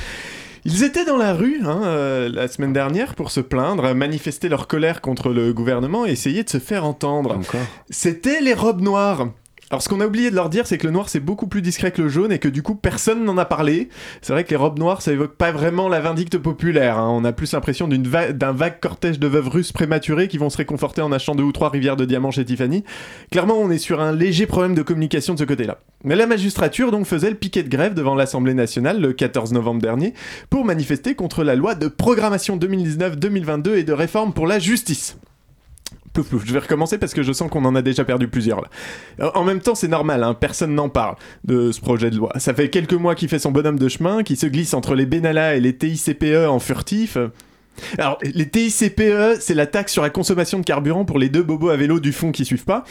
Ils 0.67 0.85
étaient 0.85 1.07
dans 1.07 1.17
la 1.17 1.33
rue 1.33 1.63
hein, 1.65 1.85
euh, 1.85 2.29
la 2.29 2.49
semaine 2.49 2.75
dernière 2.75 3.15
pour 3.15 3.31
se 3.31 3.41
plaindre, 3.41 3.95
manifester 3.95 4.51
leur 4.51 4.67
colère 4.67 5.01
contre 5.01 5.31
le 5.31 5.55
gouvernement 5.55 6.05
et 6.05 6.11
essayer 6.11 6.45
de 6.45 6.51
se 6.51 6.59
faire 6.59 6.85
entendre. 6.85 7.41
C'était 7.89 8.43
les 8.43 8.53
robes 8.53 8.83
noires. 8.83 9.29
Alors 9.71 9.83
ce 9.83 9.89
qu'on 9.89 10.01
a 10.01 10.07
oublié 10.07 10.31
de 10.31 10.35
leur 10.35 10.51
dire, 10.51 10.67
c'est 10.67 10.79
que 10.79 10.87
le 10.87 10.93
noir 10.93 11.09
c'est 11.09 11.21
beaucoup 11.21 11.47
plus 11.47 11.63
discret 11.63 11.91
que 11.91 12.03
le 12.03 12.09
jaune 12.09 12.33
et 12.33 12.39
que 12.39 12.49
du 12.49 12.63
coup 12.63 12.75
personne 12.75 13.25
n'en 13.25 13.39
a 13.39 13.45
parlé. 13.45 13.89
C'est 14.21 14.33
vrai 14.33 14.45
que 14.45 14.51
les 14.51 14.57
robes 14.57 14.79
noires 14.79 15.03
ça 15.03 15.13
évoque 15.13 15.37
pas 15.37 15.53
vraiment 15.53 15.89
la 15.89 16.01
vindicte 16.01 16.39
populaire. 16.39 16.99
Hein. 16.99 17.09
On 17.11 17.25
a 17.25 17.33
plus 17.33 17.53
l'impression 17.53 17.89
d'un 17.89 18.53
vague 18.53 18.81
cortège 18.81 19.19
de 19.19 19.27
veuves 19.27 19.49
russes 19.49 19.73
prématurées 19.73 20.29
qui 20.29 20.39
vont 20.39 20.51
se 20.51 20.59
réconforter 20.59 21.03
en 21.03 21.13
achetant 21.13 21.35
deux 21.35 21.45
ou 21.45 21.53
trois 21.53 21.71
rivières 21.71 21.97
de 21.97 22.05
diamants 22.05 22.31
chez 22.31 22.45
Tiffany. 22.45 22.85
Clairement 23.31 23.59
on 23.59 23.71
est 23.71 23.79
sur 23.79 24.01
un 24.01 24.13
léger 24.13 24.47
problème 24.47 24.75
de 24.75 24.83
communication 24.83 25.35
de 25.35 25.39
ce 25.39 25.45
côté-là. 25.45 25.79
Mais 26.05 26.17
la 26.17 26.27
magistrature 26.27 26.91
donc 26.91 27.07
faisait 27.07 27.31
le 27.31 27.37
piquet 27.37 27.63
de 27.63 27.71
grève 27.71 27.95
devant 27.95 28.15
l'Assemblée 28.15 28.55
nationale 28.55 29.01
le 29.01 29.13
14 29.13 29.53
novembre 29.53 29.81
dernier 29.81 30.13
pour 30.51 30.65
manifester 30.65 31.15
contre 31.15 31.43
la 31.43 31.55
loi 31.55 31.75
de 31.75 31.89
programmation 31.89 32.59
2019-2022 32.59 33.77
et 33.77 33.85
de 33.85 33.93
réforme 33.93 34.35
pour 34.35 34.47
la 34.47 34.59
justice. 34.59 35.17
Je 36.17 36.53
vais 36.53 36.59
recommencer 36.61 36.99
parce 36.99 37.15
que 37.15 37.23
je 37.23 37.33
sens 37.33 37.51
qu'on 37.51 37.65
en 37.65 37.75
a 37.75 37.83
déjà 37.83 38.05
perdu 38.05 38.29
plusieurs. 38.29 38.63
Euh, 39.21 39.31
en 39.35 39.45
même 39.45 39.61
temps, 39.61 39.75
c'est 39.75 39.89
normal, 39.89 40.23
hein, 40.23 40.35
personne 40.35 40.75
n'en 40.75 40.89
parle 40.89 41.17
de 41.45 41.73
ce 41.73 41.81
projet 41.81 42.11
de 42.11 42.17
loi. 42.17 42.33
Ça 42.39 42.55
fait 42.55 42.71
quelques 42.71 42.95
mois 42.95 43.15
qu'il 43.15 43.29
fait 43.29 43.39
son 43.39 43.51
bonhomme 43.51 43.79
de 43.79 43.89
chemin, 43.89 44.23
qui 44.23 44.37
se 44.37 44.47
glisse 44.47 44.75
entre 44.75 44.95
les 44.95 45.07
Benalla 45.07 45.57
et 45.57 45.61
les 45.61 45.77
TICPE 45.77 46.49
en 46.49 46.59
furtif. 46.59 47.19
Alors, 47.99 48.19
les 48.23 48.49
TICPE, 48.49 49.41
c'est 49.41 49.55
la 49.55 49.67
taxe 49.67 49.93
sur 49.93 50.03
la 50.03 50.11
consommation 50.11 50.61
de 50.61 50.65
carburant 50.65 51.05
pour 51.05 51.19
les 51.19 51.29
deux 51.29 51.43
bobos 51.43 51.71
à 51.71 51.77
vélo 51.77 51.99
du 51.99 52.13
fond 52.13 52.31
qui 52.31 52.45
suivent 52.45 52.65
pas. 52.65 52.85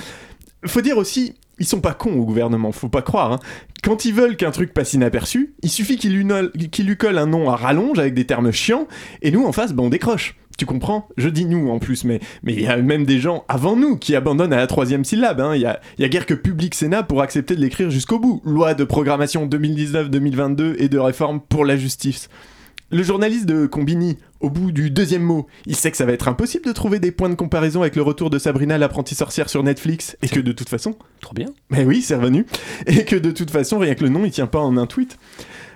Faut 0.65 0.81
dire 0.81 0.97
aussi, 0.97 1.35
ils 1.59 1.65
sont 1.65 1.81
pas 1.81 1.93
cons 1.93 2.13
au 2.13 2.25
gouvernement, 2.25 2.71
faut 2.71 2.89
pas 2.89 3.01
croire. 3.01 3.31
Hein. 3.31 3.39
Quand 3.83 4.05
ils 4.05 4.13
veulent 4.13 4.35
qu'un 4.35 4.51
truc 4.51 4.73
passe 4.73 4.93
inaperçu, 4.93 5.53
il 5.61 5.69
suffit 5.69 5.97
qu'ils 5.97 6.15
lui, 6.15 6.25
lui 6.25 6.97
collent 6.97 7.17
un 7.17 7.27
nom 7.27 7.49
à 7.49 7.55
rallonge 7.55 7.99
avec 7.99 8.13
des 8.13 8.25
termes 8.25 8.51
chiants, 8.51 8.87
et 9.21 9.31
nous 9.31 9.45
en 9.45 9.51
face, 9.51 9.73
ben, 9.73 9.83
on 9.83 9.89
décroche. 9.89 10.35
Tu 10.57 10.65
comprends? 10.65 11.07
Je 11.17 11.29
dis 11.29 11.45
nous 11.45 11.69
en 11.69 11.79
plus, 11.79 12.03
mais 12.03 12.19
il 12.45 12.61
y 12.61 12.67
a 12.67 12.77
même 12.77 13.05
des 13.05 13.19
gens 13.19 13.43
avant 13.47 13.75
nous 13.75 13.97
qui 13.97 14.15
abandonnent 14.15 14.53
à 14.53 14.57
la 14.57 14.67
troisième 14.67 15.03
syllabe. 15.03 15.41
Hein. 15.41 15.55
Il 15.55 15.61
y, 15.61 15.65
a, 15.65 15.79
y 15.97 16.03
a 16.03 16.09
guère 16.09 16.25
que 16.25 16.33
Public 16.33 16.75
Sénat 16.75 17.03
pour 17.03 17.21
accepter 17.21 17.55
de 17.55 17.61
l'écrire 17.61 17.89
jusqu'au 17.89 18.19
bout. 18.19 18.41
Loi 18.45 18.73
de 18.73 18.83
programmation 18.83 19.47
2019-2022 19.47 20.75
et 20.77 20.89
de 20.89 20.99
réforme 20.99 21.41
pour 21.41 21.65
la 21.65 21.75
justice. 21.75 22.29
Le 22.91 23.01
journaliste 23.01 23.47
de 23.47 23.65
Combini, 23.65 24.19
au 24.39 24.51
bout 24.51 24.71
du 24.71 24.91
deuxième 24.91 25.23
mot, 25.23 25.47
il 25.65 25.75
sait 25.75 25.89
que 25.89 25.97
ça 25.97 26.05
va 26.05 26.11
être 26.11 26.27
impossible 26.27 26.67
de 26.67 26.71
trouver 26.71 26.99
des 26.99 27.11
points 27.11 27.29
de 27.29 27.33
comparaison 27.33 27.81
avec 27.81 27.95
le 27.95 28.03
retour 28.03 28.29
de 28.29 28.37
Sabrina 28.37 28.77
l'apprentie 28.77 29.15
sorcière 29.15 29.49
sur 29.49 29.63
Netflix, 29.63 30.15
et 30.21 30.27
que 30.27 30.39
de 30.39 30.51
toute 30.51 30.69
façon... 30.69 30.95
Trop 31.19 31.33
bien. 31.33 31.47
Mais 31.71 31.85
oui, 31.85 32.03
c'est 32.03 32.13
revenu. 32.13 32.45
Et 32.85 33.03
que 33.03 33.15
de 33.15 33.31
toute 33.31 33.49
façon, 33.49 33.79
rien 33.79 33.95
que 33.95 34.03
le 34.03 34.09
nom, 34.09 34.25
il 34.25 34.31
tient 34.31 34.45
pas 34.45 34.59
en 34.59 34.77
un 34.77 34.85
tweet. 34.85 35.17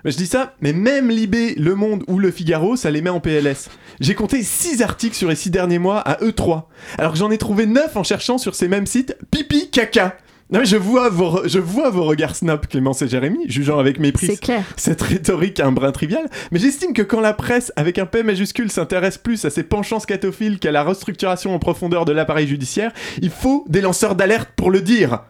Mais 0.05 0.11
je 0.11 0.17
dis 0.17 0.27
ça, 0.27 0.55
mais 0.61 0.73
même 0.73 1.09
Libé, 1.09 1.55
Le 1.55 1.73
Monde 1.73 2.03
ou 2.07 2.19
Le 2.19 2.29
Figaro, 2.29 2.75
ça 2.75 2.91
les 2.91 3.01
met 3.01 3.09
en 3.09 3.19
PLS. 3.19 3.69
J'ai 3.99 4.15
compté 4.15 4.43
6 4.43 4.81
articles 4.81 5.15
sur 5.15 5.29
les 5.29 5.35
6 5.35 5.49
derniers 5.49 5.79
mois 5.79 5.99
à 5.99 6.21
E3, 6.21 6.63
alors 6.97 7.13
que 7.13 7.17
j'en 7.17 7.31
ai 7.31 7.37
trouvé 7.37 7.65
9 7.65 7.97
en 7.97 8.03
cherchant 8.03 8.37
sur 8.37 8.53
ces 8.53 8.67
mêmes 8.67 8.85
sites 8.85 9.17
pipi 9.31 9.69
caca. 9.69 10.17
Non 10.49 10.59
mais 10.59 10.65
je 10.65 10.77
vois 10.77 11.09
vos, 11.09 11.45
je 11.45 11.59
vois 11.59 11.89
vos 11.89 12.05
regards 12.05 12.35
snap, 12.35 12.67
Clémence 12.67 13.01
et 13.01 13.09
Jérémy, 13.09 13.39
jugeant 13.47 13.79
avec 13.79 13.99
mépris 13.99 14.39
cette 14.77 15.01
rhétorique 15.01 15.59
un 15.59 15.73
brin 15.73 15.91
trivial, 15.91 16.29
mais 16.51 16.59
j'estime 16.59 16.93
que 16.93 17.01
quand 17.01 17.19
la 17.19 17.33
presse, 17.33 17.73
avec 17.75 17.99
un 17.99 18.05
P 18.05 18.23
majuscule, 18.23 18.71
s'intéresse 18.71 19.17
plus 19.17 19.43
à 19.43 19.49
ses 19.49 19.63
penchants 19.63 19.99
scatophiles 19.99 20.59
qu'à 20.59 20.71
la 20.71 20.83
restructuration 20.83 21.53
en 21.53 21.59
profondeur 21.59 22.05
de 22.05 22.13
l'appareil 22.13 22.47
judiciaire, 22.47 22.93
il 23.21 23.29
faut 23.29 23.65
des 23.67 23.81
lanceurs 23.81 24.15
d'alerte 24.15 24.49
pour 24.55 24.71
le 24.71 24.79
dire. 24.79 25.23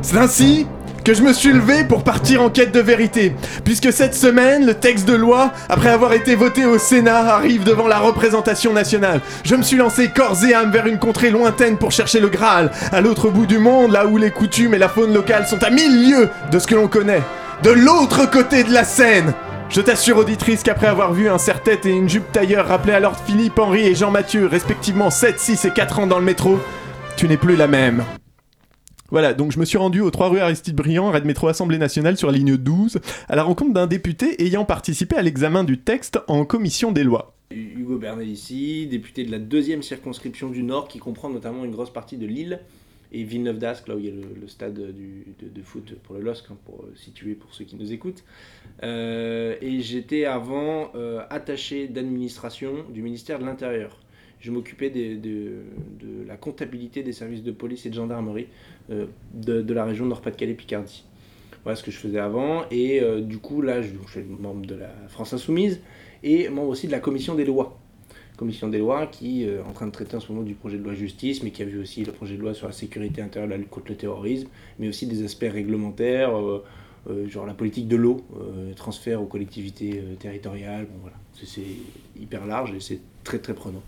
C'est 0.00 0.16
ainsi 0.16 0.66
que 1.10 1.16
je 1.16 1.22
me 1.24 1.32
suis 1.32 1.52
levé 1.52 1.82
pour 1.82 2.04
partir 2.04 2.40
en 2.40 2.50
quête 2.50 2.70
de 2.70 2.78
vérité, 2.78 3.34
puisque 3.64 3.92
cette 3.92 4.14
semaine, 4.14 4.64
le 4.64 4.74
texte 4.74 5.08
de 5.08 5.14
loi, 5.16 5.50
après 5.68 5.88
avoir 5.88 6.12
été 6.12 6.36
voté 6.36 6.64
au 6.66 6.78
Sénat, 6.78 7.34
arrive 7.34 7.64
devant 7.64 7.88
la 7.88 7.98
représentation 7.98 8.72
nationale. 8.72 9.20
Je 9.42 9.56
me 9.56 9.64
suis 9.64 9.76
lancé 9.76 10.10
corps 10.14 10.36
et 10.44 10.54
âme 10.54 10.70
vers 10.70 10.86
une 10.86 11.00
contrée 11.00 11.30
lointaine 11.30 11.78
pour 11.78 11.90
chercher 11.90 12.20
le 12.20 12.28
Graal, 12.28 12.70
à 12.92 13.00
l'autre 13.00 13.28
bout 13.28 13.46
du 13.46 13.58
monde, 13.58 13.90
là 13.90 14.06
où 14.06 14.18
les 14.18 14.30
coutumes 14.30 14.72
et 14.72 14.78
la 14.78 14.88
faune 14.88 15.12
locale 15.12 15.48
sont 15.48 15.60
à 15.64 15.70
mille 15.70 16.08
lieues 16.08 16.28
de 16.52 16.60
ce 16.60 16.68
que 16.68 16.76
l'on 16.76 16.86
connaît. 16.86 17.22
De 17.64 17.70
l'autre 17.70 18.30
côté 18.30 18.62
de 18.62 18.72
la 18.72 18.84
Seine 18.84 19.34
je 19.68 19.80
t'assure, 19.80 20.16
auditrice, 20.16 20.62
qu'après 20.62 20.86
avoir 20.86 21.12
vu 21.12 21.28
un 21.28 21.38
serre-tête 21.38 21.86
et 21.86 21.90
une 21.90 22.08
jupe 22.08 22.30
tailleur 22.30 22.68
rappeler 22.68 22.92
alors 22.92 23.16
Philippe, 23.24 23.58
Henri 23.58 23.86
et 23.86 23.96
Jean-Mathieu, 23.96 24.46
respectivement 24.46 25.10
7, 25.10 25.40
6 25.40 25.64
et 25.64 25.70
4 25.70 25.98
ans 26.00 26.06
dans 26.06 26.18
le 26.18 26.24
métro, 26.24 26.60
tu 27.16 27.26
n'es 27.26 27.36
plus 27.36 27.54
la 27.56 27.68
même. 27.68 28.04
Voilà, 29.10 29.34
donc 29.34 29.50
je 29.50 29.58
me 29.58 29.64
suis 29.64 29.76
rendu 29.76 30.00
aux 30.00 30.10
3 30.10 30.28
rue 30.28 30.38
Aristide 30.38 30.76
Briand, 30.76 31.10
Red 31.10 31.24
Métro 31.24 31.48
Assemblée 31.48 31.78
nationale 31.78 32.16
sur 32.16 32.30
la 32.30 32.38
ligne 32.38 32.56
12, 32.56 33.00
à 33.28 33.34
la 33.34 33.42
rencontre 33.42 33.72
d'un 33.72 33.88
député 33.88 34.40
ayant 34.44 34.64
participé 34.64 35.16
à 35.16 35.22
l'examen 35.22 35.64
du 35.64 35.78
texte 35.78 36.20
en 36.28 36.44
commission 36.44 36.92
des 36.92 37.02
lois. 37.02 37.34
Hugo 37.50 38.00
ici, 38.22 38.86
député 38.86 39.24
de 39.24 39.32
la 39.32 39.40
deuxième 39.40 39.82
circonscription 39.82 40.48
du 40.48 40.62
Nord, 40.62 40.86
qui 40.86 41.00
comprend 41.00 41.28
notamment 41.28 41.64
une 41.64 41.72
grosse 41.72 41.92
partie 41.92 42.18
de 42.18 42.26
Lille 42.26 42.60
et 43.10 43.24
Villeneuve 43.24 43.58
d'Ascq, 43.58 43.88
là 43.88 43.96
où 43.96 43.98
il 43.98 44.04
y 44.04 44.08
a 44.08 44.12
le, 44.12 44.46
stade 44.46 44.74
de, 44.74 45.62
foot 45.62 45.96
pour 46.04 46.14
le 46.14 46.22
LOSC, 46.22 46.44
hein, 46.48 46.56
pour 46.64 46.84
euh, 46.84 46.92
situer 46.94 47.34
pour 47.34 47.52
ceux 47.52 47.64
qui 47.64 47.74
nous 47.74 47.92
écoutent. 47.92 48.22
Euh, 48.84 49.56
et 49.60 49.80
j'étais 49.80 50.24
avant 50.24 50.92
euh, 50.94 51.24
attaché 51.30 51.88
d'administration 51.88 52.84
du 52.90 53.02
ministère 53.02 53.40
de 53.40 53.44
l'Intérieur 53.44 53.98
je 54.40 54.50
m'occupais 54.50 54.90
de, 54.90 55.62
la 56.26 56.36
comptabilité 56.36 57.02
des 57.02 57.12
services 57.12 57.42
de 57.42 57.52
police 57.52 57.86
et 57.86 57.90
de 57.90 57.94
gendarmerie 57.94 58.46
euh, 58.90 59.06
de, 59.34 59.72
la 59.72 59.84
région 59.84 60.06
Nord-Pas-de-Calais-Picardie. 60.06 61.04
Voilà 61.64 61.76
ce 61.76 61.82
que 61.82 61.90
je 61.90 61.98
faisais 61.98 62.18
avant. 62.18 62.64
Et 62.70 63.00
euh, 63.00 63.20
du 63.20 63.38
coup, 63.38 63.60
là, 63.60 63.82
je, 63.82 63.88
suis 63.88 64.22
membre 64.22 64.66
de 64.66 64.74
la 64.74 64.90
France 65.08 65.32
Insoumise 65.32 65.80
et 66.22 66.48
membre 66.48 66.68
aussi 66.68 66.86
de 66.86 66.92
la 66.92 67.00
commission 67.00 67.34
des 67.34 67.44
lois. 67.44 67.78
Commission 68.36 68.68
des 68.68 68.78
lois 68.78 69.06
qui 69.06 69.46
euh, 69.46 69.58
est 69.58 69.68
en 69.68 69.72
train 69.72 69.86
de 69.86 69.92
traiter 69.92 70.16
en 70.16 70.20
ce 70.20 70.32
moment 70.32 70.44
du 70.44 70.54
projet 70.54 70.78
de 70.78 70.84
loi 70.84 70.94
justice, 70.94 71.42
mais 71.42 71.50
qui 71.50 71.62
a 71.62 71.66
vu 71.66 71.78
aussi 71.78 72.04
le 72.04 72.12
projet 72.12 72.36
de 72.36 72.40
loi 72.40 72.54
sur 72.54 72.66
la 72.66 72.72
sécurité 72.72 73.20
intérieure, 73.20 73.50
la 73.50 73.58
lutte 73.58 73.68
contre 73.68 73.88
le 73.90 73.96
terrorisme, 73.96 74.48
mais 74.78 74.88
aussi 74.88 75.06
des 75.06 75.22
aspects 75.22 75.50
réglementaires. 75.50 76.32
genre 77.26 77.44
la 77.44 77.54
politique 77.54 77.88
de 77.88 77.96
l'eau, 77.96 78.24
transfert 78.76 79.20
aux 79.20 79.26
collectivités 79.26 80.02
territoriales, 80.18 80.86
bon, 80.86 80.98
voilà. 81.02 81.16
c'est 81.34 81.60
hyper 82.18 82.46
large 82.46 82.72
et 82.72 82.80
c'est 82.80 83.00
très 83.24 83.38
très 83.38 83.54
prenant. 83.54 83.82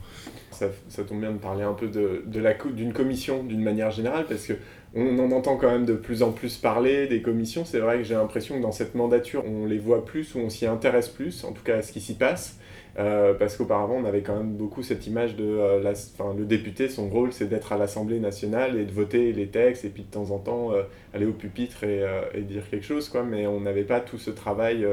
Ça, 0.52 0.68
tombe 1.04 1.20
bien 1.20 1.32
de 1.32 1.38
parler 1.38 1.64
un 1.64 1.72
peu 1.72 1.88
de, 1.88 2.24
d'une 2.70 2.92
commission 2.92 3.42
d'une 3.42 3.62
manière 3.62 3.90
générale 3.90 4.26
parce 4.28 4.46
que 4.46 4.54
on 4.94 5.18
en 5.18 5.30
entend 5.32 5.56
quand 5.56 5.70
même 5.70 5.86
de 5.86 5.94
plus 5.94 6.22
en 6.22 6.32
plus 6.32 6.58
parler 6.58 7.06
des 7.06 7.22
commissions. 7.22 7.64
C'est 7.64 7.78
vrai 7.78 7.98
que 7.98 8.04
j'ai 8.04 8.14
l'impression 8.14 8.56
que 8.56 8.62
dans 8.62 8.72
cette 8.72 8.94
mandature, 8.94 9.42
on 9.46 9.64
les 9.64 9.78
voit 9.78 10.04
plus 10.04 10.34
ou 10.34 10.40
on 10.40 10.50
s'y 10.50 10.66
intéresse 10.66 11.08
plus, 11.08 11.44
en 11.44 11.52
tout 11.52 11.62
cas 11.62 11.78
à 11.78 11.82
ce 11.82 11.92
qui 11.92 12.00
s'y 12.00 12.14
passe. 12.14 12.58
Euh, 12.98 13.32
parce 13.32 13.56
qu'auparavant, 13.56 13.94
on 13.94 14.04
avait 14.04 14.20
quand 14.20 14.36
même 14.36 14.52
beaucoup 14.52 14.82
cette 14.82 15.06
image 15.06 15.34
de 15.34 15.44
euh, 15.44 15.94
le 16.36 16.44
député, 16.44 16.90
son 16.90 17.08
rôle, 17.08 17.32
c'est 17.32 17.46
d'être 17.46 17.72
à 17.72 17.78
l'Assemblée 17.78 18.20
nationale 18.20 18.78
et 18.78 18.84
de 18.84 18.92
voter 18.92 19.32
les 19.32 19.46
textes 19.46 19.86
et 19.86 19.88
puis 19.88 20.02
de 20.02 20.10
temps 20.10 20.30
en 20.30 20.38
temps 20.38 20.72
euh, 20.72 20.82
aller 21.14 21.24
au 21.24 21.32
pupitre 21.32 21.84
et, 21.84 22.04
et, 22.34 22.42
dire 22.42 22.68
quelque 22.70 22.84
chose, 22.84 23.08
quoi. 23.08 23.22
Mais 23.22 23.46
on 23.46 23.60
n'avait 23.60 23.84
pas 23.84 24.00
tout 24.00 24.18
ce 24.18 24.30
travail 24.30 24.86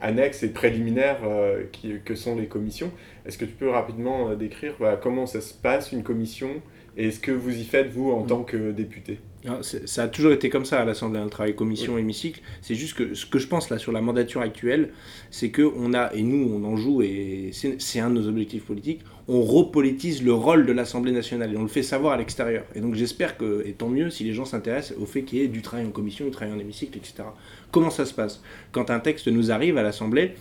annexes 0.00 0.42
et 0.42 0.48
préliminaires 0.48 1.20
euh, 1.24 1.64
qui, 1.72 1.94
que 2.04 2.14
sont 2.14 2.36
les 2.36 2.46
commissions. 2.46 2.90
Est-ce 3.26 3.38
que 3.38 3.44
tu 3.44 3.52
peux 3.52 3.70
rapidement 3.70 4.30
euh, 4.30 4.36
décrire 4.36 4.74
comment 5.02 5.26
ça 5.26 5.40
se 5.40 5.54
passe, 5.54 5.92
une 5.92 6.02
commission, 6.02 6.62
et 6.96 7.10
ce 7.10 7.20
que 7.20 7.32
vous 7.32 7.56
y 7.58 7.64
faites, 7.64 7.90
vous, 7.90 8.12
en 8.12 8.24
mm. 8.24 8.26
tant 8.26 8.42
que 8.42 8.72
député? 8.72 9.18
Ça 9.60 10.04
a 10.04 10.08
toujours 10.08 10.32
été 10.32 10.48
comme 10.48 10.64
ça 10.64 10.80
à 10.80 10.84
l'Assemblée, 10.84 11.20
le 11.22 11.28
travail 11.28 11.54
commission, 11.54 11.98
hémicycle. 11.98 12.40
C'est 12.62 12.74
juste 12.74 12.94
que 12.94 13.14
ce 13.14 13.26
que 13.26 13.38
je 13.38 13.46
pense 13.46 13.68
là 13.68 13.78
sur 13.78 13.92
la 13.92 14.00
mandature 14.00 14.40
actuelle, 14.40 14.90
c'est 15.30 15.50
que 15.50 15.62
on 15.76 15.92
a, 15.92 16.12
et 16.14 16.22
nous 16.22 16.50
on 16.52 16.64
en 16.64 16.76
joue, 16.76 17.02
et 17.02 17.50
c'est 17.52 18.00
un 18.00 18.08
de 18.08 18.14
nos 18.14 18.28
objectifs 18.28 18.64
politiques, 18.64 19.00
on 19.28 19.42
repolitise 19.42 20.22
le 20.22 20.32
rôle 20.32 20.66
de 20.66 20.72
l'Assemblée 20.72 21.12
nationale 21.12 21.52
et 21.52 21.56
on 21.56 21.62
le 21.62 21.68
fait 21.68 21.82
savoir 21.82 22.14
à 22.14 22.16
l'extérieur. 22.16 22.64
Et 22.74 22.80
donc 22.80 22.94
j'espère 22.94 23.36
que, 23.36 23.62
et 23.66 23.72
tant 23.72 23.88
mieux 23.88 24.10
si 24.10 24.24
les 24.24 24.32
gens 24.32 24.44
s'intéressent 24.44 24.98
au 24.98 25.06
fait 25.06 25.22
qu'il 25.22 25.38
y 25.38 25.42
ait 25.42 25.48
du 25.48 25.62
travail 25.62 25.86
en 25.86 25.90
commission, 25.90 26.24
du 26.24 26.30
travail 26.30 26.54
en 26.54 26.58
hémicycle, 26.58 26.96
etc. 26.98 27.24
Comment 27.70 27.90
ça 27.90 28.06
se 28.06 28.14
passe? 28.14 28.42
Quand 28.72 28.90
un 28.90 29.00
texte 29.00 29.28
nous 29.28 29.50
arrive 29.50 29.78
à 29.78 29.82
l'Assemblée, 29.82 30.34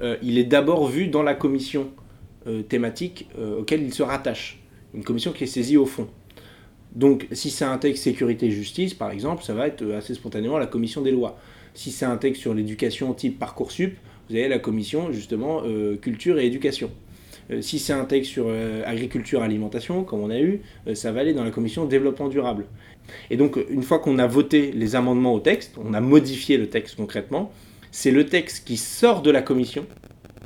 euh, 0.00 0.16
il 0.22 0.38
est 0.38 0.44
d'abord 0.44 0.88
vu 0.88 1.08
dans 1.08 1.22
la 1.22 1.34
commission 1.34 1.90
euh, 2.46 2.62
thématique 2.62 3.28
euh, 3.38 3.60
auquel 3.60 3.82
il 3.82 3.92
se 3.92 4.02
rattache. 4.02 4.58
Une 4.94 5.04
commission 5.04 5.32
qui 5.32 5.44
est 5.44 5.46
saisie 5.46 5.76
au 5.76 5.86
fond. 5.86 6.08
Donc, 6.94 7.26
si 7.32 7.50
c'est 7.50 7.64
un 7.64 7.78
texte 7.78 8.04
sécurité-justice, 8.04 8.94
par 8.94 9.10
exemple, 9.10 9.42
ça 9.42 9.54
va 9.54 9.66
être 9.66 9.90
assez 9.92 10.14
spontanément 10.14 10.58
la 10.58 10.66
commission 10.66 11.00
des 11.00 11.10
lois. 11.10 11.38
Si 11.74 11.90
c'est 11.90 12.04
un 12.04 12.18
texte 12.18 12.42
sur 12.42 12.52
l'éducation 12.52 13.14
type 13.14 13.38
Parcoursup, 13.38 13.96
vous 14.28 14.36
avez 14.36 14.48
la 14.48 14.58
commission, 14.58 15.10
justement, 15.10 15.62
euh, 15.64 15.96
culture 15.96 16.38
et 16.38 16.46
éducation. 16.46 16.90
Euh, 17.50 17.62
si 17.62 17.78
c'est 17.78 17.92
un 17.92 18.04
texte 18.04 18.30
sur 18.30 18.46
euh, 18.48 18.82
agriculture, 18.86 19.42
alimentation, 19.42 20.04
comme 20.04 20.20
on 20.20 20.30
a 20.30 20.38
eu, 20.38 20.60
ça 20.94 21.12
va 21.12 21.20
aller 21.20 21.32
dans 21.32 21.44
la 21.44 21.50
commission 21.50 21.86
développement 21.86 22.28
durable. 22.28 22.66
Et 23.30 23.36
donc, 23.36 23.58
une 23.70 23.82
fois 23.82 23.98
qu'on 23.98 24.18
a 24.18 24.26
voté 24.26 24.70
les 24.72 24.94
amendements 24.94 25.34
au 25.34 25.40
texte, 25.40 25.76
on 25.82 25.94
a 25.94 26.00
modifié 26.00 26.56
le 26.56 26.68
texte 26.68 26.96
concrètement, 26.96 27.50
c'est 27.90 28.10
le 28.10 28.26
texte 28.26 28.66
qui 28.66 28.76
sort 28.76 29.22
de 29.22 29.30
la 29.30 29.42
commission 29.42 29.86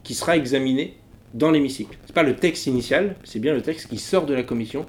qui 0.05 0.14
sera 0.14 0.36
examiné 0.36 0.94
dans 1.34 1.51
l'hémicycle. 1.51 1.99
C'est 2.07 2.14
pas 2.14 2.22
le 2.22 2.36
texte 2.36 2.66
initial, 2.66 3.16
c'est 3.24 3.40
bien 3.40 3.53
le 3.53 3.61
texte 3.61 3.88
qui 3.88 3.99
sort 3.99 4.24
de 4.24 4.34
la 4.34 4.42
commission, 4.42 4.86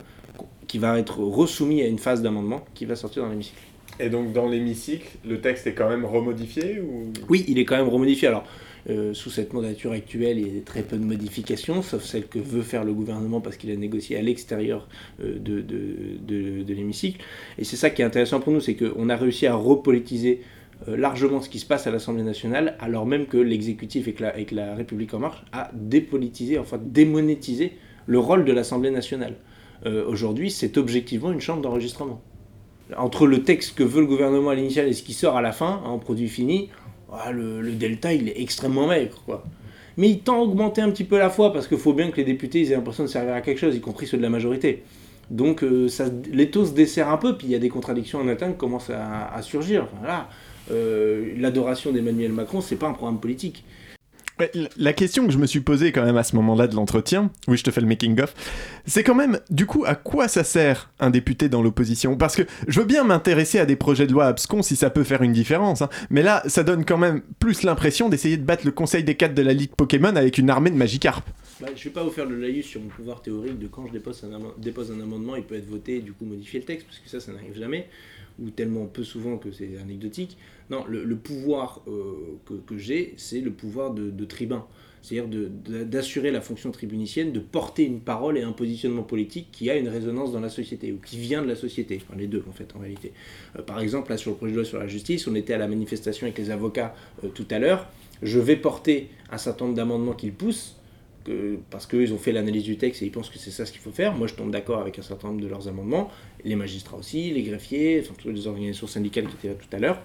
qui 0.67 0.77
va 0.77 0.99
être 0.99 1.19
resoumis 1.19 1.81
à 1.81 1.87
une 1.87 1.99
phase 1.99 2.21
d'amendement 2.21 2.63
qui 2.73 2.85
va 2.85 2.95
sortir 2.95 3.23
dans 3.23 3.29
l'hémicycle. 3.29 3.61
Et 3.99 4.09
donc 4.09 4.33
dans 4.33 4.47
l'hémicycle, 4.47 5.09
le 5.25 5.41
texte 5.41 5.65
est 5.67 5.73
quand 5.73 5.89
même 5.89 6.05
remodifié 6.05 6.79
ou... 6.79 7.11
Oui, 7.29 7.45
il 7.47 7.57
est 7.57 7.65
quand 7.65 7.77
même 7.77 7.89
remodifié. 7.89 8.27
Alors, 8.27 8.43
euh, 8.89 9.13
sous 9.13 9.29
cette 9.29 9.53
mandature 9.53 9.91
actuelle, 9.91 10.39
il 10.39 10.55
y 10.55 10.57
a 10.57 10.61
très 10.61 10.81
peu 10.81 10.97
de 10.97 11.03
modifications, 11.03 11.81
sauf 11.81 12.03
celles 12.03 12.27
que 12.27 12.39
veut 12.39 12.61
faire 12.61 12.85
le 12.85 12.93
gouvernement 12.93 13.41
parce 13.41 13.57
qu'il 13.57 13.69
a 13.71 13.75
négocié 13.75 14.17
à 14.17 14.21
l'extérieur 14.21 14.87
euh, 15.21 15.37
de, 15.39 15.61
de, 15.61 16.63
de, 16.63 16.73
l'hémicycle. 16.73 17.19
Et 17.57 17.65
c'est 17.65 17.75
ça 17.75 17.89
qui 17.89 18.01
est 18.01 18.05
intéressant 18.05 18.39
pour 18.39 18.53
nous, 18.53 18.61
c'est 18.61 18.75
qu'on 18.75 19.09
a 19.09 19.15
réussi 19.15 19.45
à 19.45 19.55
repolitiser 19.55 20.41
euh, 20.87 20.95
largement 20.95 21.41
ce 21.41 21.49
qui 21.49 21.59
se 21.59 21.65
passe 21.65 21.87
à 21.87 21.91
l'Assemblée 21.91 22.23
nationale, 22.23 22.77
alors 22.79 23.05
même 23.05 23.25
que 23.25 23.37
l'exécutif 23.37 24.07
la, 24.19 24.29
avec 24.29 24.51
la 24.51 24.75
République 24.75 25.13
en 25.13 25.19
marche 25.19 25.43
a 25.51 25.69
dépolitisé, 25.73 26.57
enfin 26.57 26.79
démonétisé 26.81 27.73
le 28.05 28.19
rôle 28.19 28.45
de 28.45 28.53
l'Assemblée 28.53 28.91
nationale. 28.91 29.35
Aujourd'hui, 29.85 30.51
c'est 30.51 30.77
objectivement 30.77 31.31
une 31.31 31.39
chambre 31.39 31.61
d'enregistrement. 31.61 32.21
Entre 32.97 33.27
le 33.27 33.43
texte 33.43 33.75
que 33.75 33.83
veut 33.83 34.01
le 34.01 34.07
gouvernement 34.07 34.49
à 34.49 34.55
l'initial 34.55 34.87
et 34.87 34.93
ce 34.93 35.03
qui 35.03 35.13
sort 35.13 35.37
à 35.37 35.41
la 35.41 35.51
fin, 35.51 35.81
en 35.85 35.99
produit 35.99 36.29
fini, 36.29 36.69
ah, 37.11 37.31
le, 37.31 37.71
delta, 37.71 38.13
il 38.13 38.29
est 38.29 38.41
extrêmement 38.41 38.87
maigre. 38.87 39.43
Mais 39.97 40.09
il 40.09 40.19
tend 40.19 40.37
à 40.37 40.39
augmenter 40.39 40.81
un 40.81 40.89
petit 40.91 41.03
peu 41.03 41.17
la 41.17 41.29
fois, 41.29 41.53
parce 41.53 41.67
qu'il 41.67 41.77
faut 41.77 41.93
bien 41.93 42.11
que 42.11 42.17
les 42.17 42.23
députés 42.23 42.63
aient 42.63 42.75
l'impression 42.75 43.03
de 43.03 43.09
servir 43.09 43.33
à 43.33 43.41
quelque 43.41 43.59
chose, 43.59 43.75
y 43.75 43.81
compris 43.81 44.07
ceux 44.07 44.17
de 44.17 44.21
la 44.21 44.29
majorité. 44.29 44.83
Donc 45.29 45.63
euh, 45.63 45.89
les 46.31 46.49
taux 46.49 46.65
se 46.65 46.71
desserrent 46.71 47.09
un 47.09 47.17
peu, 47.17 47.35
puis 47.35 47.47
il 47.47 47.51
y 47.51 47.55
a 47.55 47.59
des 47.59 47.69
contradictions 47.69 48.19
en 48.19 48.27
interne 48.27 48.53
qui 48.53 48.57
commencent 48.57 48.91
à, 48.91 49.41
surgir. 49.41 49.87
Enfin, 50.01 50.27
euh, 50.71 51.33
L'adoration 51.37 51.91
d'Emmanuel 51.91 52.31
Macron, 52.31 52.61
c'est 52.61 52.75
pas 52.75 52.87
un 52.87 52.93
programme 52.93 53.19
politique. 53.19 53.63
La 54.77 54.93
question 54.93 55.25
que 55.25 55.33
je 55.33 55.37
me 55.37 55.47
suis 55.47 55.61
posée 55.61 55.91
quand 55.91 56.05
même 56.05 56.17
à 56.17 56.23
ce 56.23 56.35
moment-là 56.35 56.67
de 56.67 56.75
l'entretien, 56.75 57.31
oui 57.47 57.57
je 57.57 57.63
te 57.63 57.71
fais 57.71 57.81
le 57.81 57.87
making 57.87 58.19
of, 58.21 58.33
c'est 58.85 59.03
quand 59.03 59.15
même 59.15 59.39
du 59.49 59.65
coup 59.65 59.83
à 59.85 59.95
quoi 59.95 60.27
ça 60.27 60.43
sert 60.43 60.91
un 60.99 61.09
député 61.09 61.49
dans 61.49 61.61
l'opposition? 61.61 62.15
Parce 62.15 62.35
que 62.35 62.43
je 62.67 62.79
veux 62.79 62.85
bien 62.85 63.03
m'intéresser 63.03 63.59
à 63.59 63.65
des 63.65 63.75
projets 63.75 64.05
de 64.05 64.13
loi 64.13 64.27
abscons 64.27 64.61
si 64.61 64.75
ça 64.75 64.89
peut 64.89 65.03
faire 65.03 65.21
une 65.23 65.33
différence, 65.33 65.81
hein. 65.81 65.89
mais 66.09 66.21
là 66.21 66.43
ça 66.47 66.63
donne 66.63 66.85
quand 66.85 66.97
même 66.97 67.21
plus 67.39 67.63
l'impression 67.63 68.09
d'essayer 68.09 68.37
de 68.37 68.43
battre 68.43 68.65
le 68.65 68.71
conseil 68.71 69.03
des 69.03 69.15
quatre 69.15 69.33
de 69.33 69.41
la 69.41 69.53
Ligue 69.53 69.71
Pokémon 69.75 70.15
avec 70.15 70.37
une 70.37 70.49
armée 70.49 70.69
de 70.69 70.75
Magikarp. 70.75 71.25
Bah, 71.59 71.67
je 71.75 71.85
vais 71.85 71.89
pas 71.89 72.03
vous 72.03 72.11
faire 72.11 72.27
le 72.27 72.39
laïus 72.39 72.67
sur 72.67 72.79
mon 72.79 72.89
pouvoir 72.89 73.23
théorique 73.23 73.57
de 73.57 73.65
quand 73.65 73.87
je 73.87 73.91
dépose 73.91 74.23
un, 74.23 74.61
dépose 74.61 74.91
un 74.91 75.01
amendement, 75.01 75.35
il 75.35 75.43
peut 75.43 75.55
être 75.55 75.67
voté 75.67 75.97
et 75.97 76.01
du 76.01 76.13
coup 76.13 76.25
modifier 76.25 76.59
le 76.59 76.65
texte, 76.65 76.85
parce 76.85 76.99
que 76.99 77.09
ça 77.09 77.19
ça 77.19 77.31
n'arrive 77.31 77.57
jamais 77.57 77.87
ou 78.39 78.51
tellement 78.51 78.85
peu 78.85 79.03
souvent 79.03 79.37
que 79.37 79.51
c'est 79.51 79.77
anecdotique. 79.81 80.37
Non, 80.69 80.83
le, 80.87 81.15
pouvoir 81.15 81.81
euh, 81.87 82.37
que, 82.65 82.77
j'ai, 82.77 83.13
c'est 83.17 83.39
le 83.39 83.51
pouvoir 83.51 83.91
de, 83.93 84.25
tribun. 84.25 84.65
C'est-à-dire 85.01 85.29
d'assurer 85.85 86.31
la 86.31 86.41
fonction 86.41 86.71
tribunicienne, 86.71 87.31
de 87.31 87.39
porter 87.39 87.85
une 87.85 88.01
parole 88.01 88.37
et 88.37 88.41
un 88.41 88.51
positionnement 88.51 89.03
politique 89.03 89.47
qui 89.51 89.69
a 89.69 89.77
une 89.77 89.87
résonance 89.87 90.33
dans 90.33 90.41
la 90.41 90.49
société, 90.49 90.91
ou 90.91 90.97
qui 90.97 91.17
vient 91.17 91.41
de 91.41 91.47
la 91.47 91.55
société. 91.55 92.01
Les 92.17 92.27
deux, 92.27 92.43
en 92.49 92.51
fait, 92.51 92.75
en 92.75 92.79
réalité. 92.79 93.13
Euh, 93.57 93.61
par 93.61 93.79
exemple, 93.79 94.09
là, 94.09 94.17
sur 94.17 94.31
le 94.31 94.37
projet 94.37 94.51
de 94.51 94.57
loi 94.57 94.65
sur 94.65 94.79
la 94.79 94.87
justice, 94.87 95.27
on 95.27 95.35
était 95.35 95.53
à 95.53 95.57
la 95.57 95.67
manifestation 95.67 96.25
avec 96.25 96.37
les 96.37 96.49
avocats 96.49 96.93
euh, 97.23 97.29
tout 97.29 97.47
à 97.49 97.59
l'heure. 97.59 97.87
Je 98.21 98.39
vais 98.39 98.57
porter 98.57 99.09
un 99.31 99.37
certain 99.37 99.65
nombre 99.65 99.77
d'amendements 99.77 100.13
qu'ils 100.13 100.33
poussent 100.33 100.77
parce 101.69 101.85
qu'ils 101.85 102.13
ont 102.13 102.17
fait 102.17 102.31
l'analyse 102.31 102.63
du 102.63 102.77
texte 102.77 103.01
et 103.01 103.05
ils 103.05 103.11
pensent 103.11 103.29
que 103.29 103.37
c'est 103.37 103.51
ça 103.51 103.65
ce 103.65 103.71
qu'il 103.71 103.81
faut 103.81 103.91
faire. 103.91 104.15
Moi, 104.15 104.27
je 104.27 104.33
tombe 104.33 104.51
d'accord 104.51 104.79
avec 104.79 104.97
un 104.99 105.01
certain 105.01 105.29
nombre 105.29 105.41
de 105.41 105.47
leurs 105.47 105.67
amendements, 105.67 106.09
les 106.43 106.55
magistrats 106.55 106.97
aussi, 106.97 107.31
les 107.31 107.43
greffiers, 107.43 108.01
enfin, 108.01 108.13
les 108.29 108.47
organisations 108.47 108.87
syndicales 108.87 109.27
qui 109.27 109.33
étaient 109.35 109.49
là 109.49 109.55
tout 109.55 109.75
à 109.75 109.79
l'heure. 109.79 110.01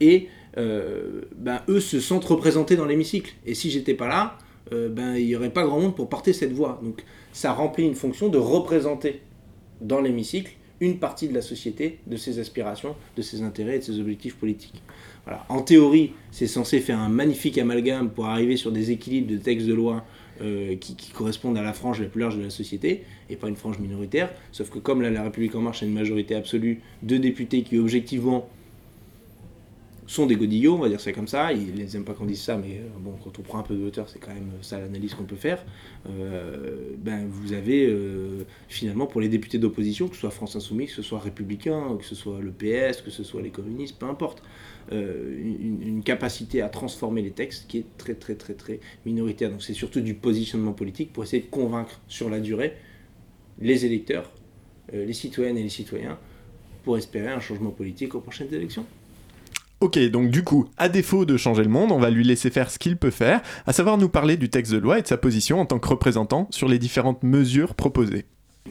Et 0.00 0.28
euh, 0.56 1.22
ben, 1.36 1.60
eux 1.68 1.80
se 1.80 2.00
sentent 2.00 2.24
représentés 2.24 2.76
dans 2.76 2.86
l'hémicycle. 2.86 3.34
Et 3.46 3.54
si 3.54 3.70
j'étais 3.70 3.94
pas 3.94 4.08
là, 4.08 4.38
euh, 4.72 4.88
ben, 4.88 5.16
il 5.16 5.26
n'y 5.26 5.36
aurait 5.36 5.52
pas 5.52 5.64
grand 5.64 5.80
monde 5.80 5.94
pour 5.94 6.08
porter 6.08 6.32
cette 6.32 6.52
voix. 6.52 6.80
Donc 6.82 7.04
ça 7.32 7.52
remplit 7.52 7.84
une 7.84 7.94
fonction 7.94 8.28
de 8.28 8.38
représenter 8.38 9.22
dans 9.80 10.00
l'hémicycle 10.00 10.52
une 10.80 10.98
partie 10.98 11.28
de 11.28 11.34
la 11.34 11.42
société, 11.42 11.98
de 12.06 12.16
ses 12.16 12.38
aspirations, 12.38 12.94
de 13.16 13.22
ses 13.22 13.42
intérêts 13.42 13.76
et 13.76 13.78
de 13.80 13.84
ses 13.84 13.98
objectifs 13.98 14.36
politiques. 14.36 14.80
Voilà. 15.24 15.44
En 15.48 15.60
théorie, 15.60 16.12
c'est 16.30 16.46
censé 16.46 16.80
faire 16.80 16.98
un 16.98 17.08
magnifique 17.08 17.58
amalgame 17.58 18.10
pour 18.10 18.26
arriver 18.26 18.56
sur 18.56 18.70
des 18.70 18.92
équilibres 18.92 19.30
de 19.30 19.36
textes 19.36 19.66
de 19.66 19.74
loi 19.74 20.04
euh, 20.40 20.76
qui, 20.76 20.94
correspondent 21.12 21.58
à 21.58 21.62
la 21.62 21.72
frange 21.72 22.00
la 22.00 22.06
plus 22.06 22.20
large 22.20 22.36
de 22.36 22.42
la 22.42 22.50
société, 22.50 23.02
et 23.28 23.34
pas 23.34 23.48
une 23.48 23.56
frange 23.56 23.80
minoritaire. 23.80 24.30
Sauf 24.52 24.70
que 24.70 24.78
comme 24.78 25.02
la 25.02 25.22
République 25.22 25.54
en 25.56 25.60
marche 25.60 25.82
a 25.82 25.86
une 25.86 25.94
majorité 25.94 26.36
absolue 26.36 26.80
de 27.02 27.16
députés 27.16 27.62
qui 27.62 27.76
objectivement 27.76 28.48
sont 30.08 30.26
des 30.26 30.36
godillots, 30.36 30.74
on 30.74 30.78
va 30.78 30.88
dire 30.88 31.00
ça 31.00 31.12
comme 31.12 31.28
ça. 31.28 31.52
Ils 31.52 31.74
les 31.76 31.96
aiment 31.96 32.04
pas 32.04 32.14
qu'on 32.14 32.24
dise 32.24 32.40
ça, 32.40 32.56
mais 32.56 32.78
euh, 32.78 32.88
bon, 32.98 33.14
quand 33.22 33.38
on 33.38 33.42
prend 33.42 33.58
un 33.58 33.62
peu 33.62 33.76
de 33.76 33.84
hauteur, 33.84 34.08
c'est 34.08 34.18
quand 34.18 34.34
même 34.34 34.50
ça 34.62 34.80
l'analyse 34.80 35.14
qu'on 35.14 35.24
peut 35.24 35.36
faire. 35.36 35.64
Euh, 36.08 36.94
ben, 36.98 37.26
vous 37.28 37.52
avez 37.52 37.94
finalement 38.68 39.06
pour 39.06 39.20
les 39.20 39.28
députés 39.28 39.58
d'opposition, 39.58 40.08
que 40.08 40.14
ce 40.14 40.20
soit 40.22 40.30
France 40.30 40.56
Insoumise, 40.56 40.90
que 40.90 40.96
ce 40.96 41.02
soit 41.02 41.20
républicain, 41.20 41.96
que 41.98 42.04
ce 42.04 42.14
soit 42.14 42.40
le 42.40 42.50
PS, 42.50 43.02
que 43.02 43.10
ce 43.10 43.22
soit 43.22 43.42
les 43.42 43.50
communistes, 43.50 43.98
peu 43.98 44.06
importe. 44.06 44.42
Euh, 44.90 45.36
une, 45.82 46.02
capacité 46.02 46.62
à 46.62 46.70
transformer 46.70 47.20
les 47.20 47.32
textes 47.32 47.66
qui 47.68 47.78
est 47.78 47.84
très 47.98 48.14
très 48.14 48.34
très 48.34 48.54
très 48.54 48.80
minoritaire. 49.04 49.50
Donc 49.50 49.62
c'est 49.62 49.74
surtout 49.74 50.00
du 50.00 50.14
positionnement 50.14 50.72
politique 50.72 51.12
pour 51.12 51.24
essayer 51.24 51.42
de 51.42 51.48
convaincre 51.50 52.00
sur 52.08 52.30
la 52.30 52.40
durée 52.40 52.74
les 53.60 53.84
électeurs, 53.84 54.30
euh, 54.94 55.04
les 55.04 55.12
citoyennes 55.12 55.58
et 55.58 55.62
les 55.62 55.68
citoyens 55.68 56.18
pour 56.84 56.96
espérer 56.96 57.28
un 57.28 57.40
changement 57.40 57.70
politique 57.70 58.14
aux 58.14 58.20
prochaines 58.20 58.54
élections. 58.54 58.86
Ok, 59.80 59.98
donc 60.10 60.30
du 60.30 60.42
coup, 60.42 60.66
à 60.76 60.88
défaut 60.88 61.24
de 61.24 61.36
changer 61.36 61.62
le 61.62 61.68
monde, 61.68 61.92
on 61.92 61.98
va 61.98 62.10
lui 62.10 62.24
laisser 62.24 62.50
faire 62.50 62.70
ce 62.70 62.78
qu'il 62.78 62.96
peut 62.96 63.10
faire, 63.10 63.42
à 63.66 63.72
savoir 63.72 63.96
nous 63.96 64.08
parler 64.08 64.36
du 64.36 64.50
texte 64.50 64.72
de 64.72 64.78
loi 64.78 64.98
et 64.98 65.02
de 65.02 65.06
sa 65.06 65.16
position 65.16 65.60
en 65.60 65.66
tant 65.66 65.78
que 65.78 65.88
représentant 65.88 66.48
sur 66.50 66.68
les 66.68 66.78
différentes 66.78 67.22
mesures 67.22 67.74
proposées. 67.74 68.26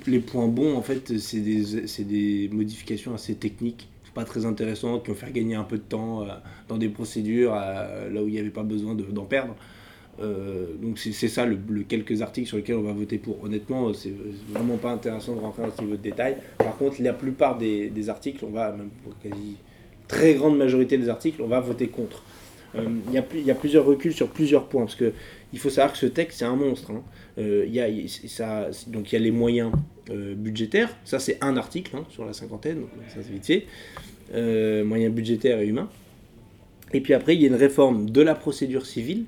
Les 0.05 0.19
points 0.19 0.47
bons, 0.47 0.75
en 0.75 0.81
fait, 0.81 1.17
c'est 1.17 1.39
des, 1.39 1.63
des 2.03 2.49
modifications 2.51 3.13
assez 3.13 3.35
techniques 3.35 3.87
pas 4.17 4.25
très 4.25 4.47
intéressantes, 4.47 5.03
qui 5.03 5.11
vont 5.11 5.15
faire 5.15 5.31
gagner 5.31 5.53
un 5.53 5.63
peu 5.63 5.77
de 5.77 5.83
temps 5.83 6.23
euh, 6.23 6.29
dans 6.67 6.77
des 6.77 6.89
procédures 6.89 7.53
euh, 7.55 8.09
là 8.09 8.23
où 8.23 8.27
il 8.27 8.33
n'y 8.33 8.39
avait 8.39 8.49
pas 8.49 8.63
besoin 8.63 8.95
d'en 8.95 9.25
perdre. 9.25 9.55
Euh, 10.19 10.73
donc 10.81 10.97
c'est 10.97 11.27
ça 11.27 11.45
le, 11.45 11.55
quelques 11.87 12.23
articles 12.23 12.47
sur 12.47 12.57
lesquels 12.57 12.77
on 12.77 12.81
va 12.81 12.93
voter 12.93 13.19
pour. 13.19 13.43
Honnêtement, 13.43 13.93
c'est 13.93 14.13
vraiment 14.49 14.77
pas 14.77 14.91
intéressant 14.91 15.35
de 15.35 15.39
rentrer 15.39 15.61
dans 15.61 15.75
ce 15.75 15.81
niveau 15.83 15.97
de 15.97 16.01
détail. 16.01 16.37
Par 16.57 16.75
contre, 16.77 16.99
la 17.03 17.13
plupart 17.13 17.59
des, 17.59 18.09
articles, 18.09 18.43
on 18.43 18.49
va, 18.49 18.71
même 18.71 18.89
pour 19.03 19.13
quasi 19.19 19.57
très 20.07 20.33
grande 20.35 20.57
majorité 20.57 20.97
des 20.97 21.09
articles, 21.09 21.41
on 21.41 21.47
va 21.47 21.59
voter 21.59 21.87
contre. 21.87 22.23
Il 22.75 23.13
y, 23.13 23.49
a, 23.49 23.55
plusieurs 23.55 23.85
reculs 23.85 24.13
sur 24.13 24.27
plusieurs 24.27 24.65
points, 24.65 24.83
parce 24.83 24.95
que 24.95 25.13
il 25.51 25.57
faut 25.57 25.69
savoir 25.69 25.93
que 25.93 25.97
ce 25.97 26.05
texte, 26.05 26.39
c'est 26.39 26.45
un 26.45 26.55
monstre. 26.55 26.91
Hein. 26.91 27.01
Il 27.37 27.73
y 27.73 27.79
a, 27.79 27.87
donc 28.87 29.11
il 29.11 29.13
y 29.13 29.15
a 29.15 29.19
les 29.19 29.31
moyens 29.31 29.71
budgétaires, 30.11 30.95
ça 31.03 31.17
c'est 31.17 31.43
un 31.43 31.57
article 31.57 31.95
hein, 31.95 32.05
sur 32.09 32.23
la 32.23 32.33
cinquantaine, 32.33 32.81
donc 32.81 32.89
ça 33.07 33.21
c'est 33.23 33.31
vite 33.31 33.45
fait. 33.45 33.65
Euh, 34.33 34.83
moyens 34.83 35.13
budgétaires 35.13 35.59
et 35.59 35.67
humains. 35.67 35.89
Et 36.93 36.99
puis 36.99 37.13
après, 37.13 37.35
il 37.35 37.41
y 37.41 37.45
a 37.45 37.47
une 37.47 37.55
réforme 37.55 38.09
de 38.09 38.21
la 38.21 38.35
procédure 38.35 38.85
civile, 38.85 39.25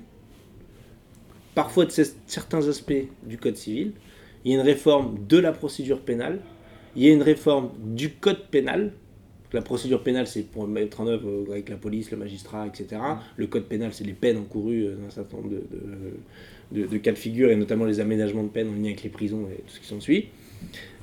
parfois 1.54 1.86
de 1.86 1.92
certains 2.26 2.68
aspects 2.68 3.06
du 3.22 3.38
code 3.38 3.56
civil. 3.56 3.92
Il 4.44 4.52
y 4.52 4.54
a 4.54 4.58
une 4.58 4.64
réforme 4.64 5.18
de 5.26 5.38
la 5.38 5.52
procédure 5.52 6.00
pénale. 6.00 6.40
Il 6.96 7.04
y 7.04 7.08
a 7.08 7.12
une 7.12 7.22
réforme 7.22 7.70
du 7.78 8.10
code 8.10 8.46
pénal. 8.50 8.92
La 9.52 9.62
procédure 9.62 10.02
pénale, 10.02 10.26
c'est 10.26 10.42
pour 10.42 10.68
mettre 10.68 11.00
en 11.00 11.06
œuvre 11.06 11.28
euh, 11.28 11.52
avec 11.52 11.68
la 11.68 11.76
police, 11.76 12.10
le 12.10 12.16
magistrat, 12.16 12.66
etc. 12.66 13.00
Le 13.36 13.46
code 13.46 13.64
pénal, 13.64 13.92
c'est 13.92 14.04
les 14.04 14.12
peines 14.12 14.36
encourues 14.36 14.84
euh, 14.84 14.96
dans 14.96 15.06
un 15.06 15.10
certain 15.10 15.38
nombre 15.38 15.50
de, 15.50 16.86
de, 16.86 16.98
cas 16.98 17.12
de 17.12 17.18
figure, 17.18 17.50
et 17.50 17.56
notamment 17.56 17.84
les 17.84 18.00
aménagements 18.00 18.44
de 18.44 18.48
peine 18.48 18.68
en 18.68 18.74
lien 18.74 18.86
avec 18.86 19.02
les 19.02 19.10
prisons 19.10 19.48
et 19.50 19.62
tout 19.62 19.74
ce 19.74 19.80
qui 19.80 19.86
s'ensuit. 19.86 20.28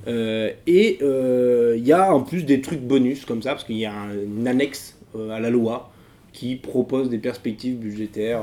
Euh, 0.06 0.52
et 0.66 0.98
il 1.00 1.04
euh, 1.04 1.76
y 1.76 1.92
a 1.92 2.14
en 2.14 2.22
plus 2.22 2.44
des 2.44 2.60
trucs 2.60 2.80
bonus 2.80 3.24
comme 3.24 3.42
ça, 3.42 3.50
parce 3.50 3.64
qu'il 3.64 3.76
y 3.76 3.86
a 3.86 4.06
une 4.14 4.46
annexe 4.46 4.96
euh, 5.14 5.30
à 5.30 5.40
la 5.40 5.50
loi 5.50 5.92
qui 6.32 6.56
propose 6.56 7.08
des 7.10 7.18
perspectives 7.18 7.76
budgétaires, 7.76 8.42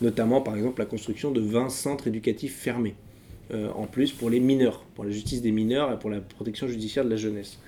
notamment 0.00 0.40
par 0.40 0.56
exemple 0.56 0.80
la 0.80 0.86
construction 0.86 1.30
de 1.30 1.40
20 1.40 1.68
centres 1.68 2.06
éducatifs 2.06 2.56
fermés, 2.56 2.94
en 3.52 3.86
plus 3.86 4.12
pour 4.12 4.30
les 4.30 4.40
mineurs, 4.40 4.82
pour 4.94 5.04
la 5.04 5.10
justice 5.10 5.42
des 5.42 5.50
mineurs 5.50 5.92
et 5.92 5.98
pour 5.98 6.08
la 6.08 6.20
protection 6.20 6.68
judiciaire 6.68 7.04
de 7.04 7.10
la 7.10 7.16
jeunesse. 7.16 7.58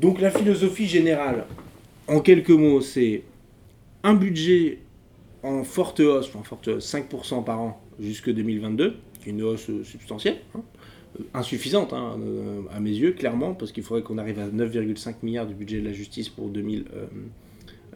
Donc 0.00 0.20
la 0.20 0.30
philosophie 0.30 0.86
générale, 0.86 1.44
en 2.06 2.20
quelques 2.20 2.50
mots, 2.50 2.80
c'est 2.80 3.22
un 4.04 4.14
budget 4.14 4.78
en 5.42 5.64
forte 5.64 6.00
hausse, 6.00 6.32
en 6.34 6.42
forte 6.42 6.68
hausse, 6.68 6.94
5% 6.94 7.44
par 7.44 7.60
an 7.60 7.80
jusque 7.98 8.30
2022, 8.30 8.96
qui 9.20 9.28
est 9.28 9.32
une 9.32 9.42
hausse 9.42 9.68
substantielle, 9.82 10.38
hein, 10.54 10.62
insuffisante 11.34 11.92
hein, 11.92 12.16
euh, 12.20 12.62
à 12.72 12.78
mes 12.78 12.90
yeux, 12.90 13.12
clairement, 13.12 13.54
parce 13.54 13.72
qu'il 13.72 13.82
faudrait 13.82 14.02
qu'on 14.02 14.18
arrive 14.18 14.38
à 14.38 14.46
9,5 14.46 15.16
milliards 15.22 15.46
du 15.46 15.54
budget 15.54 15.80
de 15.80 15.86
la 15.86 15.92
justice 15.92 16.28
pour, 16.28 16.48
2000, 16.48 16.84
euh, 16.94 17.06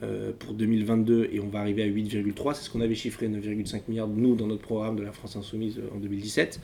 euh, 0.03 0.33
pour 0.37 0.55
2022 0.55 1.29
et 1.33 1.39
on 1.39 1.49
va 1.49 1.61
arriver 1.61 1.85
à 1.85 1.87
8,3. 1.87 2.55
C'est 2.55 2.65
ce 2.65 2.71
qu'on 2.71 2.81
avait 2.81 2.97
chiffré, 2.97 3.29
9,5 3.29 3.83
milliards, 3.89 4.09
nous, 4.09 4.35
dans 4.35 4.49
notre 4.49 4.63
programme 4.63 4.97
de 4.97 5.05
la 5.05 5.13
France 5.13 5.37
Insoumise 5.37 5.81
en 5.95 5.99
2017. 5.99 6.61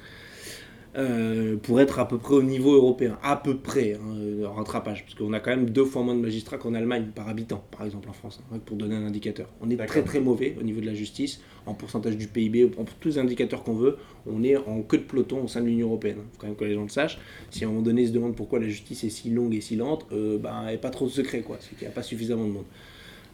Euh, 0.96 1.56
pour 1.56 1.80
être 1.80 1.98
à 1.98 2.08
peu 2.08 2.18
près 2.18 2.34
au 2.34 2.42
niveau 2.42 2.74
européen. 2.74 3.18
À 3.22 3.36
peu 3.36 3.56
près, 3.56 3.94
hein, 3.94 4.16
le 4.16 4.46
rattrapage. 4.46 5.04
Parce 5.04 5.14
qu'on 5.14 5.32
a 5.32 5.40
quand 5.40 5.50
même 5.50 5.70
deux 5.70 5.84
fois 5.84 6.02
moins 6.02 6.14
de 6.14 6.20
magistrats 6.20 6.56
qu'en 6.56 6.74
Allemagne 6.74 7.08
par 7.14 7.28
habitant, 7.28 7.62
par 7.70 7.84
exemple 7.84 8.08
en 8.08 8.12
France, 8.12 8.40
hein, 8.52 8.58
pour 8.64 8.76
donner 8.76 8.96
un 8.96 9.06
indicateur. 9.06 9.48
On 9.60 9.70
est 9.70 9.76
très 9.86 10.02
très 10.02 10.20
mauvais 10.20 10.56
au 10.58 10.62
niveau 10.62 10.80
de 10.80 10.86
la 10.86 10.94
justice, 10.94 11.40
en 11.66 11.74
pourcentage 11.74 12.16
du 12.16 12.26
PIB, 12.26 12.70
en 12.78 12.84
tous 12.84 13.08
les 13.08 13.18
indicateurs 13.18 13.62
qu'on 13.62 13.74
veut. 13.74 13.98
On 14.26 14.42
est 14.42 14.56
en 14.56 14.82
queue 14.82 14.98
de 14.98 15.02
peloton 15.02 15.44
au 15.44 15.48
sein 15.48 15.60
de 15.60 15.66
l'Union 15.66 15.88
Européenne. 15.88 16.18
Il 16.18 16.32
faut 16.32 16.38
quand 16.38 16.46
même 16.46 16.56
que 16.56 16.64
les 16.64 16.74
gens 16.74 16.82
le 16.82 16.88
sachent. 16.88 17.18
Si 17.50 17.64
à 17.64 17.66
un 17.66 17.70
moment 17.70 17.82
donné 17.82 18.02
ils 18.02 18.08
se 18.08 18.12
demandent 18.12 18.36
pourquoi 18.36 18.58
la 18.58 18.68
justice 18.68 19.04
est 19.04 19.10
si 19.10 19.30
longue 19.30 19.54
et 19.54 19.60
si 19.60 19.76
lente, 19.76 20.06
euh, 20.12 20.38
ben, 20.38 20.66
a 20.66 20.76
pas 20.78 20.90
trop 20.90 21.06
de 21.06 21.10
secret, 21.10 21.40
quoi. 21.40 21.58
C'est 21.60 21.76
qu'il 21.76 21.86
n'y 21.86 21.92
a 21.92 21.94
pas 21.94 22.02
suffisamment 22.02 22.44
de 22.44 22.52
monde. 22.52 22.64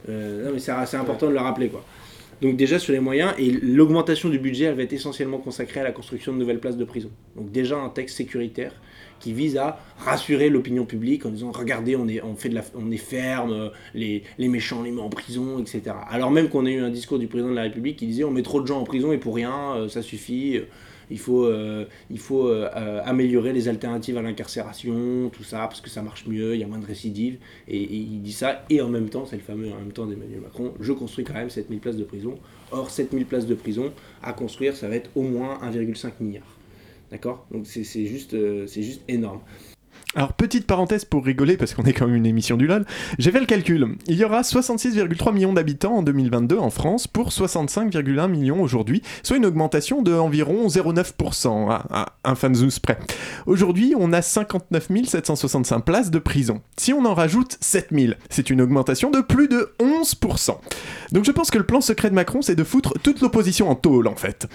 Euh, 0.08 0.44
non, 0.44 0.52
mais 0.52 0.58
c'est 0.58 0.96
important 0.96 1.28
de 1.28 1.32
le 1.32 1.38
rappeler, 1.38 1.68
quoi. 1.68 1.84
Donc 2.40 2.56
déjà 2.56 2.78
sur 2.78 2.92
les 2.92 3.00
moyens, 3.00 3.32
et 3.38 3.50
l'augmentation 3.50 4.28
du 4.28 4.38
budget, 4.38 4.66
elle 4.66 4.74
va 4.74 4.82
être 4.82 4.92
essentiellement 4.92 5.38
consacrée 5.38 5.80
à 5.80 5.84
la 5.84 5.92
construction 5.92 6.32
de 6.32 6.38
nouvelles 6.38 6.60
places 6.60 6.76
de 6.76 6.84
prison. 6.84 7.10
Donc 7.36 7.50
déjà 7.50 7.76
un 7.76 7.88
texte 7.88 8.16
sécuritaire 8.16 8.72
qui 9.20 9.32
vise 9.32 9.56
à 9.56 9.78
rassurer 9.98 10.50
l'opinion 10.50 10.84
publique 10.84 11.24
en 11.24 11.30
disant 11.30 11.50
regardez 11.52 11.96
on 11.96 12.08
est, 12.08 12.22
on 12.22 12.36
fait 12.36 12.48
de 12.48 12.56
la, 12.56 12.62
on 12.74 12.90
est 12.90 12.96
ferme, 12.96 13.70
les, 13.94 14.22
les 14.38 14.48
méchants 14.48 14.82
les 14.82 14.90
met 14.90 15.00
en 15.00 15.08
prison, 15.08 15.58
etc. 15.58 15.82
Alors 16.10 16.30
même 16.30 16.48
qu'on 16.48 16.66
a 16.66 16.70
eu 16.70 16.80
un 16.80 16.90
discours 16.90 17.18
du 17.18 17.26
président 17.26 17.50
de 17.50 17.56
la 17.56 17.62
République 17.62 17.96
qui 17.96 18.06
disait 18.06 18.24
on 18.24 18.30
met 18.30 18.42
trop 18.42 18.60
de 18.60 18.66
gens 18.66 18.80
en 18.80 18.84
prison 18.84 19.12
et 19.12 19.18
pour 19.18 19.34
rien, 19.34 19.76
euh, 19.76 19.88
ça 19.88 20.02
suffit 20.02 20.60
il 21.10 21.18
faut, 21.18 21.44
euh, 21.44 21.86
euh, 22.10 22.68
euh, 22.76 23.00
améliorer 23.04 23.52
les 23.52 23.68
alternatives 23.68 24.16
à 24.16 24.22
l'incarcération, 24.22 25.30
tout 25.30 25.44
ça, 25.44 25.58
parce 25.60 25.80
que 25.80 25.90
ça 25.90 26.02
marche 26.02 26.26
mieux, 26.26 26.54
il 26.54 26.60
y 26.60 26.64
a 26.64 26.66
moins 26.66 26.78
de 26.78 26.86
récidives. 26.86 27.38
Et, 27.68 27.82
il 27.82 28.22
dit 28.22 28.32
ça, 28.32 28.64
et 28.70 28.80
en 28.80 28.88
même 28.88 29.08
temps, 29.08 29.26
c'est 29.26 29.36
le 29.36 29.42
fameux 29.42 29.70
en 29.72 29.76
même 29.76 29.92
temps 29.92 30.06
d'Emmanuel 30.06 30.40
Macron, 30.40 30.72
je 30.80 30.92
construis 30.92 31.24
quand 31.24 31.34
même 31.34 31.50
7000 31.50 31.80
places 31.80 31.96
de 31.96 32.04
prison. 32.04 32.38
Or, 32.70 32.90
7000 32.90 33.26
places 33.26 33.46
de 33.46 33.54
prison 33.54 33.92
à 34.22 34.32
construire, 34.32 34.76
ça 34.76 34.88
va 34.88 34.96
être 34.96 35.10
au 35.14 35.22
moins 35.22 35.58
1,5 35.62 36.12
milliard. 36.20 36.46
D'accord? 37.10 37.46
Donc 37.50 37.66
c'est 37.66 37.84
juste, 37.84 38.34
c'est 38.66 38.82
juste 38.82 39.02
énorme. 39.08 39.40
Alors, 40.16 40.32
petite 40.32 40.66
parenthèse 40.66 41.04
pour 41.04 41.24
rigoler, 41.24 41.56
parce 41.56 41.74
qu'on 41.74 41.82
est 41.82 41.92
quand 41.92 42.06
même 42.06 42.14
une 42.16 42.26
émission 42.26 42.56
du 42.56 42.66
LOL, 42.66 42.84
j'ai 43.18 43.32
fait 43.32 43.40
le 43.40 43.46
calcul. 43.46 43.96
Il 44.06 44.16
y 44.16 44.24
aura 44.24 44.42
66,3 44.42 45.32
millions 45.32 45.52
d'habitants 45.52 45.96
en 45.96 46.02
2022 46.02 46.56
en 46.56 46.70
France 46.70 47.06
pour 47.06 47.30
65,1 47.30 48.28
millions 48.28 48.62
aujourd'hui, 48.62 49.02
soit 49.22 49.36
une 49.36 49.46
augmentation 49.46 50.02
de 50.02 50.14
environ 50.14 50.68
0,9% 50.68 51.68
à, 51.70 52.14
un 52.24 52.34
fanzous 52.34 52.78
près. 52.80 52.98
Aujourd'hui, 53.46 53.94
on 53.98 54.12
a 54.12 54.22
59 54.22 54.88
765 55.04 55.80
places 55.80 56.10
de 56.10 56.18
prison. 56.18 56.60
Si 56.76 56.92
on 56.92 57.04
en 57.04 57.14
rajoute 57.14 57.56
7000, 57.60 58.16
c'est 58.30 58.50
une 58.50 58.60
augmentation 58.60 59.10
de 59.10 59.20
plus 59.20 59.48
de 59.48 59.72
11%. 59.80 60.56
Donc 61.12 61.24
je 61.24 61.32
pense 61.32 61.50
que 61.50 61.58
le 61.58 61.66
plan 61.66 61.80
secret 61.80 62.10
de 62.10 62.14
Macron, 62.14 62.42
c'est 62.42 62.54
de 62.54 62.64
foutre 62.64 62.94
toute 63.02 63.20
l'opposition 63.20 63.68
en 63.68 63.74
tôle, 63.74 64.06
en 64.06 64.16
fait. 64.16 64.48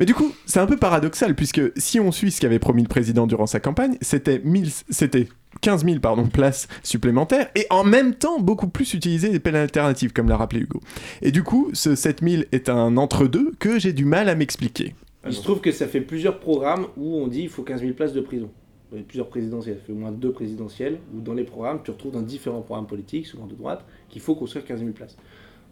Mais 0.00 0.06
du 0.06 0.14
coup, 0.14 0.32
c'est 0.46 0.58
un 0.58 0.66
peu 0.66 0.78
paradoxal, 0.78 1.34
puisque 1.34 1.60
si 1.76 2.00
on 2.00 2.10
suit 2.10 2.30
ce 2.30 2.40
qu'avait 2.40 2.58
promis 2.58 2.82
le 2.82 2.88
président 2.88 3.26
durant 3.26 3.46
sa 3.46 3.60
campagne, 3.60 3.98
c'était, 4.00 4.42
c'était 4.88 5.28
15 5.60 5.84
000 5.84 6.00
pardon, 6.00 6.26
places 6.32 6.68
supplémentaires, 6.82 7.50
et 7.54 7.66
en 7.68 7.84
même 7.84 8.14
temps, 8.14 8.40
beaucoup 8.40 8.68
plus 8.68 8.94
utiliser 8.94 9.28
des 9.28 9.40
peines 9.40 9.56
alternatives, 9.56 10.14
comme 10.14 10.30
l'a 10.30 10.38
rappelé 10.38 10.62
Hugo. 10.62 10.80
Et 11.20 11.30
du 11.30 11.42
coup, 11.42 11.68
ce 11.74 11.94
7 11.94 12.22
000 12.22 12.42
est 12.50 12.70
un 12.70 12.96
entre-deux 12.96 13.52
que 13.58 13.78
j'ai 13.78 13.92
du 13.92 14.06
mal 14.06 14.30
à 14.30 14.34
m'expliquer. 14.34 14.94
Il 15.26 15.34
se 15.34 15.42
trouve 15.42 15.60
que 15.60 15.70
ça 15.70 15.86
fait 15.86 16.00
plusieurs 16.00 16.40
programmes 16.40 16.86
où 16.96 17.16
on 17.16 17.26
dit 17.26 17.40
qu'il 17.40 17.50
faut 17.50 17.62
15 17.62 17.82
000 17.82 17.92
places 17.92 18.14
de 18.14 18.22
prison. 18.22 18.48
Il 18.92 18.98
y 18.98 19.00
a 19.02 19.04
plusieurs 19.04 19.28
présidentielles, 19.28 19.76
ça 19.76 19.84
fait 19.86 19.92
au 19.92 19.96
moins 19.96 20.12
deux 20.12 20.32
présidentielles, 20.32 20.98
où 21.14 21.20
dans 21.20 21.34
les 21.34 21.44
programmes, 21.44 21.80
tu 21.84 21.90
retrouves 21.90 22.12
dans 22.12 22.22
différents 22.22 22.62
programmes 22.62 22.86
politiques, 22.86 23.26
souvent 23.26 23.46
de 23.46 23.54
droite, 23.54 23.84
qu'il 24.08 24.22
faut 24.22 24.34
construire 24.34 24.64
15 24.64 24.80
000 24.80 24.92
places. 24.92 25.16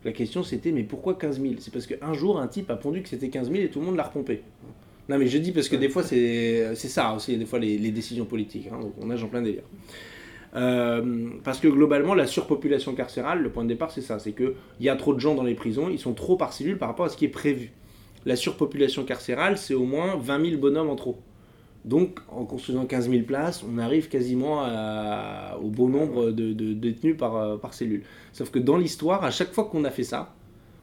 La 0.05 0.13
question 0.13 0.43
c'était, 0.43 0.73
mais 0.73 0.85
pourquoi 0.85 1.15
15 1.15 1.41
000 1.41 1.55
C'est 1.59 1.73
parce 1.73 1.87
qu'un 1.87 2.13
jour, 2.13 2.41
un 2.41 2.47
type 2.47 2.71
a 2.71 2.77
pondu 2.77 3.03
que 3.03 3.09
c'était 3.09 3.29
15 3.29 3.51
000 3.51 3.63
et 3.63 3.69
tout 3.69 3.81
le 3.81 3.87
monde 3.87 3.97
l'a 3.97 4.05
repompé. 4.05 4.43
Non, 5.09 5.19
mais 5.19 5.27
je 5.27 5.39
dis 5.39 5.53
parce 5.53 5.69
que 5.69 5.77
des 5.77 5.89
fois, 5.89 6.03
c'est 6.03 6.75
ça 6.75 7.15
aussi, 7.15 7.37
des 7.37 7.47
fois, 7.47 7.59
les, 7.59 7.91
décisions 7.91 8.27
politiques. 8.27 8.69
Hein, 8.73 8.79
donc 8.81 8.93
on 9.01 9.07
nage 9.07 9.25
en 9.25 9.29
plein 9.29 9.43
délire. 9.43 9.63
Euh, 10.55 11.31
parce 11.45 11.61
que 11.61 11.69
globalement, 11.69 12.15
la 12.15 12.27
surpopulation 12.27 12.95
carcérale, 12.95 13.43
le 13.43 13.51
point 13.51 13.65
de 13.65 13.69
départ, 13.69 13.91
c'est 13.91 14.01
ça 14.01 14.19
c'est 14.19 14.33
qu'il 14.33 14.55
y 14.81 14.89
a 14.89 14.97
trop 14.97 15.15
de 15.15 15.21
gens 15.21 15.35
dans 15.35 15.43
les 15.43 15.55
prisons, 15.55 15.89
ils 15.91 15.99
sont 15.99 16.15
trop 16.15 16.37
par 16.37 16.53
cellule 16.53 16.79
par 16.79 16.89
rapport 16.89 17.07
à 17.07 17.09
ce 17.11 17.17
qui 17.17 17.27
est 17.27 17.31
prévu. 17.31 17.73
La 18.25 18.37
surpopulation 18.37 19.05
carcérale, 19.05 19.59
c'est 19.59 19.75
au 19.75 19.85
moins 19.85 20.17
20 20.17 20.51
000 20.51 20.61
bonhommes 20.61 20.91
en 20.91 20.97
trop. 20.97 21.19
Donc, 21.89 22.21
en 22.29 22.45
construisant 22.45 22.85
15 22.85 23.09
000 23.09 23.23
places, 23.23 23.65
on 23.65 23.79
arrive 23.79 24.11
quasiment 24.11 24.63
au 25.59 25.69
beau 25.71 25.89
nombre 25.89 26.33
de, 26.33 26.53
détenus 26.75 27.17
par, 27.17 27.37
euh, 27.37 27.57
par, 27.57 27.73
cellule. 27.73 28.03
Sauf 28.35 28.51
que 28.51 28.59
dans 28.59 28.77
l'histoire, 28.77 29.25
à 29.25 29.31
chaque 29.31 29.55
fois 29.55 29.65
qu'on 29.65 29.85
a 29.85 29.91
fait 29.91 30.05
ça, 30.05 30.35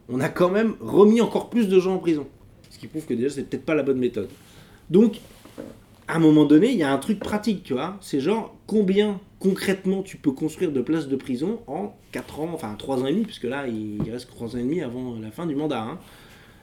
on 0.09 0.19
a 0.19 0.29
quand 0.29 0.49
même 0.49 0.73
remis 0.81 1.21
encore 1.21 1.51
plus 1.51 1.69
de 1.69 1.79
gens 1.79 1.93
en 1.93 1.99
prison. 1.99 2.25
Ce 2.71 2.79
qui 2.79 2.87
prouve 2.87 3.05
que 3.05 3.13
déjà, 3.13 3.29
c'est 3.29 3.43
peut-être 3.43 3.65
pas 3.65 3.75
la 3.75 3.83
bonne 3.83 3.99
méthode. 3.99 4.29
Donc, 4.89 5.19
à 6.07 6.15
un 6.15 6.19
moment 6.19 6.45
donné, 6.45 6.71
il 6.71 6.77
y 6.77 6.83
a 6.83 6.91
un 6.91 6.97
truc 6.97 7.19
pratique, 7.19 7.63
tu 7.63 7.73
vois. 7.73 7.97
C'est 8.01 8.19
genre, 8.19 8.55
combien 8.65 9.19
concrètement 9.39 10.01
tu 10.01 10.17
peux 10.17 10.31
construire 10.31 10.71
de 10.71 10.81
places 10.81 11.07
de 11.07 11.15
prison 11.15 11.59
en 11.67 11.95
4 12.13 12.39
ans, 12.39 12.49
enfin 12.51 12.73
3 12.79 13.03
ans 13.03 13.05
et 13.05 13.11
demi, 13.11 13.25
puisque 13.25 13.43
là, 13.43 13.67
il 13.67 14.09
reste 14.09 14.29
3 14.29 14.55
ans 14.55 14.57
et 14.57 14.63
demi 14.63 14.81
avant 14.81 15.15
la 15.21 15.29
fin 15.29 15.45
du 15.45 15.55
mandat. 15.55 15.83
Hein. 15.83 15.99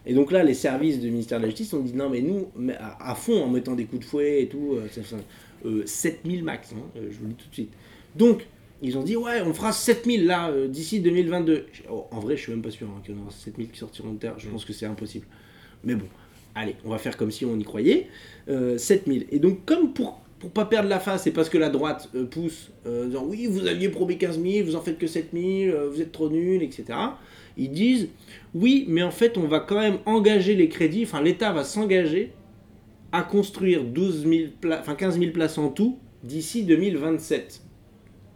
Et 0.05 0.14
donc 0.14 0.32
là, 0.32 0.42
les 0.42 0.55
services 0.55 1.00
du 1.00 1.11
ministère 1.11 1.38
de 1.38 1.44
la 1.44 1.50
Justice 1.50 1.72
ont 1.74 1.80
dit 1.80 1.94
non, 1.94 2.11
mais 2.11 2.20
nous, 2.20 2.48
à, 2.78 3.14
fond, 3.14 3.42
en 3.42 3.48
mettant 3.48 3.74
des 3.74 3.84
coups 3.84 4.00
de 4.00 4.07
fouet 4.07 4.42
et 4.42 4.48
tout, 4.48 4.76
euh, 5.64 5.82
7000 5.86 6.40
euh, 6.40 6.44
max, 6.44 6.72
hein, 6.72 6.82
euh, 6.96 7.09
je 7.11 7.18
vous 7.18 7.26
le 7.26 7.30
dis 7.30 7.36
tout 7.36 7.48
de 7.48 7.55
suite. 7.55 7.72
Donc, 8.16 8.46
ils 8.82 8.98
ont 8.98 9.03
dit 9.03 9.16
ouais, 9.16 9.40
on 9.42 9.55
fera 9.55 9.72
7000 9.72 10.26
là, 10.26 10.50
euh, 10.50 10.66
d'ici 10.66 11.00
2022. 11.00 11.66
en 11.88 12.20
vrai, 12.20 12.36
je 12.36 12.42
suis 12.42 12.53
même 12.53 12.62
pas 12.62 12.70
sûr 12.70 12.88
hein, 12.88 13.00
qu'il 13.05 13.14
y 13.14 13.18
en 13.18 13.22
aura 13.22 13.30
7000 13.30 13.70
qui 13.70 13.78
sortiront 13.78 14.12
de 14.12 14.18
terre, 14.18 14.34
je 14.38 14.48
pense 14.48 14.64
que 14.64 14.72
c'est 14.72 14.86
impossible. 14.86 15.26
Mais 15.84 15.94
bon, 15.94 16.07
allez, 16.57 16.74
on 16.84 16.90
va 16.90 16.98
faire 16.98 17.16
comme 17.16 17.30
si 17.30 17.44
on 17.44 17.57
y 17.59 17.64
croyait. 17.64 18.09
7000. 18.48 19.26
Et 19.30 19.38
donc, 19.38 19.64
comme 19.64 19.92
pour 19.92 20.20
pour 20.40 20.50
pas 20.50 20.64
perdre 20.64 20.88
la 20.88 20.98
face, 20.98 21.28
et 21.28 21.30
parce 21.30 21.48
que 21.48 21.57
la 21.57 21.68
droite 21.68 22.11
pousse, 22.32 22.72
euh, 22.84 23.07
disant 23.07 23.24
oui, 23.24 23.46
vous 23.46 23.68
aviez 23.68 23.88
promis 23.88 24.18
15 24.18 24.42
000, 24.42 24.66
vous 24.66 24.74
en 24.74 24.80
faites 24.80 24.98
que 24.98 25.07
7 25.07 25.28
000, 25.32 25.88
vous 25.88 26.00
êtes 26.00 26.11
trop 26.11 26.28
nuls, 26.28 26.64
etc 26.64 26.98
ils 27.57 27.70
disent 27.70 28.09
oui, 28.55 28.84
mais 28.88 29.03
en 29.03 29.11
fait, 29.11 29.38
on 29.38 29.46
va 29.46 29.61
quand 29.61 29.80
même 29.80 29.98
engager 30.07 30.55
les 30.55 30.68
crédits, 30.68 31.05
enfin 31.05 31.22
l'État 31.22 31.53
va 31.53 31.64
s'engager 31.64 32.32
à 33.12 33.22
construire 33.22 33.84
12 33.84 34.26
enfin 34.64 34.94
15 34.94 35.18
000 35.18 35.32
places 35.32 35.59
en 35.59 35.68
tout 35.68 35.98
d'ici 36.24 36.64
2027. 36.64 37.62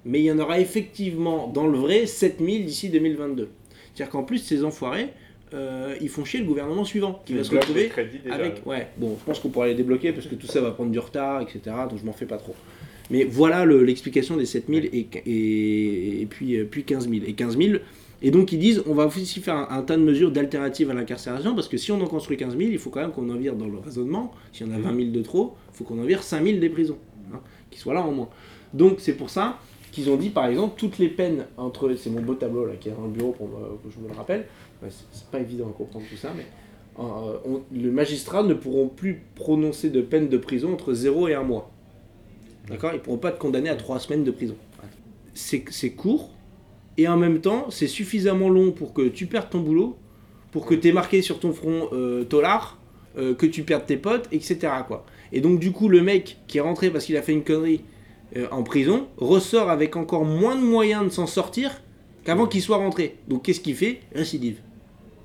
Mais 0.05 0.21
il 0.21 0.25
y 0.25 0.31
en 0.31 0.39
aura 0.39 0.61
effectivement 0.61 1.49
dans 1.49 1.67
le 1.67 1.79
vrai 1.79 2.07
7 2.07 2.37
000 2.39 2.65
d'ici 2.65 2.91
2022. 2.91 3.49
C'est-à-dire 3.95 4.13
qu'en 4.13 4.23
plus, 4.23 4.39
ces 4.39 4.65
enfoirés, 4.65 5.09
euh, 5.55 5.97
ils 6.01 6.09
font 6.09 6.25
chier 6.25 6.41
le 6.41 6.47
gouvernement 6.47 6.85
suivant 6.85 7.23
qui 7.25 7.35
va 7.35 7.43
se 7.43 7.55
retrouver 7.55 7.91
avec. 8.31 8.65
Ouais, 8.67 8.89
bon, 8.99 9.17
je 9.19 9.25
pense 9.25 9.41
qu'on 9.41 9.49
pourra 9.49 9.67
les 9.67 9.75
débloquer 9.75 10.13
parce 10.13 10.27
que 10.27 10.35
tout 10.35 10.47
ça 10.47 10.61
va 10.61 10.71
prendre 10.71 10.91
du 10.91 10.99
retard, 10.99 11.41
etc. 11.41 11.61
Donc 11.89 11.99
je 11.99 12.05
m'en 12.05 12.13
fais 12.13 12.27
pas 12.27 12.37
trop. 12.37 12.55
Mais 13.11 13.25
voilà 13.25 13.65
l'explication 13.65 14.37
des 14.37 14.47
7000 14.47 14.91
et, 14.93 15.09
et, 15.27 16.23
et, 16.23 16.27
puis, 16.27 16.57
euh, 16.57 16.65
puis 16.69 16.85
15 16.85 17.09
000. 17.09 17.23
Et 17.27 17.33
15 17.35 17.57
000, 17.57 17.79
et 18.23 18.31
donc 18.31 18.53
ils 18.53 18.59
disent 18.59 18.83
on 18.87 18.95
va 18.95 19.07
aussi 19.07 19.41
faire 19.41 19.71
un, 19.71 19.83
tas 19.83 19.97
de 19.97 20.03
mesures 20.03 20.31
d'alternatives 20.31 20.91
à 20.91 20.95
l'incarcération 20.95 21.55
parce 21.55 21.69
que 21.69 21.77
si 21.77 21.93
on 21.93 22.01
en 22.01 22.07
construit 22.07 22.37
15 22.37 22.57
000, 22.57 22.71
il 22.71 22.79
faut 22.79 22.91
quand 22.91 23.01
même 23.01 23.13
qu'on 23.13 23.29
en 23.31 23.37
vire 23.37 23.55
dans 23.55 23.67
le 23.67 23.79
raisonnement. 23.79 24.33
Si 24.53 24.65
on 24.65 24.73
a 24.73 24.79
20 24.79 24.97
000 24.97 25.11
de 25.11 25.23
trop, 25.23 25.57
il 25.73 25.77
faut 25.77 25.85
qu'on 25.85 25.99
en 26.01 26.05
vire 26.05 26.23
5 26.23 26.45
000 26.45 26.59
des 26.59 26.71
prisons, 26.71 26.99
hein, 27.33 27.41
qui 27.71 27.79
soient 27.79 27.95
là 27.95 28.03
en 28.03 28.13
moins. 28.13 28.29
Donc 28.73 28.97
c'est 28.99 29.15
pour 29.15 29.31
ça 29.31 29.59
qu'ils 29.93 30.11
ont 30.11 30.17
dit 30.17 30.31
par 30.31 30.47
exemple 30.47 30.75
toutes 30.79 30.99
les 30.99 31.09
peines 31.09 31.47
entre. 31.57 31.95
C'est 31.95 32.11
mon 32.11 32.23
beau 32.23 32.35
tableau 32.35 32.67
là 32.67 32.75
qui 32.81 32.89
est 32.89 32.93
dans 32.93 33.05
le 33.05 33.11
bureau 33.11 33.33
pour 33.33 33.49
que 33.49 33.91
je 33.91 34.01
me 34.01 34.09
le 34.09 34.15
rappelle. 34.15 34.47
c'est 34.83 35.31
pas 35.31 35.41
évident 35.41 35.69
à 35.69 35.73
comprendre 35.73 36.07
tout 36.09 36.17
ça, 36.17 36.33
mais 36.37 36.47
euh, 36.99 37.59
le 37.73 37.91
magistrat 37.91 38.43
ne 38.43 38.55
pourront 38.55 38.89
plus 38.89 39.23
prononcer 39.35 39.91
de 39.91 40.01
peine 40.01 40.29
de 40.29 40.39
prison 40.39 40.73
entre 40.73 40.95
0 40.95 41.29
et 41.29 41.35
1 41.35 41.43
mois. 41.43 41.71
D'accord? 42.69 42.93
Ils 42.93 42.97
ne 42.97 43.01
pourront 43.01 43.19
pas 43.19 43.33
te 43.33 43.39
condamner 43.39 43.69
à 43.69 43.77
3 43.77 44.01
semaines 44.01 44.25
de 44.25 44.31
prison. 44.31 44.57
C'est 45.35 45.91
court, 45.91 46.31
et 46.99 47.09
en 47.09 47.17
même 47.17 47.41
temps, 47.41 47.67
c'est 47.71 47.89
suffisamment 47.89 48.49
long 48.49 48.73
pour 48.73 48.93
que 48.93 49.09
tu 49.09 49.27
perdes 49.27 49.51
ton 49.51 49.61
boulot, 49.61 49.97
pour 50.51 50.65
que 50.67 50.75
tu 50.75 50.89
aies 50.89 50.93
marqué 50.93 51.23
sur 51.23 51.39
ton 51.39 51.53
front 51.53 51.89
euh, 51.93 52.25
euh, 53.19 53.35
que 53.35 53.47
tu 53.47 53.63
perdes 53.63 53.87
tes 53.87 53.97
potes, 53.97 54.29
etc. 54.33 54.59
Quoi. 54.87 55.05
Et 55.33 55.41
donc, 55.41 55.59
du 55.59 55.73
coup, 55.73 55.89
le 55.89 56.01
mec 56.03 56.39
qui 56.47 56.59
est 56.59 56.63
rentré 56.63 56.91
parce 56.91 57.05
qu'il 57.05 57.17
a 57.17 57.23
fait 57.23 57.33
une 57.33 57.45
connerie 57.45 57.83
euh, 58.37 58.47
en 58.51 58.63
prison 58.63 59.09
ressort 59.19 59.71
avec 59.71 59.97
encore 59.97 60.25
moins 60.25 60.57
de 60.57 60.63
moyens 60.63 61.05
de 61.05 61.11
s'en 61.11 61.27
sortir 61.27 61.83
qu'avant 62.25 62.47
qu'il 62.47 62.63
soit 62.63 62.79
rentré. 62.79 63.17
Donc, 63.29 63.45
qu'est-ce 63.45 63.61
qu'il 63.61 63.75
fait? 63.75 64.01
Récidive. 64.15 64.61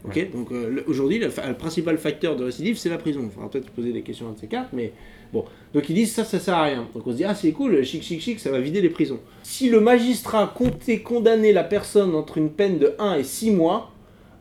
Ok? 0.04 0.32
Donc, 0.32 0.50
aujourd'hui, 0.88 1.20
le, 1.20 1.30
principal 1.54 1.98
facteur 1.98 2.36
de 2.36 2.44
récidive, 2.44 2.78
c'est 2.78 2.90
la 2.90 2.98
prison. 2.98 3.22
Il 3.24 3.30
faudra 3.30 3.50
peut-être 3.50 3.70
poser 3.70 3.94
des 3.94 4.02
questions 4.02 4.30
à 4.30 4.34
de 4.34 4.40
ces 4.40 4.48
quatre, 4.48 4.70
mais 4.74 4.92
Bon, 5.34 5.46
donc 5.74 5.90
ils 5.90 5.96
disent 5.96 6.14
ça, 6.14 6.24
ça 6.24 6.40
sert 6.40 6.56
à 6.56 6.64
rien. 6.64 6.88
Donc 6.94 7.08
on 7.08 7.12
se 7.12 7.18
dit, 7.18 7.24
ah 7.24 7.36
c'est 7.36 7.52
cool, 7.52 7.84
chic, 7.84 8.04
chic, 8.04 8.22
chic, 8.22 8.40
ça 8.40 8.52
va 8.52 8.60
vider 8.60 8.82
les 8.82 8.90
prisons. 8.90 9.20
Si 9.44 9.70
le 9.70 9.80
magistrat 9.80 10.52
comptait 10.54 11.00
condamner 11.00 11.54
la 11.54 11.64
personne 11.64 12.16
entre 12.16 12.38
une 12.38 12.50
peine 12.50 12.80
de 12.80 12.94
1 13.00 13.16
et 13.16 13.24
6 13.24 13.52
mois, 13.52 13.92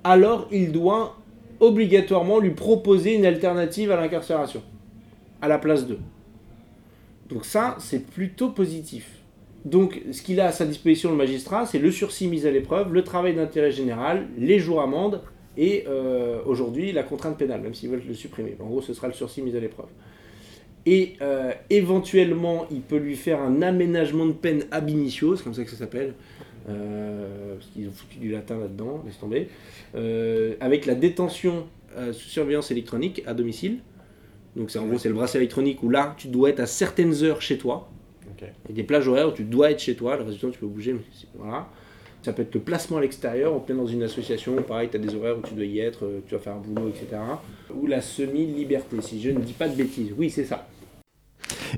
alors 0.03 0.49
il 0.51 0.73
doit 0.73 1.17
obligatoirement 1.61 2.41
lui 2.41 2.51
proposer 2.51 3.15
une 3.15 3.27
alternative 3.27 3.93
à 3.93 3.97
l'incarcération, 3.97 4.63
à 5.41 5.49
la 5.49 5.59
place 5.59 5.87
d'eux. 5.87 6.01
Donc 7.29 7.45
ça, 7.45 7.77
c'est 7.79 8.07
plutôt 8.07 8.49
positif. 8.49 9.21
Donc 9.65 10.01
ce 10.11 10.23
qu'il 10.23 10.41
a 10.41 10.47
à 10.47 10.53
sa 10.53 10.65
disposition, 10.65 11.11
le 11.11 11.17
magistrat, 11.17 11.67
c'est 11.67 11.79
le 11.79 11.91
sursis 11.91 12.27
mis 12.27 12.47
à 12.47 12.51
l'épreuve, 12.51 12.93
le 12.93 13.05
travail 13.05 13.35
d'intérêt 13.35 13.71
général, 13.71 14.27
les 14.39 14.59
jours 14.59 14.81
amendes 14.81 15.21
et 15.57 15.85
euh, 15.87 16.41
aujourd'hui 16.47 16.93
la 16.93 17.03
contrainte 17.03 17.37
pénale, 17.37 17.61
même 17.61 17.75
s'ils 17.75 17.91
veulent 17.91 18.03
le 18.07 18.15
supprimer. 18.15 18.57
En 18.59 18.67
gros, 18.67 18.81
ce 18.81 18.95
sera 18.95 19.07
le 19.07 19.13
sursis 19.13 19.43
mis 19.43 19.55
à 19.55 19.61
l'épreuve. 19.61 19.89
Et 20.87 21.17
euh, 21.21 21.53
éventuellement, 21.69 22.67
il 22.71 22.81
peut 22.81 22.97
lui 22.97 23.17
faire 23.17 23.41
un 23.41 23.63
aménagement 23.63 24.27
de 24.27 24.33
peine 24.33 24.65
ab 24.71 24.89
initio, 24.89 25.37
c'est 25.37 25.45
comme 25.45 25.55
ça 25.55 25.65
que 25.65 25.71
ça 25.71 25.77
s'appelle. 25.77 26.15
Euh, 26.69 27.55
parce 27.55 27.67
qu'ils 27.71 27.89
ont 27.89 27.93
foutu 27.93 28.19
du 28.19 28.31
latin 28.31 28.59
là-dedans, 28.59 29.03
laisse 29.05 29.19
tomber. 29.19 29.49
Euh, 29.95 30.55
avec 30.61 30.87
la 30.87 30.95
détention 30.95 31.67
sous 32.13 32.29
surveillance 32.29 32.71
électronique 32.71 33.23
à 33.27 33.35
domicile. 33.35 33.79
Donc 34.55 34.71
c'est 34.71 34.79
en 34.79 34.87
gros 34.87 34.97
c'est 34.97 35.09
le 35.09 35.15
bracelet 35.15 35.41
électronique 35.41 35.83
où 35.83 35.91
là 35.91 36.15
tu 36.17 36.29
dois 36.29 36.51
être 36.51 36.61
à 36.61 36.67
certaines 36.67 37.25
heures 37.25 37.43
chez 37.43 37.59
toi. 37.59 37.91
Il 38.41 38.71
y 38.71 38.73
a 38.73 38.75
des 38.77 38.85
plages 38.85 39.07
horaires 39.09 39.29
où 39.29 39.33
tu 39.33 39.43
dois 39.45 39.71
être 39.71 39.81
chez 39.81 39.97
toi, 39.97 40.17
le 40.17 40.23
reste 40.23 40.35
du 40.35 40.41
temps 40.41 40.51
tu 40.51 40.59
peux 40.59 40.67
bouger. 40.67 40.93
Mais 40.95 41.01
voilà. 41.35 41.69
Ça 42.23 42.33
peut 42.35 42.43
être 42.43 42.55
le 42.55 42.61
placement 42.61 42.99
à 42.99 43.01
l'extérieur, 43.01 43.55
en 43.55 43.61
plein 43.61 43.75
dans 43.75 43.87
une 43.87 44.03
association, 44.03 44.55
pareil, 44.63 44.89
tu 44.91 44.97
as 44.97 45.01
des 45.01 45.15
horaires 45.15 45.39
où 45.39 45.47
tu 45.47 45.55
dois 45.55 45.65
y 45.65 45.81
être, 45.81 46.05
euh, 46.05 46.21
tu 46.27 46.35
vas 46.35 46.41
faire 46.41 46.55
un 46.55 46.61
boulot, 46.61 46.89
etc. 46.89 47.21
Ou 47.75 47.87
la 47.87 48.03
semi-liberté, 48.03 48.97
si 49.01 49.23
je 49.23 49.31
ne 49.31 49.41
dis 49.41 49.55
pas 49.55 49.69
de 49.69 49.75
bêtises. 49.75 50.13
Oui, 50.19 50.29
c'est 50.29 50.45
ça. 50.45 50.67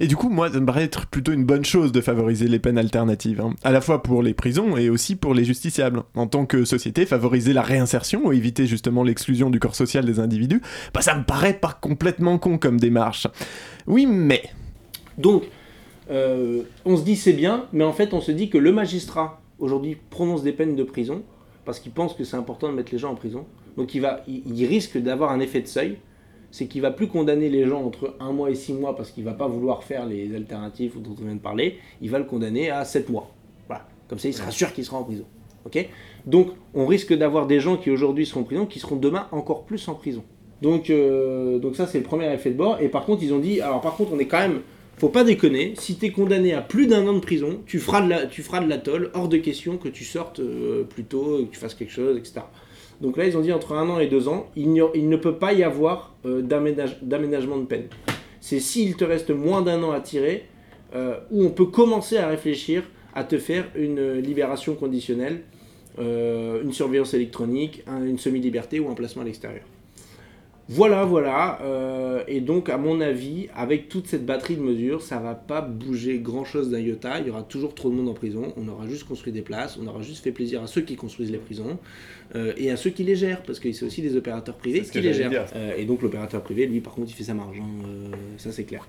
Et 0.01 0.07
du 0.07 0.17
coup, 0.17 0.31
moi, 0.31 0.51
ça 0.51 0.59
me 0.59 0.67
paraît 0.67 0.85
être 0.85 1.07
plutôt 1.07 1.33
une 1.33 1.45
bonne 1.45 1.65
chose 1.65 1.93
de 1.93 2.01
favoriser 2.01 2.49
les 2.49 2.59
peines 2.59 2.79
alternatives, 2.79 3.41
hein. 3.41 3.55
à 3.63 3.71
la 3.71 3.81
fois 3.81 4.03
pour 4.03 4.23
les 4.23 4.35
prisons 4.35 4.77
et 4.77 4.89
aussi 4.89 5.17
pour 5.17 5.35
les 5.35 5.45
justiciables. 5.45 6.03
En 6.15 6.27
tant 6.27 6.47
que 6.47 6.65
société, 6.65 7.07
favoriser 7.07 7.53
la 7.53 7.63
réinsertion 7.63 8.23
ou 8.25 8.33
éviter 8.33 8.67
justement 8.67 9.05
l'exclusion 9.05 9.51
du 9.51 9.61
corps 9.61 9.77
social 9.77 10.05
des 10.05 10.19
individus, 10.19 10.63
bah 10.95 11.03
ça 11.03 11.15
me 11.15 11.25
paraît 11.25 11.55
pas 11.55 11.79
complètement 11.81 12.39
con 12.39 12.59
comme 12.59 12.81
démarche. 12.81 13.27
Oui, 13.87 14.07
mais... 14.07 14.43
Donc, 15.19 15.45
euh, 16.11 16.63
on 16.85 16.97
se 16.97 17.05
dit 17.05 17.17
c'est 17.17 17.33
bien, 17.33 17.67
mais 17.73 17.85
en 17.85 17.93
fait 17.93 18.15
on 18.15 18.21
se 18.21 18.33
dit 18.33 18.49
que 18.49 18.59
le 18.59 18.73
magistrat 18.73 19.42
aujourd'hui 19.63 19.97
prononce 20.11 20.43
des 20.43 20.53
peines 20.53 20.77
de 20.77 20.83
prison 20.83 21.23
parce 21.65 21.79
qu'il 21.81 21.93
pense 21.93 22.15
que 22.15 22.25
c'est 22.25 22.37
important 22.37 22.69
de 22.69 22.75
mettre 22.75 22.93
les 22.93 22.99
gens 22.99 23.13
en 23.13 23.15
prison. 23.15 23.47
Donc 23.77 23.95
il, 23.95 24.01
va, 24.01 24.23
il, 24.27 24.67
risque 24.67 24.99
d'avoir 24.99 25.31
un 25.31 25.41
effet 25.41 25.63
de 25.63 25.67
seuil, 25.67 25.97
c'est 26.51 26.67
qu'il 26.67 26.83
va 26.83 26.91
plus 26.91 27.07
condamner 27.07 27.49
les 27.49 27.67
gens 27.67 27.83
entre 27.83 28.15
un 28.21 28.33
mois 28.33 28.51
et 28.51 28.55
six 28.55 28.75
mois 28.75 28.95
parce 28.95 29.11
qu'il 29.13 29.25
va 29.25 29.33
pas 29.33 29.47
vouloir 29.47 29.85
faire 29.85 30.05
les 30.05 30.35
alternatives 30.35 31.01
dont 31.01 31.15
on 31.19 31.25
vient 31.25 31.35
de 31.35 31.41
parler, 31.41 31.79
il 32.03 32.11
va 32.11 32.19
le 32.19 32.25
condamner 32.25 32.69
à 32.69 32.85
sept 32.85 33.09
mois. 33.09 33.31
Voilà. 33.69 33.87
Comme 34.09 34.19
ça, 34.19 34.29
il 34.29 34.35
sera 34.35 34.51
sûr 34.51 34.73
qu'il 34.75 34.85
sera 34.85 34.99
en 34.99 35.05
prison. 35.05 35.25
Donc 36.27 36.49
on 36.75 36.87
risque 36.87 37.15
d'avoir 37.15 37.47
des 37.47 37.61
gens 37.61 37.77
qui 37.77 37.91
aujourd'hui 37.91 38.27
seront 38.27 38.41
en 38.41 38.45
prison 38.45 38.67
qui 38.67 38.81
seront 38.81 38.97
demain 38.97 39.29
encore 39.31 39.65
plus 39.65 39.87
en 39.89 39.95
prison. 39.95 40.25
Donc, 40.61 40.91
euh, 40.91 41.59
donc 41.59 41.77
ça 41.77 41.87
c'est 41.87 41.99
le 41.99 42.05
premier 42.05 42.33
effet 42.33 42.51
de 42.51 42.57
bord. 42.57 42.81
Et 42.81 42.89
par 42.89 43.05
contre 43.05 43.23
ils 43.23 43.33
ont 43.33 43.39
dit, 43.39 43.61
alors 43.61 43.81
par 43.81 43.97
contre 43.97 44.13
on 44.13 44.19
est 44.19 44.27
quand 44.27 44.41
même 44.41 44.61
faut 44.99 45.09
pas 45.09 45.25
déconner, 45.25 45.75
si 45.77 45.97
tu 45.97 46.07
es 46.07 46.11
condamné 46.11 46.53
à 46.53 46.61
plus 46.61 46.87
d'un 46.87 47.07
an 47.07 47.15
de 47.15 47.19
prison, 47.19 47.61
tu 47.67 47.81
feras 47.81 48.01
de 48.03 48.09
la, 48.09 48.67
l'atoll, 48.67 49.11
hors 49.15 49.29
de 49.29 49.37
question 49.37 49.77
que 49.77 49.89
tu 49.89 50.05
sortes 50.05 50.41
euh, 50.41 50.85
plus 50.85 51.05
tôt, 51.05 51.39
que 51.45 51.53
tu 51.53 51.59
fasses 51.59 51.75
quelque 51.75 51.93
chose, 51.93 52.17
etc. 52.17 52.43
Donc 53.01 53.17
là, 53.17 53.27
ils 53.27 53.37
ont 53.37 53.41
dit 53.41 53.53
entre 53.53 53.73
un 53.73 53.89
an 53.89 53.99
et 53.99 54.07
deux 54.07 54.29
ans, 54.29 54.47
il, 54.55 54.81
il 54.95 55.09
ne 55.09 55.17
peut 55.17 55.35
pas 55.35 55.53
y 55.53 55.65
avoir 55.65 56.15
euh, 56.25 56.41
d'aménagement 56.41 57.57
de 57.57 57.65
peine. 57.65 57.87
C'est 58.41 58.61
s'il 58.61 58.97
te 58.97 59.05
reste 59.05 59.31
moins 59.31 59.63
d'un 59.63 59.83
an 59.83 59.91
à 59.91 60.01
tirer, 60.01 60.47
euh, 60.95 61.17
où 61.31 61.45
on 61.45 61.51
peut 61.51 61.67
commencer 61.67 62.17
à 62.17 62.29
réfléchir 62.29 62.85
à 63.15 63.25
te 63.25 63.39
faire 63.39 63.67
une 63.75 64.15
libération 64.15 64.75
conditionnelle, 64.75 65.43
une 65.99 66.73
surveillance 66.73 67.13
électronique, 67.13 67.85
une 67.87 68.19
semi-liberté 68.19 68.81
ou 68.81 68.89
un 68.89 68.95
placement 68.95 69.21
à 69.21 69.27
l'extérieur. 69.27 69.65
Voilà, 70.69 71.05
voilà. 71.05 71.59
Euh, 71.63 72.23
et 72.29 72.41
donc, 72.41 72.69
à 72.69 72.79
mon 72.79 73.01
avis, 73.01 73.49
avec 73.55 73.89
toute 73.89 74.07
cette 74.07 74.25
batterie 74.25 74.57
de 74.57 74.63
mesures, 74.63 75.03
ça 75.03 75.19
va 75.19 75.35
pas 75.35 75.61
bouger 75.61 76.19
grand 76.19 76.45
chose 76.45 76.71
d'un 76.71 76.79
iota. 76.79 77.21
Il 77.21 77.27
y 77.27 77.31
aura 77.31 77.43
toujours 77.43 77.75
trop 77.75 77.91
de 77.91 77.95
monde 77.95 78.09
en 78.09 78.15
prison. 78.15 78.53
On 78.57 78.69
aura 78.69 78.87
juste 78.87 79.05
construit 79.05 79.33
des 79.33 79.43
places. 79.43 79.79
On 79.83 79.87
aura 79.87 80.03
juste 80.03 80.23
fait 80.23 80.33
plaisir 80.33 80.63
à 80.63 80.67
ceux 80.67 80.83
qui 80.83 80.97
construisent 80.97 81.33
les 81.33 81.39
prisons 81.39 81.79
euh, 82.37 82.53
et 82.57 82.71
à 82.71 82.77
ceux 82.77 82.91
qui 82.91 83.03
les 83.03 83.17
gèrent, 83.17 83.43
parce 83.43 83.59
que 83.59 83.73
c'est 83.73 83.85
aussi 83.85 84.03
des 84.03 84.17
opérateurs 84.17 84.57
privés 84.57 84.83
qui 84.83 85.01
les 85.01 85.13
gèrent. 85.13 85.47
Euh, 85.57 85.75
et 85.77 85.85
donc, 85.85 86.03
l'opérateur 86.03 86.43
privé, 86.43 86.67
lui, 86.67 86.81
par 86.81 86.95
contre, 86.95 87.11
il 87.11 87.15
fait 87.15 87.25
sa 87.25 87.35
marge. 87.35 87.59
Hein. 87.61 88.17
ça, 88.39 88.53
c'est 88.53 88.65
clair. 88.65 88.87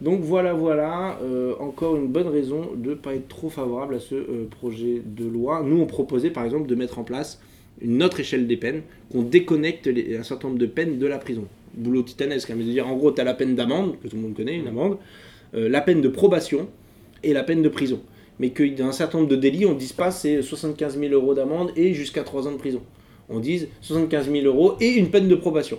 Donc 0.00 0.20
voilà, 0.22 0.52
voilà, 0.54 1.18
encore 1.60 1.96
une 1.96 2.08
bonne 2.08 2.26
raison 2.26 2.72
de 2.76 2.90
ne 2.90 2.94
pas 2.94 3.14
être 3.14 3.28
trop 3.28 3.48
favorable 3.48 3.94
à 3.94 4.00
ce 4.00 4.16
projet 4.50 5.00
de 5.04 5.24
loi. 5.24 5.62
Nous, 5.64 5.80
on 5.80 5.86
proposait 5.86 6.30
par 6.30 6.44
exemple 6.44 6.66
de 6.66 6.74
mettre 6.74 6.98
en 6.98 7.04
place 7.04 7.40
une 7.80 8.02
autre 8.02 8.20
échelle 8.20 8.46
des 8.46 8.56
peines, 8.56 8.82
qu'on 9.10 9.22
déconnecte 9.22 9.88
un 9.88 10.22
certain 10.22 10.48
nombre 10.48 10.60
de 10.60 10.66
peines 10.66 10.98
de 10.98 11.06
la 11.06 11.18
prison. 11.18 11.46
Boulot 11.74 12.02
titanesque, 12.02 12.50
hein, 12.50 12.54
mais 12.56 12.64
de 12.64 12.70
dire 12.70 12.86
en 12.86 12.96
gros, 12.96 13.12
tu 13.12 13.20
as 13.20 13.24
la 13.24 13.34
peine 13.34 13.54
d'amende, 13.54 13.96
que 14.00 14.08
tout 14.08 14.16
le 14.16 14.22
monde 14.22 14.34
connaît, 14.34 14.56
une 14.56 14.68
amende, 14.68 14.98
euh, 15.54 15.68
la 15.68 15.80
peine 15.80 16.00
de 16.00 16.08
probation 16.08 16.68
et 17.22 17.32
la 17.32 17.42
peine 17.42 17.62
de 17.62 17.68
prison. 17.68 18.00
Mais 18.38 18.50
qu'il 18.50 18.78
y 18.78 18.82
a 18.82 18.86
un 18.86 18.92
certain 18.92 19.18
nombre 19.18 19.30
de 19.30 19.36
délits, 19.36 19.66
on 19.66 19.74
ne 19.74 19.78
dise 19.78 19.92
pas 19.92 20.10
c'est 20.10 20.42
75 20.42 20.98
000 20.98 21.12
euros 21.12 21.34
d'amende 21.34 21.72
et 21.76 21.94
jusqu'à 21.94 22.22
3 22.22 22.48
ans 22.48 22.52
de 22.52 22.56
prison. 22.56 22.82
On 23.28 23.40
dise 23.40 23.68
75 23.80 24.30
000 24.30 24.44
euros 24.46 24.76
et 24.80 24.94
une 24.94 25.10
peine 25.10 25.28
de 25.28 25.34
probation. 25.34 25.78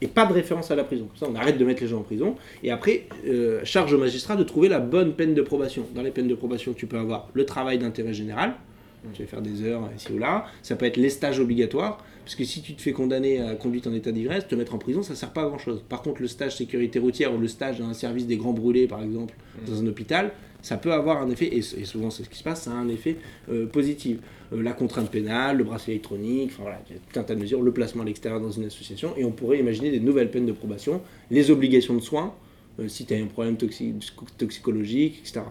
Et 0.00 0.06
pas 0.06 0.26
de 0.26 0.32
référence 0.32 0.70
à 0.70 0.76
la 0.76 0.84
prison. 0.84 1.08
ça, 1.14 1.26
on 1.30 1.34
arrête 1.34 1.56
de 1.56 1.64
mettre 1.64 1.82
les 1.82 1.88
gens 1.88 2.00
en 2.00 2.02
prison. 2.02 2.34
Et 2.62 2.70
après, 2.70 3.06
euh, 3.26 3.60
charge 3.64 3.92
au 3.92 3.98
magistrat 3.98 4.36
de 4.36 4.42
trouver 4.42 4.68
la 4.68 4.80
bonne 4.80 5.14
peine 5.14 5.34
de 5.34 5.42
probation. 5.42 5.86
Dans 5.94 6.02
les 6.02 6.10
peines 6.10 6.28
de 6.28 6.34
probation, 6.34 6.72
tu 6.74 6.86
peux 6.86 6.98
avoir 6.98 7.28
le 7.32 7.46
travail 7.46 7.78
d'intérêt 7.78 8.12
général, 8.12 8.54
tu 9.12 9.22
vas 9.22 9.28
faire 9.28 9.42
des 9.42 9.62
heures 9.62 9.88
ici 9.96 10.12
ou 10.12 10.18
là. 10.18 10.46
Ça 10.62 10.76
peut 10.76 10.86
être 10.86 10.96
les 10.96 11.10
stages 11.10 11.38
obligatoires, 11.40 11.98
parce 12.24 12.36
que 12.36 12.44
si 12.44 12.62
tu 12.62 12.74
te 12.74 12.82
fais 12.82 12.92
condamner 12.92 13.40
à 13.40 13.54
conduite 13.54 13.86
en 13.86 13.92
état 13.92 14.12
d'ivresse, 14.12 14.48
te 14.48 14.54
mettre 14.54 14.74
en 14.74 14.78
prison, 14.78 15.02
ça 15.02 15.14
sert 15.14 15.32
pas 15.32 15.42
à 15.42 15.46
grand 15.46 15.58
chose. 15.58 15.84
Par 15.88 16.02
contre, 16.02 16.22
le 16.22 16.28
stage 16.28 16.56
sécurité 16.56 16.98
routière 16.98 17.34
ou 17.34 17.38
le 17.38 17.48
stage 17.48 17.78
dans 17.78 17.88
un 17.88 17.94
service 17.94 18.26
des 18.26 18.36
grands 18.36 18.52
brûlés, 18.52 18.86
par 18.86 19.02
exemple, 19.02 19.34
dans 19.66 19.80
un 19.82 19.86
hôpital, 19.86 20.32
ça 20.64 20.78
peut 20.78 20.92
avoir 20.92 21.20
un 21.20 21.28
effet, 21.28 21.54
et, 21.54 21.60
souvent 21.60 22.08
c'est 22.08 22.24
ce 22.24 22.30
qui 22.30 22.38
se 22.38 22.42
passe, 22.42 22.62
ça 22.62 22.70
a 22.70 22.74
un 22.74 22.88
effet 22.88 23.18
euh, 23.50 23.66
positif. 23.66 24.18
Euh, 24.54 24.62
la 24.62 24.72
contrainte 24.72 25.10
pénale, 25.10 25.58
le 25.58 25.64
bracelet 25.64 25.92
électronique, 25.92 26.52
enfin 26.54 26.62
voilà, 26.62 26.80
il 26.88 26.94
y 26.94 26.96
a 26.96 27.00
tout 27.00 27.20
un 27.20 27.22
tas 27.22 27.34
de 27.34 27.40
mesures, 27.40 27.60
le 27.60 27.70
placement 27.70 28.02
à 28.02 28.06
l'extérieur 28.06 28.40
dans 28.40 28.50
une 28.50 28.64
association, 28.64 29.12
et 29.18 29.26
on 29.26 29.32
pourrait 29.32 29.58
imaginer 29.58 29.90
des 29.90 30.00
nouvelles 30.00 30.30
peines 30.30 30.46
de 30.46 30.52
probation, 30.52 31.02
les 31.30 31.50
obligations 31.50 31.94
de 31.94 32.00
soins, 32.00 32.34
euh, 32.80 32.88
si 32.88 33.04
tu 33.04 33.12
as 33.12 33.18
un 33.18 33.26
problème 33.26 33.58
toxicologique, 33.58 35.18
etc. 35.20 35.42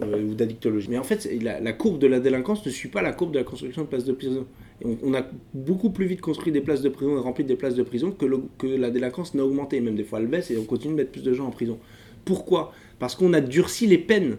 Euh, 0.00 0.22
ou 0.22 0.34
d'addictologie. 0.34 0.86
Mais 0.90 0.98
en 0.98 1.02
fait, 1.02 1.28
la, 1.42 1.72
courbe 1.72 1.98
de 1.98 2.06
la 2.06 2.20
délinquance 2.20 2.64
ne 2.64 2.70
suit 2.70 2.88
pas 2.88 3.02
la 3.02 3.12
courbe 3.12 3.32
de 3.32 3.38
la 3.38 3.44
construction 3.44 3.82
de 3.82 3.88
places 3.88 4.04
de 4.04 4.12
prison. 4.12 4.46
on, 4.84 5.12
a 5.12 5.26
beaucoup 5.54 5.90
plus 5.90 6.06
vite 6.06 6.20
construit 6.20 6.52
des 6.52 6.60
places 6.60 6.82
de 6.82 6.88
prison 6.88 7.16
et 7.16 7.20
rempli 7.20 7.42
des 7.42 7.56
places 7.56 7.74
de 7.74 7.82
prison 7.82 8.12
que, 8.12 8.66
la 8.66 8.90
délinquance 8.90 9.34
n'a 9.34 9.44
augmenté. 9.44 9.80
Même 9.80 9.96
des 9.96 10.04
fois, 10.04 10.20
elle 10.20 10.28
baisse 10.28 10.52
et 10.52 10.56
on 10.56 10.62
continue 10.62 10.92
de 10.92 10.98
mettre 10.98 11.10
plus 11.10 11.24
de 11.24 11.32
gens 11.32 11.46
en 11.46 11.50
prison. 11.50 11.80
Pourquoi? 12.24 12.72
Parce 13.00 13.16
qu'on 13.16 13.32
a 13.32 13.40
durci 13.40 13.88
les 13.88 13.98
peines. 13.98 14.36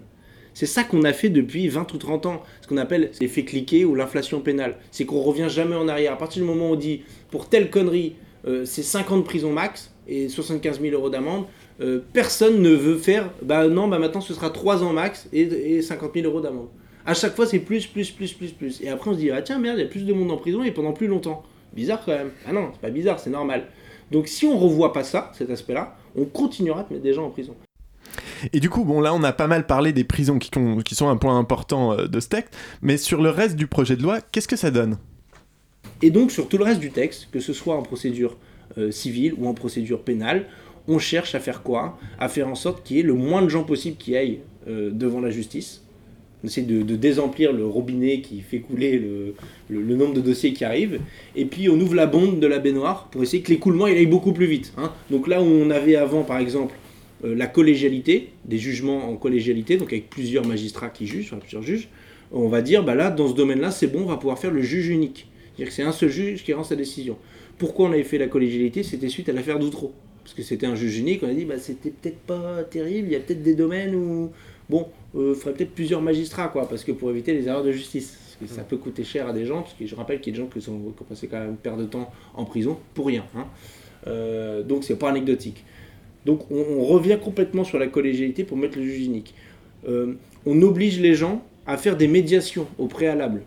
C'est 0.53 0.65
ça 0.65 0.85
qu'on 0.85 1.03
a 1.03 1.11
fait 1.11 1.29
depuis 1.29 1.67
20 1.67 1.93
ou 1.93 1.97
30 1.97 2.25
ans, 2.25 2.43
ce 2.61 2.67
qu'on 2.67 2.77
appelle 2.77 3.11
l'effet 3.19 3.43
cliqué 3.43 3.83
ou 3.83 3.95
l'inflation 3.95 4.39
pénale. 4.39 4.77
C'est 4.91 5.05
qu'on 5.05 5.19
revient 5.21 5.47
jamais 5.49 5.75
en 5.75 5.89
arrière. 5.89 6.13
À 6.13 6.17
partir 6.17 6.41
du 6.41 6.47
moment 6.47 6.69
où 6.69 6.73
on 6.73 6.77
dit 6.77 7.01
pour 7.31 7.49
telle 7.49 7.69
connerie, 7.69 8.15
euh, 8.47 8.63
c'est 8.63 8.83
5 8.83 9.11
ans 9.11 9.17
de 9.17 9.23
prison 9.23 9.51
max 9.51 9.93
et 10.07 10.29
75 10.29 10.79
000 10.79 10.95
euros 10.95 11.09
d'amende, 11.09 11.45
euh, 11.81 11.99
personne 12.13 12.61
ne 12.61 12.71
veut 12.71 12.97
faire, 12.97 13.29
bah 13.41 13.67
non, 13.67 13.87
bah 13.87 13.99
maintenant 13.99 14.21
ce 14.21 14.33
sera 14.33 14.49
3 14.49 14.83
ans 14.83 14.91
max 14.91 15.27
et, 15.31 15.81
50 15.81 16.13
000 16.13 16.27
euros 16.27 16.41
d'amende. 16.41 16.67
À 17.05 17.13
chaque 17.13 17.35
fois, 17.35 17.45
c'est 17.45 17.59
plus, 17.59 17.87
plus, 17.87 18.11
plus, 18.11 18.33
plus, 18.33 18.51
plus. 18.51 18.81
Et 18.81 18.89
après, 18.89 19.09
on 19.09 19.13
se 19.13 19.19
dit, 19.19 19.31
ah 19.31 19.41
tiens, 19.41 19.57
merde, 19.57 19.77
il 19.77 19.81
y 19.81 19.85
a 19.85 19.89
plus 19.89 20.05
de 20.05 20.13
monde 20.13 20.29
en 20.31 20.37
prison 20.37 20.63
et 20.63 20.71
pendant 20.71 20.93
plus 20.93 21.07
longtemps. 21.07 21.43
Bizarre 21.73 22.03
quand 22.05 22.11
même. 22.11 22.31
Ah 22.47 22.51
non, 22.51 22.69
c'est 22.73 22.81
pas 22.81 22.89
bizarre, 22.89 23.19
c'est 23.19 23.29
normal. 23.29 23.67
Donc 24.11 24.27
si 24.27 24.45
on 24.45 24.57
revoit 24.57 24.91
pas 24.91 25.03
ça, 25.03 25.31
cet 25.37 25.49
aspect-là, 25.49 25.95
on 26.15 26.25
continuera 26.25 26.83
de 26.83 26.93
mettre 26.93 27.03
des 27.03 27.13
gens 27.13 27.25
en 27.25 27.29
prison. 27.29 27.55
Et 28.53 28.59
du 28.59 28.69
coup, 28.69 28.83
bon, 28.83 29.01
là, 29.01 29.13
on 29.13 29.23
a 29.23 29.33
pas 29.33 29.47
mal 29.47 29.65
parlé 29.65 29.93
des 29.93 30.03
prisons 30.03 30.39
qui, 30.39 30.49
qui 30.83 30.95
sont 30.95 31.07
un 31.07 31.17
point 31.17 31.37
important 31.37 31.93
euh, 31.93 32.07
de 32.07 32.19
ce 32.19 32.27
texte, 32.27 32.55
mais 32.81 32.97
sur 32.97 33.21
le 33.21 33.29
reste 33.29 33.55
du 33.55 33.67
projet 33.67 33.95
de 33.95 34.03
loi, 34.03 34.19
qu'est-ce 34.21 34.47
que 34.47 34.55
ça 34.55 34.71
donne? 34.71 34.97
Et 36.01 36.11
donc, 36.11 36.31
sur 36.31 36.47
tout 36.47 36.57
le 36.57 36.63
reste 36.63 36.79
du 36.79 36.91
texte, 36.91 37.27
que 37.31 37.39
ce 37.39 37.53
soit 37.53 37.75
en 37.75 37.83
procédure 37.83 38.37
euh, 38.77 38.91
civile 38.91 39.33
ou 39.37 39.47
en 39.47 39.53
procédure 39.53 40.03
pénale, 40.03 40.45
on 40.89 40.99
cherche 40.99 41.35
à 41.35 41.39
faire 41.39 41.61
quoi? 41.61 41.97
À 42.17 42.27
faire 42.27 42.47
en 42.47 42.55
sorte 42.55 42.83
qu'il 42.83 42.97
y 42.97 42.99
ait 42.99 43.03
le 43.03 43.13
moins 43.13 43.41
de 43.41 43.49
gens 43.49 43.63
possible 43.63 43.97
qui 43.97 44.15
aillent 44.17 44.39
euh, 44.67 44.89
devant 44.91 45.21
la 45.21 45.29
justice. 45.29 45.83
On 46.43 46.47
essaie 46.47 46.61
de, 46.61 46.95
désemplir 46.95 47.51
le 47.51 47.65
robinet 47.65 48.21
qui 48.21 48.39
fait 48.39 48.59
couler 48.59 48.97
le, 48.97 49.95
nombre 49.95 50.13
de 50.13 50.21
dossiers 50.21 50.53
qui 50.53 50.63
arrivent. 50.63 50.99
Et 51.35 51.45
puis 51.45 51.69
on 51.69 51.79
ouvre 51.79 51.95
la 51.95 52.07
bombe 52.07 52.39
de 52.39 52.47
la 52.47 52.59
baignoire 52.59 53.09
pour 53.11 53.21
essayer 53.21 53.43
que 53.43 53.49
l'écoulement 53.49 53.87
il 53.87 53.97
aille 53.97 54.05
beaucoup 54.05 54.31
plus 54.31 54.45
vite. 54.45 54.73
Hein. 54.77 54.91
Donc 55.11 55.27
là 55.27 55.41
où 55.41 55.45
on 55.45 55.69
avait 55.69 55.95
avant 55.95 56.23
par 56.23 56.39
exemple 56.39 56.75
euh, 57.25 57.35
la 57.35 57.47
collégialité, 57.47 58.29
des 58.45 58.57
jugements 58.57 59.09
en 59.09 59.15
collégialité, 59.15 59.75
donc 59.75 59.91
avec 59.91 60.09
plusieurs 60.09 60.45
magistrats 60.45 60.89
qui 60.89 61.07
jugent, 61.07 61.35
plusieurs 61.39 61.63
juges, 61.63 61.89
on 62.31 62.47
va 62.47 62.61
dire 62.61 62.83
bah 62.83 62.95
là 62.95 63.09
dans 63.09 63.27
ce 63.27 63.33
domaine-là 63.33 63.71
c'est 63.71 63.87
bon, 63.87 64.03
on 64.03 64.07
va 64.07 64.17
pouvoir 64.17 64.39
faire 64.39 64.51
le 64.51 64.61
juge 64.61 64.87
unique. 64.87 65.27
C'est-à-dire 65.47 65.67
que 65.67 65.73
c'est 65.73 65.83
un 65.83 65.91
seul 65.91 66.09
juge 66.09 66.43
qui 66.43 66.53
rend 66.53 66.63
sa 66.63 66.77
décision. 66.77 67.17
Pourquoi 67.57 67.89
on 67.89 67.91
avait 67.91 68.03
fait 68.03 68.17
la 68.17 68.27
collégialité? 68.27 68.83
C'était 68.83 69.09
suite 69.09 69.27
à 69.27 69.33
l'affaire 69.33 69.59
d'Outreau 69.59 69.93
parce 70.29 70.37
que 70.37 70.43
c'était 70.43 70.67
un 70.67 70.75
juge 70.75 70.99
unique, 70.99 71.23
on 71.23 71.27
a 71.27 71.33
dit 71.33 71.45
bah 71.45 71.57
c'était 71.57 71.89
peut-être 71.89 72.19
pas 72.19 72.63
terrible, 72.63 73.07
il 73.07 73.13
y 73.13 73.15
a 73.15 73.19
peut-être 73.19 73.41
des 73.41 73.55
domaines 73.55 73.95
où 73.95 74.29
bon, 74.69 74.87
il 75.15 75.19
euh, 75.19 75.33
faudrait 75.33 75.53
peut-être 75.53 75.73
plusieurs 75.73 76.03
magistrats 76.03 76.49
quoi, 76.49 76.69
parce 76.69 76.83
que 76.83 76.91
pour 76.91 77.09
éviter 77.09 77.33
les 77.33 77.47
erreurs 77.47 77.63
de 77.63 77.71
justice, 77.71 78.15
parce 78.21 78.51
que 78.51 78.55
ça 78.55 78.61
peut 78.61 78.77
coûter 78.77 79.03
cher 79.03 79.27
à 79.27 79.33
des 79.33 79.47
gens, 79.47 79.63
parce 79.63 79.73
que 79.73 79.87
je 79.87 79.95
rappelle 79.95 80.21
qu'il 80.21 80.31
y 80.31 80.35
a 80.35 80.37
des 80.37 80.45
gens 80.45 80.53
qui, 80.53 80.61
sont, 80.61 80.77
qui 80.77 81.01
ont 81.01 81.05
passé 81.05 81.27
quand 81.27 81.39
même 81.39 81.49
une 81.49 81.57
perte 81.57 81.79
de 81.79 81.85
temps 81.85 82.11
en 82.35 82.45
prison 82.45 82.77
pour 82.93 83.07
rien, 83.07 83.25
hein. 83.35 83.47
Euh, 84.05 84.61
donc 84.61 84.83
c'est 84.83 84.99
pas 84.99 85.09
anecdotique. 85.09 85.65
Donc 86.27 86.51
on, 86.51 86.83
revient 86.83 87.17
complètement 87.19 87.63
sur 87.63 87.79
la 87.79 87.87
collégialité 87.87 88.43
pour 88.43 88.55
mettre 88.55 88.77
le 88.77 88.83
juge 88.83 89.05
unique. 89.07 89.33
Euh, 89.87 90.13
on 90.45 90.61
oblige 90.61 90.99
les 90.99 91.15
gens 91.15 91.43
à 91.65 91.75
faire 91.75 91.97
des 91.97 92.07
médiations 92.07 92.67
au 92.77 92.85
préalable 92.85 93.41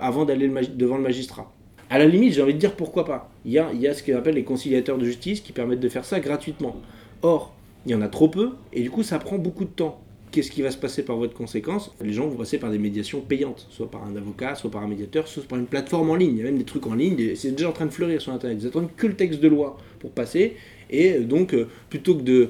avant 0.00 0.24
d'aller 0.24 0.48
devant 0.48 0.96
le 0.96 1.02
magistrat. 1.02 1.53
À 1.94 1.98
la 1.98 2.06
limite, 2.06 2.32
j'ai 2.32 2.42
envie 2.42 2.54
de 2.54 2.58
dire 2.58 2.74
pourquoi 2.74 3.04
pas. 3.04 3.30
Il 3.44 3.52
y 3.52 3.58
a, 3.60 3.94
ce 3.94 4.02
qu'on 4.02 4.16
appelle 4.16 4.34
les 4.34 4.42
conciliateurs 4.42 4.98
de 4.98 5.04
justice 5.04 5.40
qui 5.40 5.52
permettent 5.52 5.78
de 5.78 5.88
faire 5.88 6.04
ça 6.04 6.18
gratuitement. 6.18 6.74
Or, 7.22 7.54
il 7.86 7.92
y 7.92 7.94
en 7.94 8.02
a 8.02 8.08
trop 8.08 8.26
peu, 8.26 8.50
et 8.72 8.82
du 8.82 8.90
coup 8.90 9.04
ça 9.04 9.20
prend 9.20 9.38
beaucoup 9.38 9.62
de 9.62 9.70
temps. 9.70 10.00
Qu'est-ce 10.32 10.50
qui 10.50 10.60
va 10.60 10.72
se 10.72 10.76
passer 10.76 11.04
par 11.04 11.14
votre 11.14 11.34
conséquence? 11.34 11.94
Les 12.00 12.12
gens 12.12 12.26
vont 12.26 12.34
passer 12.36 12.58
par 12.58 12.72
des 12.72 12.78
médiations 12.78 13.20
payantes, 13.20 13.68
soit 13.70 13.88
par 13.88 14.02
un 14.02 14.16
avocat, 14.16 14.56
soit 14.56 14.72
par 14.72 14.82
un 14.82 14.88
médiateur, 14.88 15.28
soit 15.28 15.44
par 15.44 15.56
une 15.56 15.66
plateforme 15.66 16.10
en 16.10 16.16
ligne. 16.16 16.32
Il 16.32 16.38
y 16.38 16.40
a 16.40 16.44
même 16.46 16.58
des 16.58 16.64
trucs 16.64 16.84
en 16.88 16.94
ligne, 16.94 17.36
c'est 17.36 17.52
déjà 17.52 17.68
en 17.68 17.72
train 17.72 17.86
de 17.86 17.92
fleurir 17.92 18.20
sur 18.20 18.32
Internet. 18.32 18.58
Ils 18.60 18.66
attendent 18.66 18.90
que 18.96 19.06
le 19.06 19.14
texte 19.14 19.38
de 19.38 19.46
loi 19.46 19.76
pour 20.00 20.10
passer, 20.10 20.56
et 20.90 21.20
donc 21.20 21.54
plutôt 21.90 22.16
que 22.16 22.22
de 22.22 22.48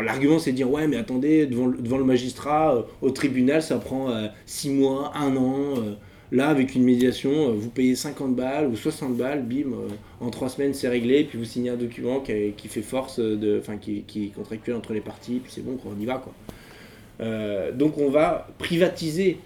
L'argument, 0.00 0.40
c'est 0.40 0.50
de 0.50 0.56
dire 0.56 0.70
ouais, 0.70 0.88
mais 0.88 0.96
attendez, 0.96 1.46
devant, 1.46 1.98
le 1.98 2.04
magistrat, 2.04 2.84
au 3.00 3.10
tribunal, 3.10 3.62
ça 3.62 3.78
prend 3.78 4.10
6 4.44 4.70
mois, 4.70 5.12
1 5.14 5.36
an. 5.36 5.74
Là, 6.32 6.48
avec 6.48 6.74
une 6.74 6.84
médiation, 6.84 7.30
euh, 7.30 7.52
vous 7.52 7.68
payez 7.68 7.94
50 7.94 8.34
balles 8.34 8.66
ou 8.66 8.76
60 8.76 9.16
balles, 9.16 9.44
bim, 9.44 9.72
euh, 9.72 9.88
en 10.20 10.30
3 10.30 10.48
semaines 10.48 10.74
c'est 10.74 10.88
réglé, 10.88 11.24
puis 11.24 11.38
vous 11.38 11.44
signez 11.44 11.70
un 11.70 11.76
document 11.76 12.20
qui, 12.20 12.68
fait 12.68 12.82
force, 12.82 13.20
de, 13.20 13.58
enfin 13.60 13.76
qui, 13.76 14.04
est 14.16 14.34
contractuel 14.34 14.76
entre 14.76 14.94
les 14.94 15.00
parties, 15.00 15.40
puis 15.42 15.52
c'est 15.52 15.64
bon, 15.64 15.78
on 15.84 16.00
y 16.00 16.06
va. 16.06 16.14
Quoi. 16.14 16.32
Euh, 17.20 17.72
donc 17.72 17.98
on 17.98 18.08
va 18.08 18.48
privatiser 18.58 19.38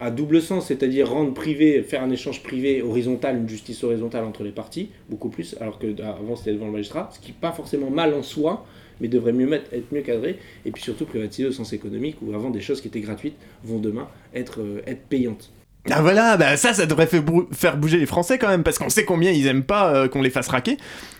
à 0.00 0.10
double 0.10 0.42
sens, 0.42 0.66
c'est-à-dire 0.66 1.08
rendre 1.10 1.32
privé, 1.32 1.82
faire 1.82 2.02
un 2.02 2.10
échange 2.10 2.42
privé 2.42 2.82
horizontal, 2.82 3.36
une 3.36 3.48
justice 3.48 3.84
horizontale 3.84 4.24
entre 4.24 4.42
les 4.42 4.50
parties, 4.50 4.90
beaucoup 5.08 5.28
plus, 5.28 5.54
alors 5.60 5.78
qu'avant 5.78 6.36
c'était 6.36 6.52
devant 6.52 6.66
le 6.66 6.72
magistrat, 6.72 7.10
ce 7.12 7.20
qui 7.20 7.28
n'est 7.28 7.38
pas 7.40 7.52
forcément 7.52 7.90
mal 7.90 8.14
en 8.14 8.22
soi, 8.22 8.66
mais 9.00 9.08
devrait 9.08 9.32
mieux 9.32 9.52
être 9.52 9.92
mieux 9.92 10.00
cadré, 10.00 10.38
et 10.64 10.70
puis 10.70 10.82
surtout 10.82 11.04
privatiser 11.04 11.48
au 11.48 11.52
sens 11.52 11.72
économique, 11.74 12.16
où 12.22 12.34
avant 12.34 12.50
des 12.50 12.60
choses 12.62 12.80
qui 12.80 12.88
étaient 12.88 13.00
gratuites 13.00 13.36
vont 13.64 13.78
demain 13.78 14.08
être 14.34 14.60
payantes. 15.08 15.52
Ah 15.90 16.02
voilà, 16.02 16.36
bah 16.36 16.56
ça, 16.56 16.74
ça 16.74 16.84
devrait 16.84 17.06
faire 17.06 17.76
bouger 17.76 17.98
les 17.98 18.06
Français 18.06 18.38
quand 18.38 18.48
même, 18.48 18.64
parce 18.64 18.78
qu'on 18.78 18.88
sait 18.88 19.04
combien 19.04 19.30
ils 19.30 19.46
aiment 19.46 19.62
pas 19.62 19.94
euh, 19.94 20.08
qu'on 20.08 20.20
les 20.20 20.30
fasse 20.30 20.48
raquer. 20.48 20.78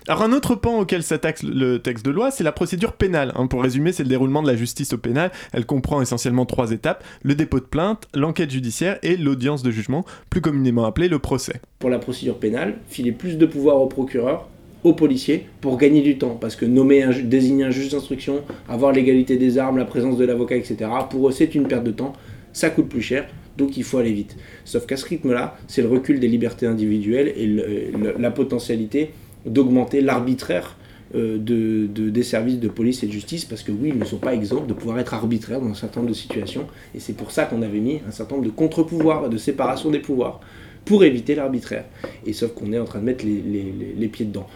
Alors 0.08 0.22
un 0.22 0.32
autre 0.32 0.54
pan 0.54 0.80
auquel 0.80 1.02
s'attaque 1.02 1.42
le 1.42 1.78
texte 1.78 2.04
de 2.04 2.10
loi, 2.10 2.30
c'est 2.30 2.44
la 2.44 2.52
procédure 2.52 2.92
pénale. 2.92 3.32
Hein. 3.36 3.46
Pour 3.46 3.62
résumer, 3.62 3.92
c'est 3.92 4.02
le 4.02 4.08
déroulement 4.08 4.42
de 4.42 4.48
la 4.48 4.56
justice 4.56 4.92
au 4.92 4.98
pénal. 4.98 5.30
Elle 5.52 5.66
comprend 5.66 6.02
essentiellement 6.02 6.46
trois 6.46 6.72
étapes, 6.72 7.04
le 7.22 7.34
dépôt 7.34 7.60
de 7.60 7.64
plainte, 7.64 8.08
l'enquête 8.14 8.50
judiciaire 8.50 8.98
et 9.02 9.16
l'audience 9.16 9.62
de 9.62 9.70
jugement, 9.70 10.04
plus 10.30 10.40
communément 10.40 10.84
appelée 10.84 11.08
le 11.08 11.18
procès. 11.18 11.60
Pour 11.78 11.90
la 11.90 11.98
procédure 11.98 12.38
pénale, 12.38 12.78
filer 12.88 13.12
plus 13.12 13.38
de 13.38 13.46
pouvoir 13.46 13.80
au 13.80 13.86
procureur, 13.86 14.48
aux 14.82 14.94
policiers, 14.94 15.46
pour 15.60 15.76
gagner 15.78 16.02
du 16.02 16.18
temps, 16.18 16.36
parce 16.40 16.56
que 16.56 16.64
nommer, 16.64 17.02
un, 17.02 17.10
désigner 17.10 17.64
un 17.64 17.70
juge 17.70 17.90
d'instruction, 17.90 18.42
avoir 18.68 18.92
l'égalité 18.92 19.36
des 19.36 19.58
armes, 19.58 19.78
la 19.78 19.84
présence 19.84 20.16
de 20.16 20.24
l'avocat, 20.24 20.56
etc., 20.56 20.90
pour 21.10 21.28
eux 21.28 21.32
c'est 21.32 21.54
une 21.54 21.66
perte 21.66 21.84
de 21.84 21.90
temps, 21.90 22.12
ça 22.52 22.70
coûte 22.70 22.88
plus 22.88 23.02
cher, 23.02 23.26
donc 23.56 23.76
il 23.76 23.84
faut 23.84 23.98
aller 23.98 24.12
vite. 24.12 24.36
Sauf 24.64 24.86
qu'à 24.86 24.96
ce 24.96 25.06
rythme-là, 25.06 25.56
c'est 25.68 25.82
le 25.82 25.88
recul 25.88 26.20
des 26.20 26.28
libertés 26.28 26.66
individuelles 26.66 27.32
et 27.36 27.92
la 28.18 28.30
potentialité 28.30 29.10
d'augmenter 29.44 30.00
l'arbitraire 30.00 30.76
euh, 31.14 31.38
de, 31.38 31.86
des 31.86 32.22
services 32.24 32.58
de 32.58 32.68
police 32.68 33.02
et 33.02 33.06
de 33.06 33.12
justice, 33.12 33.44
parce 33.44 33.62
que 33.62 33.70
oui, 33.70 33.90
ils 33.94 33.98
ne 33.98 34.04
sont 34.04 34.18
pas 34.18 34.34
exempts 34.34 34.66
de 34.66 34.74
pouvoir 34.74 34.98
être 34.98 35.14
arbitraires 35.14 35.60
dans 35.60 35.70
un 35.70 35.74
certain 35.74 36.00
nombre 36.00 36.10
de 36.10 36.16
situations, 36.16 36.66
et 36.94 37.00
c'est 37.00 37.12
pour 37.12 37.30
ça 37.30 37.44
qu'on 37.44 37.62
avait 37.62 37.78
mis 37.78 38.00
un 38.08 38.10
certain 38.10 38.34
nombre 38.34 38.46
de 38.46 38.52
contre-pouvoirs, 38.52 39.30
de 39.30 39.36
séparation 39.36 39.90
des 39.90 40.00
pouvoirs, 40.00 40.40
pour 40.84 41.04
éviter 41.04 41.36
l'arbitraire. 41.36 41.84
Et 42.26 42.32
sauf 42.32 42.52
qu'on 42.54 42.72
est 42.72 42.78
en 42.78 42.84
train 42.84 42.98
de 42.98 43.04
mettre 43.04 43.24
les 43.24 44.08
pieds 44.08 44.26
dedans. 44.26 44.48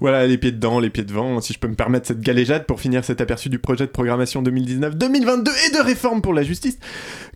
Voilà, 0.00 0.26
les 0.26 0.38
pieds 0.38 0.52
dedans, 0.52 0.80
les 0.80 0.90
pieds 0.90 1.04
devant, 1.04 1.40
si 1.40 1.52
je 1.52 1.58
peux 1.58 1.68
me 1.68 1.74
permettre 1.74 2.06
cette 2.06 2.20
galéjade 2.20 2.66
pour 2.66 2.80
finir 2.80 3.04
cet 3.04 3.20
aperçu 3.20 3.48
du 3.48 3.58
projet 3.58 3.86
de 3.86 3.90
programmation 3.90 4.42
2019-2022 4.42 5.50
et 5.68 5.74
de 5.74 5.82
réforme 5.84 6.22
pour 6.22 6.34
la 6.34 6.42
justice. 6.42 6.78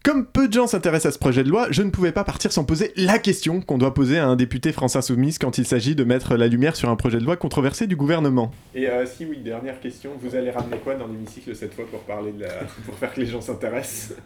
Comme 0.02 0.26
peu 0.26 0.48
de 0.48 0.52
gens 0.52 0.66
s'intéressent 0.66 1.10
à 1.10 1.14
ce 1.14 1.18
projet 1.18 1.44
de 1.44 1.48
loi, 1.48 1.68
je 1.70 1.82
ne 1.82 1.90
pouvais 1.90 2.12
pas 2.12 2.24
partir 2.24 2.52
sans 2.52 2.64
poser 2.64 2.92
la 2.96 3.18
question 3.18 3.60
qu'on 3.60 3.78
doit 3.78 3.94
poser 3.94 4.18
à 4.18 4.26
un 4.26 4.36
député 4.36 4.72
France 4.72 4.96
Insoumise 4.96 5.38
quand 5.38 5.58
il 5.58 5.66
s'agit 5.66 5.94
de 5.94 6.04
mettre 6.04 6.36
la 6.36 6.46
lumière 6.46 6.76
sur 6.76 6.90
un 6.90 6.96
projet 6.96 7.18
de 7.18 7.24
loi 7.24 7.36
controversé 7.36 7.86
du 7.86 7.96
gouvernement. 7.96 8.52
Et 8.74 8.88
euh, 8.88 9.06
si 9.06 9.24
oui, 9.24 9.38
dernière 9.38 9.80
question, 9.80 10.10
vous 10.20 10.36
allez 10.36 10.50
ramener 10.50 10.78
quoi 10.78 10.94
dans 10.94 11.06
l'hémicycle 11.06 11.54
cette 11.56 11.74
fois 11.74 11.86
pour 11.90 12.00
parler 12.00 12.32
de 12.32 12.42
la... 12.42 12.48
pour 12.86 12.94
faire 12.98 13.14
que 13.14 13.20
les 13.20 13.26
gens 13.26 13.40
s'intéressent? 13.40 14.16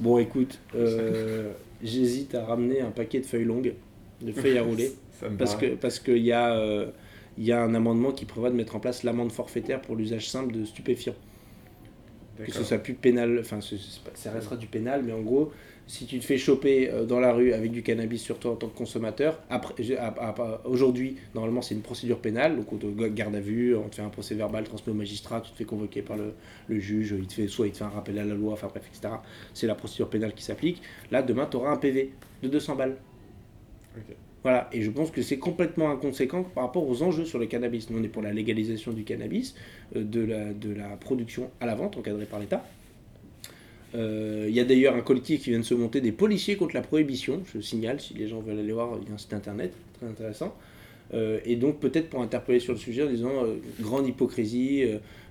Bon, 0.00 0.18
écoute, 0.18 0.58
euh, 0.74 1.50
j'hésite 1.82 2.34
à 2.34 2.44
ramener 2.44 2.80
un 2.80 2.90
paquet 2.90 3.20
de 3.20 3.26
feuilles 3.26 3.44
longues, 3.44 3.74
de 4.22 4.32
feuilles 4.32 4.58
à 4.58 4.62
rouler, 4.62 4.92
parce 5.38 5.56
que 5.56 5.74
parce 5.74 5.98
qu'il 5.98 6.24
y 6.24 6.32
a 6.32 6.54
euh, 6.54 6.86
il 7.40 7.46
y 7.46 7.52
a 7.52 7.62
un 7.62 7.74
amendement 7.74 8.12
qui 8.12 8.26
prévoit 8.26 8.50
de 8.50 8.54
mettre 8.54 8.76
en 8.76 8.80
place 8.80 9.02
l'amende 9.02 9.32
forfaitaire 9.32 9.80
pour 9.80 9.96
l'usage 9.96 10.28
simple 10.28 10.52
de 10.52 10.64
stupéfiants. 10.66 11.14
Que 12.36 12.52
ce 12.52 12.62
soit 12.62 12.78
plus 12.78 12.94
pénal, 12.94 13.38
enfin 13.40 13.60
ça 14.14 14.32
restera 14.32 14.56
du 14.56 14.66
pénal, 14.66 15.02
mais 15.04 15.12
en 15.12 15.20
gros, 15.20 15.50
si 15.86 16.06
tu 16.06 16.18
te 16.18 16.24
fais 16.24 16.38
choper 16.38 16.90
euh, 16.90 17.04
dans 17.04 17.18
la 17.18 17.32
rue 17.32 17.52
avec 17.52 17.70
du 17.70 17.82
cannabis 17.82 18.22
sur 18.22 18.38
toi 18.38 18.52
en 18.52 18.56
tant 18.56 18.68
que 18.68 18.76
consommateur, 18.76 19.42
après, 19.48 19.74
aujourd'hui, 20.64 21.16
normalement 21.34 21.62
c'est 21.62 21.74
une 21.74 21.82
procédure 21.82 22.18
pénale, 22.18 22.56
donc 22.56 22.72
on 22.72 22.76
te 22.76 22.86
garde 23.08 23.34
à 23.34 23.40
vue, 23.40 23.74
on 23.74 23.88
te 23.88 23.96
fait 23.96 24.02
un 24.02 24.10
procès 24.10 24.34
verbal 24.34 24.64
transmis 24.64 24.92
au 24.92 24.96
magistrat, 24.96 25.40
tu 25.40 25.50
te 25.50 25.56
fais 25.56 25.64
convoquer 25.64 26.02
par 26.02 26.16
le, 26.18 26.78
juge, 26.78 27.14
il 27.18 27.26
te 27.26 27.34
fait, 27.34 27.48
soit 27.48 27.66
il 27.66 27.72
te 27.72 27.78
fait 27.78 27.84
un 27.84 27.88
rappel 27.88 28.18
à 28.18 28.24
la 28.24 28.34
loi, 28.34 28.52
enfin 28.52 28.68
bref, 28.68 28.84
etc. 28.86 29.14
C'est 29.54 29.66
la 29.66 29.74
procédure 29.74 30.08
pénale 30.08 30.34
qui 30.34 30.42
s'applique. 30.42 30.82
Là, 31.10 31.22
demain, 31.22 31.46
tu 31.50 31.56
auras 31.56 31.72
un 31.72 31.76
PV 31.76 32.12
de 32.42 32.48
200 32.48 32.76
balles. 32.76 32.96
Voilà, 34.42 34.70
et 34.72 34.82
je 34.82 34.90
pense 34.90 35.10
que 35.10 35.20
c'est 35.20 35.38
complètement 35.38 35.90
inconséquent 35.90 36.44
par 36.44 36.64
rapport 36.64 36.88
aux 36.88 37.02
enjeux 37.02 37.26
sur 37.26 37.38
le 37.38 37.46
cannabis. 37.46 37.90
Nous, 37.90 37.98
on 37.98 38.02
est 38.02 38.08
pour 38.08 38.22
la 38.22 38.32
légalisation 38.32 38.92
du 38.92 39.04
cannabis, 39.04 39.54
euh, 39.96 40.02
de, 40.02 40.72
la, 40.72 40.96
production 40.96 41.50
à 41.60 41.66
la 41.66 41.74
vente 41.74 41.98
encadrée 41.98 42.24
par 42.24 42.40
l'État. 42.40 42.64
Euh, 43.94 44.46
il 44.48 44.54
y 44.54 44.60
a 44.60 44.64
d'ailleurs 44.64 44.94
un 44.94 45.02
collectif 45.02 45.42
qui 45.42 45.50
vient 45.50 45.58
de 45.58 45.64
se 45.64 45.74
monter 45.74 46.00
des 46.00 46.12
policiers 46.12 46.56
contre 46.56 46.74
la 46.74 46.80
prohibition, 46.80 47.42
je 47.52 47.60
signale, 47.60 48.00
si 48.00 48.14
les 48.14 48.28
gens 48.28 48.40
veulent 48.40 48.60
aller 48.60 48.72
voir, 48.72 48.98
il 49.02 49.08
y 49.08 49.10
a 49.10 49.14
un 49.14 49.18
site 49.18 49.34
internet, 49.34 49.74
très 49.98 50.06
intéressant. 50.06 50.54
Euh, 51.12 51.40
et 51.44 51.56
donc 51.56 51.80
peut-être 51.80 52.08
pour 52.08 52.22
interpeller 52.22 52.60
sur 52.60 52.72
le 52.72 52.78
sujet 52.78 53.02
en 53.02 53.10
disant 53.10 53.32
grande 53.80 54.06
hypocrisie, 54.06 54.84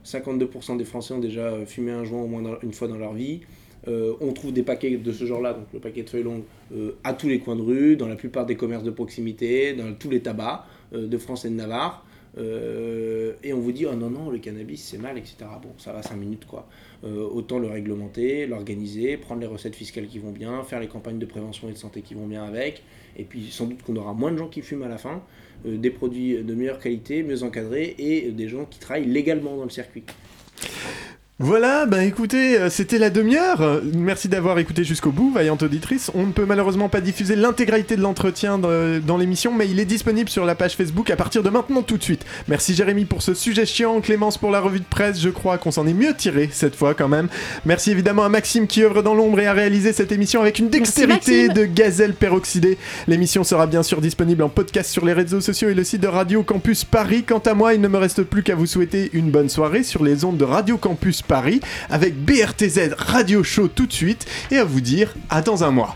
52% 0.06 0.78
des 0.78 0.84
Français 0.84 1.14
ont 1.14 1.20
déjà 1.20 1.66
fumé 1.66 1.92
un 1.92 2.04
joint 2.04 2.22
au 2.22 2.28
moins 2.28 2.60
une 2.62 2.74
fois 2.74 2.88
dans 2.88 2.98
leur 2.98 3.14
vie. 3.14 3.42
Euh, 3.88 4.14
on 4.20 4.34
trouve 4.34 4.52
des 4.52 4.64
paquets 4.64 4.98
de 4.98 5.12
ce 5.12 5.26
genre-là, 5.26 5.54
donc 5.54 5.68
le 5.74 5.80
paquet 5.80 6.04
de 6.04 6.10
feuilles 6.10 6.24
longues, 6.24 6.44
euh, 6.74 6.92
à 7.04 7.14
tous 7.14 7.28
les 7.28 7.40
coins 7.40 7.56
de 7.56 7.62
rue, 7.62 7.96
dans 7.96 8.08
la 8.08 8.16
plupart 8.16 8.46
des 8.46 8.56
commerces 8.56 8.84
de 8.84 8.92
proximité, 8.92 9.74
dans 9.74 9.94
tous 9.94 10.10
les 10.10 10.22
tabacs 10.22 10.64
euh, 10.94 11.08
de 11.08 11.18
France 11.18 11.46
et 11.46 11.50
de 11.50 11.56
Navarre. 11.56 12.06
et 12.38 13.54
on 13.54 13.60
vous 13.60 13.72
dit, 13.72 13.86
oh 13.86 13.96
non, 13.96 14.10
non, 14.10 14.30
le 14.30 14.38
cannabis 14.38 14.84
c'est 14.84 14.98
mal, 14.98 15.18
etc. 15.18 15.38
Bon, 15.62 15.70
ça 15.78 15.94
va 15.94 16.04
5 16.04 16.16
minutes 16.16 16.46
quoi. 16.46 16.68
autant 17.04 17.58
le 17.58 17.68
réglementer, 17.68 18.46
l'organiser, 18.46 19.18
prendre 19.18 19.42
les 19.42 19.48
recettes 19.48 19.76
fiscales 19.76 20.08
qui 20.08 20.20
vont 20.20 20.32
bien, 20.32 20.64
faire 20.64 20.80
les 20.80 20.88
campagnes 20.88 21.20
de 21.20 21.26
prévention 21.26 21.70
et 21.70 21.74
de 21.74 21.78
santé 21.78 22.02
qui 22.02 22.14
vont 22.14 22.28
bien 22.28 22.44
avec. 22.44 22.84
Et 23.18 23.24
puis 23.24 23.48
sans 23.50 23.66
doute 23.66 23.82
qu'on 23.82 23.96
aura 23.96 24.14
moins 24.14 24.32
de 24.32 24.38
gens 24.38 24.48
qui 24.48 24.62
fument 24.62 24.84
à 24.84 24.88
la 24.88 24.98
fin, 24.98 25.22
des 25.66 25.90
produits 25.90 26.44
de 26.44 26.54
meilleure 26.54 26.80
qualité, 26.80 27.24
mieux 27.24 27.44
encadrés 27.44 27.96
et 27.98 28.32
des 28.32 28.48
gens 28.48 28.66
qui 28.66 28.80
travaillent 28.80 29.08
légalement 29.10 29.58
dans 29.58 29.66
le 29.66 29.72
circuit. 29.72 30.04
Voilà, 31.42 31.86
ben 31.86 32.02
écoutez, 32.02 32.60
euh, 32.60 32.70
c'était 32.70 32.98
la 32.98 33.10
demi-heure. 33.10 33.80
Merci 33.96 34.28
d'avoir 34.28 34.60
écouté 34.60 34.84
jusqu'au 34.84 35.12
bout, 35.12 35.32
vaillante 35.32 35.64
auditrice. 35.64 36.12
On 36.14 36.26
ne 36.26 36.34
peut 36.34 36.44
malheureusement 36.44 36.90
pas 36.90 37.00
diffuser 37.00 37.38
l'intégralité 37.38 37.96
de 37.96 38.02
l'entretien 38.02 38.58
dans 38.60 39.18
l'émission, 39.18 39.54
mais 39.54 39.70
il 39.70 39.80
est 39.80 39.86
disponible 39.86 40.30
sur 40.30 40.44
la 40.44 40.54
page 40.54 40.76
Facebook 40.76 41.10
à 41.10 41.16
partir 41.16 41.42
de 41.42 41.50
maintenant 41.50 41.82
tout 41.82 41.98
de 41.98 42.04
suite. 42.04 42.26
Merci 42.50 42.76
Jérémy 42.76 43.06
pour 43.06 43.22
ce 43.22 43.34
sujet 43.34 43.66
chiant, 43.66 44.02
Clémence 44.02 44.38
pour 44.38 44.52
la 44.52 44.60
revue 44.60 44.82
de 44.82 44.86
presse, 44.86 45.22
je 45.22 45.30
crois 45.30 45.58
qu'on 45.58 45.72
s'en 45.72 45.88
est 45.88 45.94
mieux 45.94 46.14
tiré 46.14 46.50
cette 46.52 46.76
fois 46.76 46.94
quand 46.94 47.08
même. 47.08 47.30
Merci 47.66 47.92
évidemment 47.92 48.26
à 48.26 48.30
Maxime 48.30 48.68
qui 48.68 48.84
œuvre 48.84 49.02
dans 49.02 49.16
l'ombre 49.16 49.40
et 49.40 49.48
a 49.48 49.54
réalisé 49.54 49.94
cette 49.94 50.12
émission 50.12 50.42
avec 50.42 50.60
une 50.60 50.68
dextérité 50.68 51.48
de 51.48 51.64
gazelle 51.64 52.16
peroxydée. 52.16 52.78
L'émission 53.08 53.46
sera 53.46 53.66
bien 53.66 53.84
sûr 53.84 54.02
disponible 54.02 54.44
en 54.44 54.50
podcast 54.50 54.92
sur 54.92 55.06
les 55.06 55.14
réseaux 55.14 55.40
sociaux 55.40 55.70
et 55.70 55.74
le 55.74 55.86
site 55.86 56.02
de 56.02 56.08
Radio 56.08 56.44
Campus 56.44 56.84
Paris. 56.84 57.24
Quant 57.24 57.40
à 57.40 57.54
moi, 57.54 57.74
il 57.76 57.80
ne 57.80 57.88
me 57.88 57.98
reste 57.98 58.24
plus 58.24 58.44
qu'à 58.44 58.56
vous 58.56 58.66
souhaiter 58.66 59.10
une 59.14 59.32
bonne 59.32 59.48
soirée 59.48 59.84
sur 59.84 60.04
les 60.04 60.26
ondes 60.26 60.38
de 60.38 60.44
Radio 60.44 60.78
Campus 60.78 61.22
Paris 61.30 61.62
avec 61.92 62.16
BRTZ 62.16 62.96
Radio 62.98 63.44
Show 63.44 63.70
tout 63.70 63.86
de 63.86 63.94
suite 63.94 64.26
et 64.52 64.58
à 64.58 64.66
vous 64.66 64.82
dire 64.82 65.14
à 65.30 65.42
dans 65.42 65.64
un 65.64 65.72
mois. 65.72 65.96